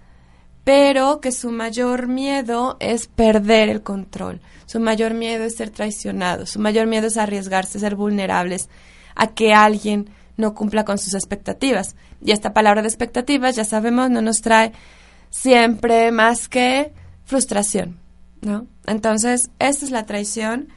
pero 0.66 1.22
que 1.22 1.32
su 1.32 1.50
mayor 1.50 2.08
miedo 2.08 2.76
es 2.82 3.08
perder 3.08 3.70
el 3.70 3.82
control, 3.82 4.42
su 4.66 4.82
mayor 4.82 5.14
miedo 5.14 5.46
es 5.46 5.56
ser 5.56 5.70
traicionado, 5.70 6.46
su 6.46 6.60
mayor 6.60 6.88
miedo 6.88 7.08
es 7.08 7.16
arriesgarse, 7.16 7.80
ser 7.80 7.96
vulnerables 7.96 8.70
a 9.16 9.28
que 9.28 9.54
alguien 9.54 10.10
no 10.36 10.54
cumpla 10.54 10.84
con 10.84 10.98
sus 10.98 11.14
expectativas. 11.14 11.96
Y 12.22 12.32
esta 12.32 12.54
palabra 12.54 12.82
de 12.82 12.90
expectativas, 12.90 13.56
ya 13.56 13.64
sabemos, 13.64 14.10
no 14.10 14.22
nos 14.22 14.42
trae 14.42 14.74
siempre 15.30 16.12
más 16.12 16.50
que 16.50 16.94
frustración, 17.24 18.00
¿no? 18.42 18.68
Entonces, 18.88 19.52
esta 19.60 19.86
es 19.86 19.92
la 19.92 20.06
traición. 20.06 20.70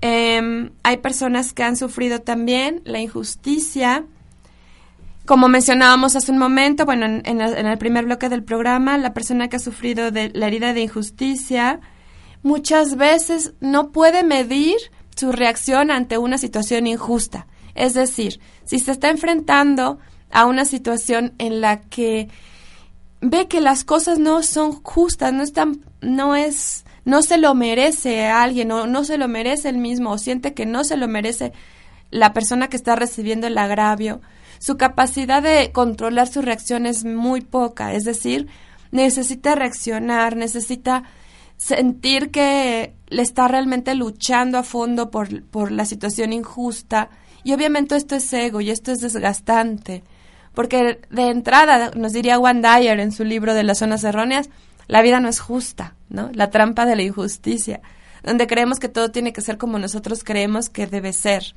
Em, 0.00 0.70
hay 0.82 0.98
personas 0.98 1.52
que 1.52 1.62
han 1.62 1.76
sufrido 1.76 2.20
también 2.20 2.80
la 2.84 3.00
injusticia, 3.00 4.04
como 5.26 5.48
mencionábamos 5.48 6.16
hace 6.16 6.32
un 6.32 6.38
momento, 6.38 6.84
bueno, 6.84 7.06
en, 7.06 7.40
el, 7.40 7.78
primer 7.78 8.04
bloque 8.04 8.28
del 8.28 8.42
programa, 8.42 8.98
la 8.98 9.14
persona 9.14 9.48
que 9.48 9.56
ha 9.56 9.60
sufrido 9.60 10.10
de 10.10 10.30
la 10.34 10.48
herida 10.48 10.74
de 10.74 10.82
injusticia 10.82 11.80
muchas 12.42 12.96
veces 12.96 13.54
no 13.60 13.90
puede 13.90 14.22
medir 14.22 14.76
su 15.16 15.32
reacción 15.32 15.90
ante 15.90 16.18
una 16.18 16.36
situación 16.36 16.86
injusta. 16.86 17.46
Es 17.74 17.94
decir, 17.94 18.38
si 18.64 18.78
se 18.78 18.92
está 18.92 19.08
enfrentando 19.08 19.98
a 20.30 20.44
una 20.44 20.66
situación 20.66 21.32
en 21.38 21.62
la 21.62 21.80
que 21.80 22.28
ve 23.22 23.48
que 23.48 23.62
las 23.62 23.84
cosas 23.84 24.18
no 24.18 24.42
son 24.42 24.72
justas, 24.72 25.32
no 25.32 25.42
están, 25.42 25.80
no 26.02 26.36
es, 26.36 26.83
no 27.04 27.22
se 27.22 27.38
lo 27.38 27.54
merece 27.54 28.26
alguien 28.26 28.72
o 28.72 28.86
no 28.86 29.04
se 29.04 29.18
lo 29.18 29.28
merece 29.28 29.68
el 29.68 29.78
mismo 29.78 30.10
o 30.12 30.18
siente 30.18 30.54
que 30.54 30.66
no 30.66 30.84
se 30.84 30.96
lo 30.96 31.08
merece 31.08 31.52
la 32.10 32.32
persona 32.32 32.68
que 32.68 32.76
está 32.76 32.96
recibiendo 32.96 33.46
el 33.46 33.58
agravio, 33.58 34.20
su 34.58 34.76
capacidad 34.76 35.42
de 35.42 35.72
controlar 35.72 36.28
su 36.28 36.42
reacción 36.42 36.86
es 36.86 37.04
muy 37.04 37.40
poca, 37.40 37.92
es 37.92 38.04
decir, 38.04 38.48
necesita 38.92 39.56
reaccionar, 39.56 40.36
necesita 40.36 41.02
sentir 41.56 42.30
que 42.30 42.94
le 43.08 43.22
está 43.22 43.48
realmente 43.48 43.94
luchando 43.94 44.58
a 44.58 44.62
fondo 44.62 45.10
por, 45.10 45.42
por 45.44 45.72
la 45.72 45.84
situación 45.84 46.32
injusta. 46.32 47.10
Y 47.42 47.52
obviamente 47.52 47.96
esto 47.96 48.16
es 48.16 48.32
ego 48.32 48.60
y 48.60 48.70
esto 48.70 48.92
es 48.92 49.00
desgastante. 49.00 50.02
Porque 50.54 51.00
de 51.10 51.28
entrada, 51.30 51.90
nos 51.96 52.12
diría 52.12 52.38
Juan 52.38 52.62
Dyer 52.62 53.00
en 53.00 53.12
su 53.12 53.24
libro 53.24 53.54
de 53.54 53.64
las 53.64 53.78
zonas 53.78 54.04
erróneas, 54.04 54.48
la 54.86 55.02
vida 55.02 55.20
no 55.20 55.28
es 55.28 55.40
justa, 55.40 55.94
¿no? 56.08 56.30
La 56.32 56.50
trampa 56.50 56.86
de 56.86 56.96
la 56.96 57.02
injusticia, 57.02 57.80
donde 58.22 58.46
creemos 58.46 58.78
que 58.78 58.88
todo 58.88 59.10
tiene 59.10 59.32
que 59.32 59.40
ser 59.40 59.58
como 59.58 59.78
nosotros 59.78 60.24
creemos 60.24 60.68
que 60.68 60.86
debe 60.86 61.12
ser. 61.12 61.54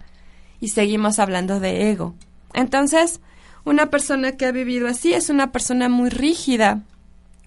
Y 0.60 0.70
seguimos 0.70 1.20
hablando 1.20 1.60
de 1.60 1.92
ego. 1.92 2.16
Entonces, 2.54 3.22
una 3.64 3.90
persona 3.90 4.34
que 4.34 4.46
ha 4.46 4.52
vivido 4.52 4.88
así 4.88 5.14
es 5.14 5.30
una 5.30 5.52
persona 5.52 5.90
muy 5.90 6.10
rígida, 6.10 6.82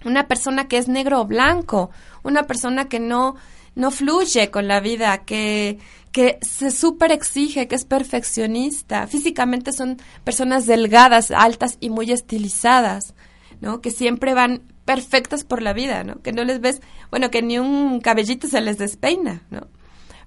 una 0.05 0.28
persona 0.28 0.68
que 0.68 0.78
es 0.78 0.89
negro 0.89 1.20
o 1.20 1.24
blanco, 1.24 1.91
una 2.22 2.45
persona 2.45 2.89
que 2.89 3.01
no, 3.01 3.37
no 3.74 3.91
fluye 3.91 4.51
con 4.51 4.68
la 4.68 4.81
vida, 4.81 5.24
que, 5.24 5.78
que 6.12 6.39
se 6.43 6.70
súper 6.70 7.12
exige, 7.12 7.68
que 7.68 7.74
es 7.74 7.85
perfeccionista. 7.85 9.07
Físicamente 9.07 9.72
son 9.72 9.99
personas 10.24 10.66
delgadas, 10.66 11.31
altas 11.31 11.76
y 11.81 11.91
muy 11.91 12.12
estilizadas, 12.12 13.14
¿no? 13.61 13.81
Que 13.81 13.91
siempre 13.91 14.35
van 14.35 14.62
perfectas 14.91 15.45
por 15.45 15.62
la 15.62 15.72
vida, 15.72 16.03
¿no? 16.03 16.20
Que 16.20 16.32
no 16.32 16.43
les 16.43 16.61
ves, 16.61 16.80
bueno, 17.11 17.30
que 17.30 17.43
ni 17.43 17.61
un 17.61 18.01
cabellito 18.01 18.49
se 18.49 18.61
les 18.61 18.76
despeina, 18.76 19.45
¿no? 19.49 19.68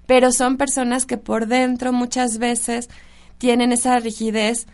Pero 0.06 0.32
son 0.32 0.56
personas 0.56 1.04
que 1.04 1.18
por 1.18 1.48
dentro 1.48 1.92
muchas 1.92 2.38
veces 2.38 2.88
tienen 3.36 3.72
esa 3.72 3.98
rigidez 3.98 4.66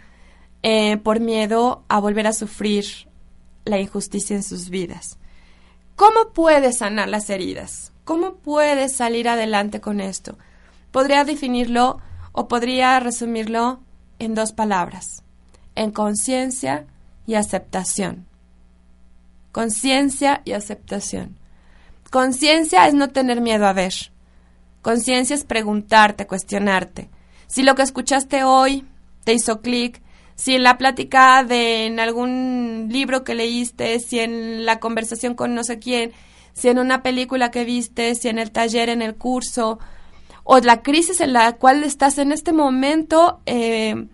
eh, 0.63 0.97
por 0.99 1.19
miedo 1.19 1.83
a 1.89 1.99
volver 1.99 2.29
a 2.29 2.33
sufrir 2.33 2.85
la 3.65 3.81
injusticia 3.81 4.37
en 4.37 4.45
sus 4.45 4.71
vidas. 4.71 5.19
¿Cómo 5.97 6.33
puedes 6.33 6.79
sanar 6.79 7.09
las 7.09 7.29
heridas? 7.29 7.93
¿Cómo 8.05 8.35
puedes 8.37 8.93
salir 8.95 9.29
adelante 9.29 9.81
con 9.81 10.01
esto? 10.01 10.39
Podría 10.93 11.25
definirlo 11.25 11.99
o 12.31 12.47
podría 12.47 13.01
resumirlo 13.01 13.81
en 14.21 14.37
dos 14.37 14.53
palabras, 14.53 15.25
en 15.75 15.91
conciencia 15.91 16.87
y 17.27 17.35
aceptación. 17.35 18.30
Conciencia 19.53 20.43
y 20.45 20.53
aceptación. 20.53 21.37
Conciencia 22.11 22.87
es 22.87 22.95
no 22.95 23.09
tener 23.09 23.41
miedo 23.41 23.67
a 23.67 23.73
ver. 23.73 23.95
Conciencia 24.83 25.35
es 25.35 25.45
preguntarte, 25.45 26.27
cuestionarte. 26.27 27.09
Si 27.47 27.63
lo 27.63 27.75
que 27.75 27.83
escuchaste 27.83 28.45
hoy 28.45 28.85
te 29.25 29.35
hizo 29.35 29.61
clic, 29.61 30.01
si 30.35 30.55
en 30.55 30.63
la 30.63 30.79
plática 30.79 31.45
de 31.45 31.87
en 31.87 32.01
algún 32.01 32.89
libro 32.91 33.25
que 33.25 33.35
leíste, 33.35 33.99
si 34.01 34.21
en 34.21 34.65
la 34.65 34.81
conversación 34.81 35.35
con 35.35 35.55
no 35.55 35.65
sé 35.65 35.79
quién, 35.79 36.13
si 36.53 36.69
en 36.69 36.79
una 36.79 37.03
película 37.03 37.51
que 37.51 37.65
viste, 37.65 38.15
si 38.15 38.29
en 38.29 38.39
el 38.39 38.51
taller, 38.51 38.89
en 38.89 39.03
el 39.03 39.17
curso, 39.17 39.79
o 40.45 40.59
la 40.59 40.83
crisis 40.83 41.21
en 41.21 41.33
la 41.33 41.53
cual 41.57 41.85
estás 41.85 42.19
en 42.19 42.33
este 42.33 42.53
momento 42.53 43.41
eh, 43.47 44.07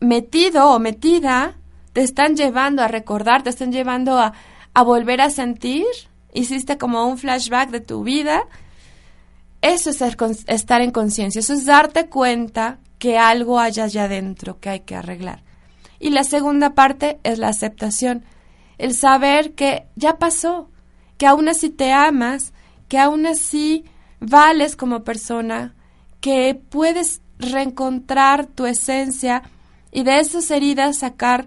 metido 0.00 0.70
o 0.70 0.78
metida, 0.78 1.56
te 1.92 2.02
están 2.02 2.36
llevando 2.36 2.82
a 2.82 2.88
recordar, 2.88 3.42
te 3.42 3.50
están 3.50 3.72
llevando 3.72 4.18
a, 4.18 4.32
a 4.74 4.82
volver 4.82 5.20
a 5.20 5.30
sentir, 5.30 5.86
hiciste 6.32 6.78
como 6.78 7.06
un 7.06 7.18
flashback 7.18 7.70
de 7.70 7.80
tu 7.80 8.02
vida, 8.02 8.44
eso 9.60 9.90
es 9.90 10.02
estar 10.48 10.80
en 10.80 10.90
conciencia, 10.90 11.38
eso 11.38 11.52
es 11.52 11.64
darte 11.64 12.08
cuenta 12.08 12.78
que 12.98 13.18
algo 13.18 13.60
hay 13.60 13.80
allá 13.80 14.04
adentro 14.04 14.58
que 14.58 14.68
hay 14.70 14.80
que 14.80 14.96
arreglar. 14.96 15.42
Y 16.00 16.10
la 16.10 16.24
segunda 16.24 16.74
parte 16.74 17.20
es 17.22 17.38
la 17.38 17.48
aceptación, 17.48 18.24
el 18.78 18.94
saber 18.94 19.54
que 19.54 19.86
ya 19.94 20.18
pasó, 20.18 20.68
que 21.16 21.26
aún 21.26 21.48
así 21.48 21.70
te 21.70 21.92
amas, 21.92 22.52
que 22.88 22.98
aún 22.98 23.26
así 23.26 23.84
vales 24.18 24.74
como 24.74 25.04
persona, 25.04 25.74
que 26.20 26.60
puedes 26.68 27.22
reencontrar 27.38 28.46
tu 28.46 28.66
esencia 28.66 29.42
y 29.92 30.02
de 30.02 30.18
esas 30.18 30.50
heridas 30.50 30.98
sacar 30.98 31.46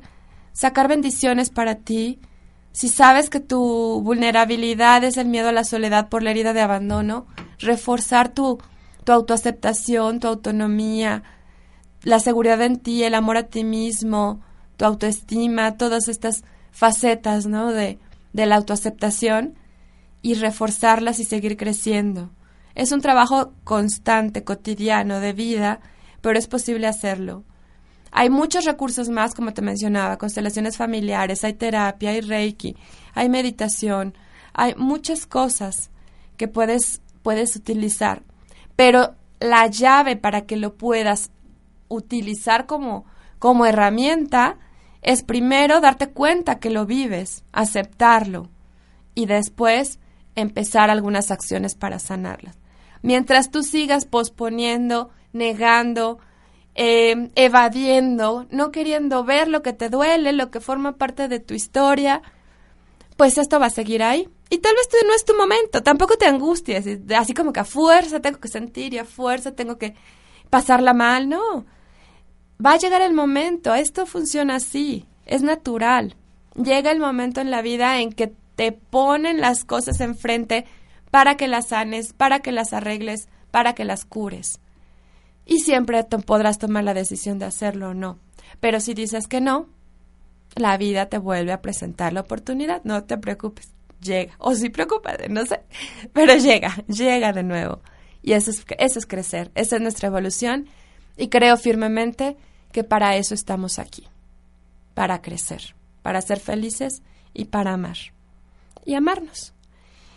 sacar 0.56 0.88
bendiciones 0.88 1.52
para 1.52 1.76
ti. 1.76 2.20
Si 2.72 2.88
sabes 2.88 3.30
que 3.30 3.40
tu 3.40 4.02
vulnerabilidad 4.02 5.04
es 5.04 5.18
el 5.18 5.28
miedo 5.28 5.50
a 5.50 5.52
la 5.52 5.64
soledad 5.64 6.10
por 6.10 6.24
la 6.24 6.32
herida 6.32 6.54
de 6.54 6.62
abandono, 6.62 7.28
reforzar 7.60 8.30
tu, 8.30 8.58
autoaceptación, 9.06 10.20
tu 10.20 10.28
autonomía, 10.28 11.24
la 12.04 12.20
seguridad 12.20 12.62
en 12.62 12.80
ti, 12.80 13.04
el 13.04 13.16
amor 13.16 13.38
a 13.38 13.44
ti 13.44 13.64
mismo, 13.64 14.42
tu 14.78 14.86
autoestima, 14.86 15.78
todas 15.78 16.08
estas 16.08 16.44
facetas, 16.72 17.46
¿no? 17.46 17.72
De, 17.72 18.00
de 18.34 18.46
la 18.46 18.56
autoaceptación 18.56 19.56
y 20.22 20.36
reforzarlas 20.36 21.20
y 21.20 21.26
seguir 21.26 21.58
creciendo. 21.58 22.32
Es 22.76 22.92
un 22.92 23.02
trabajo 23.02 23.54
constante, 23.64 24.44
cotidiano, 24.44 25.20
de 25.20 25.34
vida, 25.34 25.82
pero 26.22 26.40
es 26.40 26.48
posible 26.48 26.88
hacerlo. 26.88 27.44
Hay 28.18 28.30
muchos 28.30 28.64
recursos 28.64 29.10
más, 29.10 29.36
como 29.36 29.54
te 29.54 29.62
mencionaba, 29.62 30.18
constelaciones 30.18 30.78
familiares, 30.78 31.44
hay 31.44 31.54
terapia, 31.54 32.12
hay 32.12 32.22
reiki, 32.22 32.78
hay 33.14 33.28
meditación, 33.28 34.14
hay 34.54 34.74
muchas 34.76 35.26
cosas 35.26 35.92
que 36.38 36.48
puedes 36.48 37.02
puedes 37.24 37.56
utilizar. 37.58 38.22
Pero 38.78 39.16
la 39.40 39.68
llave 39.68 40.16
para 40.16 40.46
que 40.46 40.56
lo 40.56 40.76
puedas 40.76 41.32
utilizar 41.88 42.68
como, 42.68 43.06
como 43.40 43.66
herramienta 43.66 44.60
es 45.02 45.24
primero 45.24 45.82
darte 45.82 46.12
cuenta 46.12 46.60
que 46.60 46.70
lo 46.70 46.86
vives, 46.86 47.44
aceptarlo 47.52 48.50
y 49.14 49.26
después 49.26 50.00
empezar 50.36 50.90
algunas 50.90 51.32
acciones 51.32 51.74
para 51.74 51.98
sanarlas. 51.98 52.60
Mientras 53.02 53.50
tú 53.50 53.64
sigas 53.64 54.06
posponiendo, 54.06 55.10
negando 55.34 56.20
eh, 56.76 57.32
evadiendo, 57.36 58.46
no 58.52 58.72
queriendo 58.72 59.24
ver 59.24 59.48
lo 59.48 59.62
que 59.62 59.74
te 59.74 59.90
duele, 59.90 60.34
lo 60.34 60.52
que 60.52 60.60
forma 60.60 60.98
parte 60.98 61.28
de 61.30 61.40
tu 61.40 61.54
historia, 61.54 62.22
pues 63.18 63.38
esto 63.38 63.60
va 63.60 63.68
a 63.68 63.72
seguir 63.72 64.04
ahí. 64.04 64.30
Y 64.50 64.60
tal 64.60 64.76
vez 64.76 64.88
no 65.08 65.14
es 65.14 65.26
tu 65.26 65.36
momento, 65.36 65.82
tampoco 65.82 66.18
te 66.18 66.28
angusties, 66.28 67.00
así 67.18 67.34
como 67.34 67.52
que 67.52 67.62
a 67.62 67.66
fuerza 67.66 68.20
tengo 68.20 68.40
que 68.40 68.48
sentir 68.48 68.94
y 68.94 69.00
a 69.00 69.06
fuerza 69.06 69.56
tengo 69.56 69.78
que 69.78 69.96
pasarla 70.50 70.94
mal, 70.94 71.30
no. 71.30 71.66
Va 72.64 72.74
a 72.74 72.78
llegar 72.78 73.02
el 73.02 73.14
momento, 73.14 73.74
esto 73.74 74.06
funciona 74.06 74.56
así, 74.56 75.06
es 75.26 75.42
natural. 75.42 76.16
Llega 76.56 76.92
el 76.92 77.00
momento 77.00 77.42
en 77.42 77.52
la 77.52 77.62
vida 77.62 78.00
en 78.00 78.12
que 78.12 78.34
te 78.56 78.72
ponen 78.72 79.42
las 79.42 79.66
cosas 79.66 80.00
enfrente 80.00 80.66
para 81.10 81.38
que 81.38 81.48
las 81.48 81.70
sanes, 81.70 82.14
para 82.14 82.40
que 82.40 82.52
las 82.52 82.72
arregles, 82.74 83.28
para 83.52 83.74
que 83.74 83.84
las 83.84 84.06
cures. 84.06 84.60
Y 85.46 85.60
siempre 85.60 86.04
podrás 86.04 86.58
tomar 86.58 86.84
la 86.84 86.94
decisión 86.94 87.40
de 87.40 87.46
hacerlo 87.46 87.90
o 87.90 87.94
no. 87.94 88.20
Pero 88.60 88.80
si 88.80 88.94
dices 88.94 89.28
que 89.28 89.42
no, 89.42 89.68
la 90.56 90.78
vida 90.78 91.08
te 91.08 91.18
vuelve 91.18 91.52
a 91.52 91.62
presentar 91.62 92.14
la 92.14 92.22
oportunidad. 92.22 92.82
No 92.84 93.04
te 93.04 93.18
preocupes, 93.18 93.70
llega. 94.02 94.34
O 94.40 94.56
sí, 94.56 94.70
preocúpate, 94.70 95.30
no 95.30 95.46
sé. 95.46 95.62
Pero 96.14 96.36
llega, 96.36 96.76
llega 96.88 97.34
de 97.34 97.44
nuevo. 97.44 97.82
Y 98.24 98.34
eso 98.34 98.50
es, 98.50 98.66
eso 98.80 99.00
es 99.00 99.06
crecer, 99.06 99.52
esa 99.54 99.76
es 99.76 99.82
nuestra 99.82 100.08
evolución. 100.08 100.68
Y 101.18 101.28
creo 101.28 101.58
firmemente 101.58 102.38
que 102.72 102.84
para 102.84 103.16
eso 103.18 103.34
estamos 103.34 103.78
aquí. 103.78 104.08
Para 104.94 105.22
crecer, 105.22 105.76
para 106.02 106.22
ser 106.22 106.40
felices 106.40 107.04
y 107.34 107.46
para 107.46 107.74
amar. 107.74 107.98
Y 108.86 108.96
amarnos. 108.96 109.54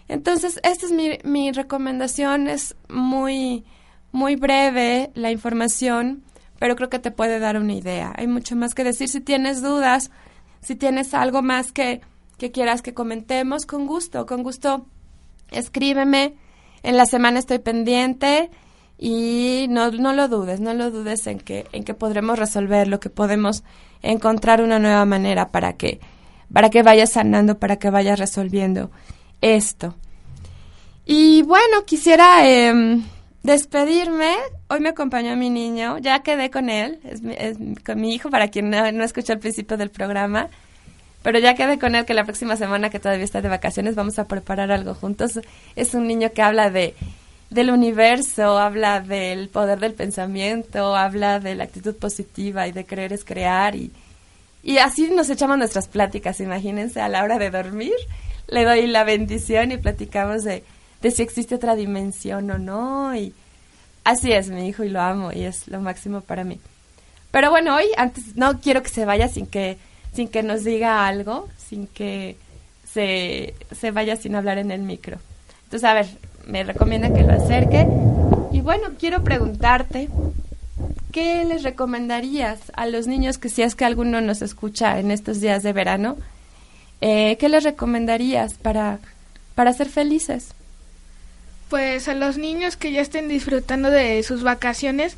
Entonces, 0.09 0.59
esta 0.63 0.87
es 0.87 0.93
mi, 0.93 1.19
mi 1.25 1.53
recomendación. 1.53 2.49
Es 2.49 2.77
muy, 2.89 3.65
muy 4.13 4.37
breve 4.37 5.11
la 5.15 5.31
información, 5.31 6.23
pero 6.59 6.77
creo 6.77 6.89
que 6.89 6.99
te 6.99 7.11
puede 7.11 7.39
dar 7.39 7.57
una 7.59 7.75
idea. 7.75 8.13
Hay 8.17 8.27
mucho 8.27 8.57
más 8.57 8.75
que 8.75 8.85
decir. 8.85 9.09
Si 9.09 9.21
tienes 9.21 9.63
dudas, 9.63 10.11
si 10.61 10.75
tienes 10.75 11.15
algo 11.15 11.43
más 11.43 11.73
que, 11.73 12.01
que 12.37 12.51
quieras 12.51 12.83
que 12.83 12.95
comentemos, 12.95 13.67
con 13.67 13.87
gusto, 13.87 14.27
con 14.27 14.43
gusto, 14.43 14.87
escríbeme. 15.51 16.35
En 16.83 16.97
la 16.97 17.07
semana 17.07 17.39
estoy 17.39 17.59
pendiente 17.59 18.51
y 18.99 19.67
no, 19.69 19.91
no 19.91 20.13
lo 20.13 20.29
dudes, 20.29 20.61
no 20.61 20.75
lo 20.75 20.91
dudes 20.91 21.27
en 21.27 21.39
que, 21.39 21.67
en 21.73 21.85
que 21.85 21.95
podremos 21.95 22.39
resolverlo, 22.39 23.01
que 23.01 23.11
podemos 23.11 23.63
encontrar 24.03 24.63
una 24.63 24.79
nueva 24.79 25.05
manera 25.05 25.49
para 25.49 25.75
que, 25.75 26.01
para 26.53 26.71
que 26.71 26.83
vayas 26.83 27.13
sanando, 27.13 27.59
para 27.59 27.77
que 27.77 27.91
vayas 27.91 28.19
resolviendo 28.19 28.91
esto. 29.41 29.95
Y 31.07 31.43
bueno, 31.43 31.85
quisiera 31.87 32.47
em, 32.49 33.03
despedirme. 33.43 34.35
Hoy 34.69 34.81
me 34.81 34.91
acompañó 34.91 35.37
mi 35.37 35.51
niño, 35.51 35.99
ya 35.99 36.23
quedé 36.23 36.51
con 36.51 36.71
él, 36.71 37.01
es, 37.05 37.57
con 37.85 38.01
mi 38.01 38.15
hijo, 38.15 38.31
para 38.31 38.49
quien 38.49 38.71
no, 38.71 38.91
no 38.93 39.05
escuchó 39.05 39.33
al 39.33 39.39
principio 39.39 39.77
del 39.77 39.91
programa. 39.91 40.49
Pero 41.23 41.39
ya 41.41 41.55
quedé 41.55 41.79
con 41.79 41.95
él 41.95 42.05
que 42.05 42.15
la 42.15 42.25
próxima 42.25 42.57
semana, 42.57 42.91
que 42.91 43.01
todavía 43.01 43.25
está 43.25 43.41
de 43.41 43.49
vacaciones, 43.49 43.95
vamos 43.95 44.19
a 44.19 44.27
preparar 44.29 44.71
algo 44.71 44.95
juntos. 44.95 45.41
Es 45.75 45.95
un 45.95 46.07
niño 46.07 46.33
que 46.33 46.43
habla 46.43 46.71
de 46.71 46.95
del 47.51 47.71
universo, 47.71 48.59
habla 48.59 49.01
del 49.01 49.49
poder 49.49 49.81
del 49.81 49.95
pensamiento, 49.95 50.95
habla 50.95 51.41
de 51.41 51.55
la 51.55 51.65
actitud 51.65 51.97
positiva 51.97 52.69
y 52.69 52.73
de 52.73 52.85
creer 52.85 53.15
es 53.15 53.25
crear 53.25 53.75
y, 53.75 53.91
y 54.63 54.77
así 54.77 55.09
nos 55.11 55.31
echamos 55.31 55.57
nuestras 55.57 55.89
pláticas, 55.89 56.41
imagínense, 56.41 57.01
a 57.01 57.09
la 57.09 57.25
hora 57.25 57.39
de 57.39 57.49
dormir 57.49 57.95
le 58.49 58.65
doy 58.65 58.87
la 58.87 59.05
bendición 59.05 59.73
y 59.73 59.77
platicamos 59.77 60.43
de, 60.43 60.65
de 61.03 61.11
si 61.11 61.23
existe 61.23 61.55
otra 61.55 61.77
dimensión 61.77 62.51
o 62.51 62.59
no 62.59 63.15
y 63.15 63.35
así 64.05 64.33
es 64.33 64.51
mi 64.51 64.67
hijo 64.69 64.85
y 64.85 64.89
lo 64.89 65.01
amo 65.01 65.33
y 65.33 65.43
es 65.43 65.69
lo 65.69 65.81
máximo 65.81 66.21
para 66.21 66.45
mí. 66.45 66.61
Pero 67.31 67.51
bueno, 67.51 67.77
hoy 67.77 67.87
antes 67.97 68.37
no 68.37 68.61
quiero 68.61 68.83
que 68.83 68.89
se 68.89 69.05
vaya 69.05 69.29
sin 69.29 69.47
que 69.47 69.79
sin 70.13 70.29
que 70.29 70.43
nos 70.43 70.65
diga 70.65 71.07
algo, 71.07 71.49
sin 71.57 71.87
que 71.87 72.37
se, 72.93 73.55
se 73.71 73.91
vaya 73.91 74.17
sin 74.17 74.35
hablar 74.35 74.59
en 74.59 74.71
el 74.71 74.81
micro. 74.81 75.19
Entonces, 75.65 75.89
a 75.89 75.95
ver, 75.95 76.07
me 76.47 76.65
recomienda 76.65 77.13
que 77.13 77.23
lo 77.23 77.33
acerque. 77.33 77.87
Y 78.53 78.61
bueno, 78.61 78.89
quiero 78.99 79.23
preguntarte, 79.23 80.09
¿qué 81.13 81.45
les 81.45 81.63
recomendarías 81.63 82.59
a 82.75 82.87
los 82.87 83.07
niños 83.07 83.39
que 83.39 83.49
si 83.49 83.63
es 83.63 83.75
que 83.75 83.85
alguno 83.85 84.21
nos 84.21 84.43
escucha 84.43 84.99
en 84.99 85.11
estos 85.11 85.41
días 85.41 85.63
de 85.63 85.73
verano? 85.73 86.17
Eh, 87.01 87.37
¿Qué 87.39 87.49
les 87.49 87.63
recomendarías 87.63 88.55
para, 88.55 88.99
para 89.55 89.73
ser 89.73 89.89
felices? 89.89 90.49
Pues 91.69 92.09
a 92.09 92.15
los 92.15 92.39
niños 92.39 92.77
que 92.77 92.93
ya 92.93 93.01
estén 93.01 93.29
disfrutando 93.29 93.91
de 93.91 94.23
sus 94.23 94.43
vacaciones, 94.43 95.17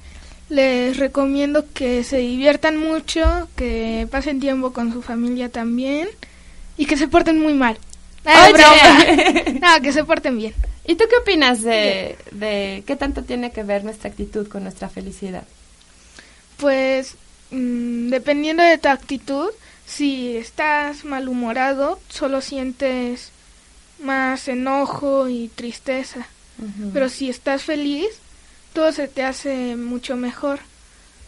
les 0.48 0.96
recomiendo 0.96 1.64
que 1.72 2.02
se 2.02 2.18
diviertan 2.18 2.76
mucho, 2.76 3.48
que 3.56 4.08
pasen 4.10 4.40
tiempo 4.40 4.72
con 4.72 4.92
su 4.92 5.00
familia 5.00 5.48
también 5.48 6.08
y 6.76 6.86
que 6.86 6.96
se 6.96 7.08
porten 7.08 7.38
muy 7.38 7.54
mal. 7.54 7.78
no, 9.60 9.82
que 9.82 9.92
se 9.92 10.04
porten 10.04 10.36
bien. 10.38 10.54
¿Y 10.84 10.96
tú 10.96 11.04
qué 11.08 11.16
opinas 11.16 11.62
de, 11.62 12.16
de, 12.32 12.82
qué 12.86 12.96
tanto 12.96 13.22
tiene 13.22 13.52
que 13.52 13.62
ver 13.62 13.84
nuestra 13.84 14.10
actitud 14.10 14.48
con 14.48 14.64
nuestra 14.64 14.88
felicidad? 14.88 15.44
Pues 16.56 17.14
mm, 17.52 18.08
dependiendo 18.08 18.62
de 18.62 18.76
tu 18.78 18.88
actitud, 18.88 19.50
si 19.86 20.36
estás 20.36 21.04
malhumorado, 21.04 22.00
solo 22.08 22.40
sientes 22.40 23.30
más 24.00 24.48
enojo 24.48 25.28
y 25.28 25.48
tristeza. 25.48 26.26
Pero 26.92 27.08
si 27.08 27.30
estás 27.30 27.62
feliz, 27.62 28.08
todo 28.72 28.92
se 28.92 29.08
te 29.08 29.22
hace 29.22 29.76
mucho 29.76 30.16
mejor. 30.16 30.60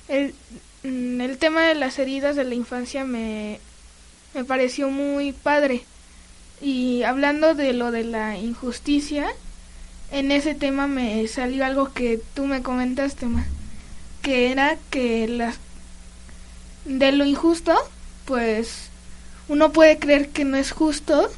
El, 0.08 0.34
mm, 0.82 1.20
el 1.20 1.38
tema 1.38 1.62
de 1.62 1.74
las 1.74 1.98
heridas 1.98 2.36
de 2.36 2.44
la 2.44 2.54
infancia 2.54 3.04
me, 3.04 3.60
me 4.34 4.44
pareció 4.44 4.90
muy 4.90 5.32
padre. 5.32 5.84
Y 6.60 7.02
hablando 7.02 7.54
de 7.54 7.72
lo 7.72 7.90
de 7.90 8.04
la 8.04 8.38
injusticia, 8.38 9.28
en 10.10 10.30
ese 10.30 10.54
tema 10.54 10.86
me 10.86 11.26
salió 11.26 11.64
algo 11.64 11.92
que 11.92 12.20
tú 12.34 12.46
me 12.46 12.62
comentaste, 12.62 13.26
que 14.20 14.52
era 14.52 14.76
que 14.90 15.26
las 15.26 15.56
de 16.84 17.12
lo 17.12 17.24
injusto, 17.24 17.74
pues 18.24 18.90
uno 19.48 19.72
puede 19.72 19.98
creer 19.98 20.28
que 20.28 20.44
no 20.44 20.56
es 20.56 20.72
justo 20.72 21.30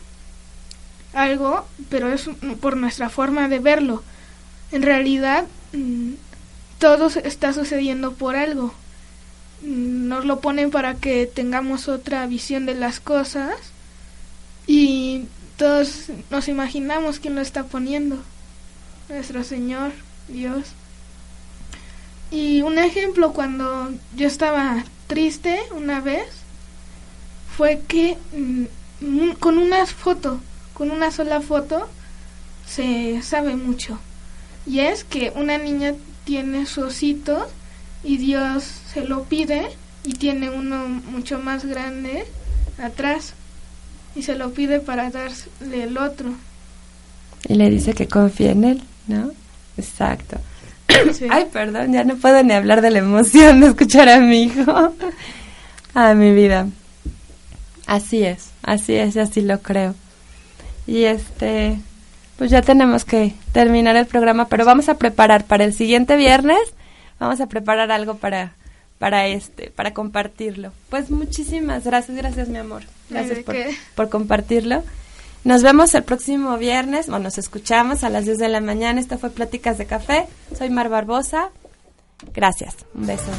algo, 1.14 1.66
pero 1.88 2.12
es 2.12 2.28
por 2.60 2.76
nuestra 2.76 3.08
forma 3.08 3.48
de 3.48 3.58
verlo. 3.58 4.02
En 4.72 4.82
realidad, 4.82 5.46
mm, 5.72 6.12
todo 6.78 7.06
está 7.06 7.52
sucediendo 7.52 8.12
por 8.12 8.36
algo. 8.36 8.74
Mm, 9.62 10.08
nos 10.08 10.24
lo 10.24 10.40
ponen 10.40 10.70
para 10.70 10.94
que 10.94 11.26
tengamos 11.26 11.88
otra 11.88 12.26
visión 12.26 12.66
de 12.66 12.74
las 12.74 13.00
cosas 13.00 13.54
y 14.66 15.24
todos 15.56 16.08
nos 16.30 16.48
imaginamos 16.48 17.20
quién 17.20 17.34
lo 17.34 17.40
está 17.40 17.64
poniendo 17.64 18.18
nuestro 19.08 19.44
Señor 19.44 19.92
Dios. 20.28 20.66
Y 22.30 22.62
un 22.62 22.78
ejemplo 22.78 23.32
cuando 23.32 23.92
yo 24.16 24.26
estaba 24.26 24.84
triste 25.06 25.60
una 25.70 26.00
vez 26.00 26.26
fue 27.56 27.82
que 27.86 28.16
mm, 28.32 29.30
con 29.38 29.58
una 29.58 29.86
foto, 29.86 30.40
con 30.74 30.90
una 30.90 31.10
sola 31.10 31.40
foto, 31.40 31.88
se 32.66 33.22
sabe 33.22 33.56
mucho. 33.56 33.98
Y 34.66 34.80
es 34.80 35.04
que 35.04 35.32
una 35.34 35.58
niña 35.58 35.94
tiene 36.24 36.66
su 36.66 36.82
osito 36.82 37.46
y 38.02 38.16
Dios 38.16 38.64
se 38.92 39.02
lo 39.02 39.24
pide 39.24 39.68
y 40.04 40.14
tiene 40.14 40.50
uno 40.50 40.86
mucho 40.86 41.38
más 41.38 41.64
grande 41.64 42.26
atrás 42.82 43.34
y 44.14 44.22
se 44.22 44.34
lo 44.34 44.52
pide 44.52 44.80
para 44.80 45.10
darle 45.10 45.84
el 45.84 45.98
otro. 45.98 46.34
Y 47.46 47.54
le 47.54 47.70
dice 47.70 47.94
que 47.94 48.08
confía 48.08 48.52
en 48.52 48.64
él. 48.64 48.82
¿no? 49.06 49.30
Exacto. 49.76 50.38
Ay, 51.30 51.46
perdón, 51.52 51.92
ya 51.92 52.04
no 52.04 52.16
puedo 52.16 52.42
ni 52.42 52.52
hablar 52.52 52.80
de 52.80 52.90
la 52.90 52.98
emoción 52.98 53.60
de 53.60 53.68
escuchar 53.68 54.08
a 54.08 54.20
mi 54.20 54.44
hijo. 54.44 54.92
a 55.94 56.14
mi 56.14 56.32
vida. 56.32 56.68
Así 57.86 58.24
es, 58.24 58.50
así 58.62 58.94
es, 58.94 59.16
así 59.16 59.42
lo 59.42 59.60
creo. 59.60 59.94
Y 60.86 61.04
este, 61.04 61.78
pues 62.36 62.50
ya 62.50 62.62
tenemos 62.62 63.04
que 63.04 63.34
terminar 63.52 63.96
el 63.96 64.06
programa, 64.06 64.48
pero 64.48 64.64
vamos 64.64 64.88
a 64.88 64.98
preparar 64.98 65.44
para 65.44 65.64
el 65.64 65.72
siguiente 65.72 66.16
viernes, 66.16 66.60
vamos 67.18 67.40
a 67.40 67.46
preparar 67.46 67.90
algo 67.90 68.16
para 68.16 68.52
para 68.98 69.26
este, 69.26 69.70
para 69.70 69.92
compartirlo. 69.92 70.72
Pues 70.88 71.10
muchísimas 71.10 71.84
gracias, 71.84 72.16
gracias 72.16 72.48
mi 72.48 72.58
amor. 72.58 72.84
Gracias 73.10 73.40
por, 73.40 73.56
por 73.94 74.08
compartirlo. 74.08 74.82
Nos 75.44 75.62
vemos 75.62 75.94
el 75.94 76.04
próximo 76.04 76.56
viernes, 76.56 77.10
o 77.10 77.18
nos 77.18 77.36
escuchamos 77.36 78.02
a 78.02 78.08
las 78.08 78.24
10 78.24 78.38
de 78.38 78.48
la 78.48 78.60
mañana. 78.60 78.98
Esto 78.98 79.18
fue 79.18 79.28
Pláticas 79.28 79.76
de 79.76 79.84
Café. 79.84 80.26
Soy 80.56 80.70
Mar 80.70 80.88
Barbosa. 80.88 81.50
Gracias. 82.32 82.76
Un 82.94 83.06
beso. 83.06 83.30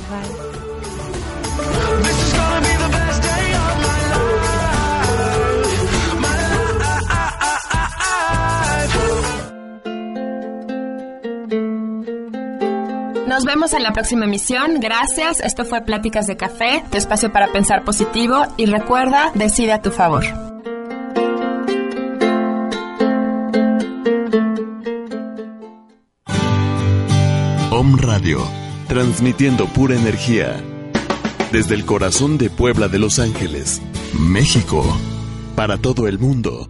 Nos 13.35 13.43
vemos 13.43 13.73
en 13.73 13.83
la 13.83 13.91
próxima 13.91 14.23
emisión. 14.23 14.79
Gracias. 14.79 15.41
Esto 15.41 15.65
fue 15.65 15.81
Pláticas 15.81 16.25
de 16.25 16.37
Café, 16.37 16.85
tu 16.89 16.97
espacio 16.97 17.33
para 17.33 17.51
pensar 17.51 17.83
positivo. 17.83 18.47
Y 18.55 18.65
recuerda, 18.65 19.33
decide 19.35 19.73
a 19.73 19.81
tu 19.81 19.91
favor. 19.91 20.23
Om 27.71 27.97
Radio, 27.97 28.39
transmitiendo 28.87 29.65
pura 29.67 29.97
energía. 29.97 30.55
Desde 31.51 31.75
el 31.75 31.85
corazón 31.85 32.37
de 32.37 32.49
Puebla 32.49 32.87
de 32.87 32.99
Los 32.99 33.19
Ángeles, 33.19 33.81
México, 34.17 34.81
para 35.57 35.77
todo 35.77 36.07
el 36.07 36.19
mundo. 36.19 36.69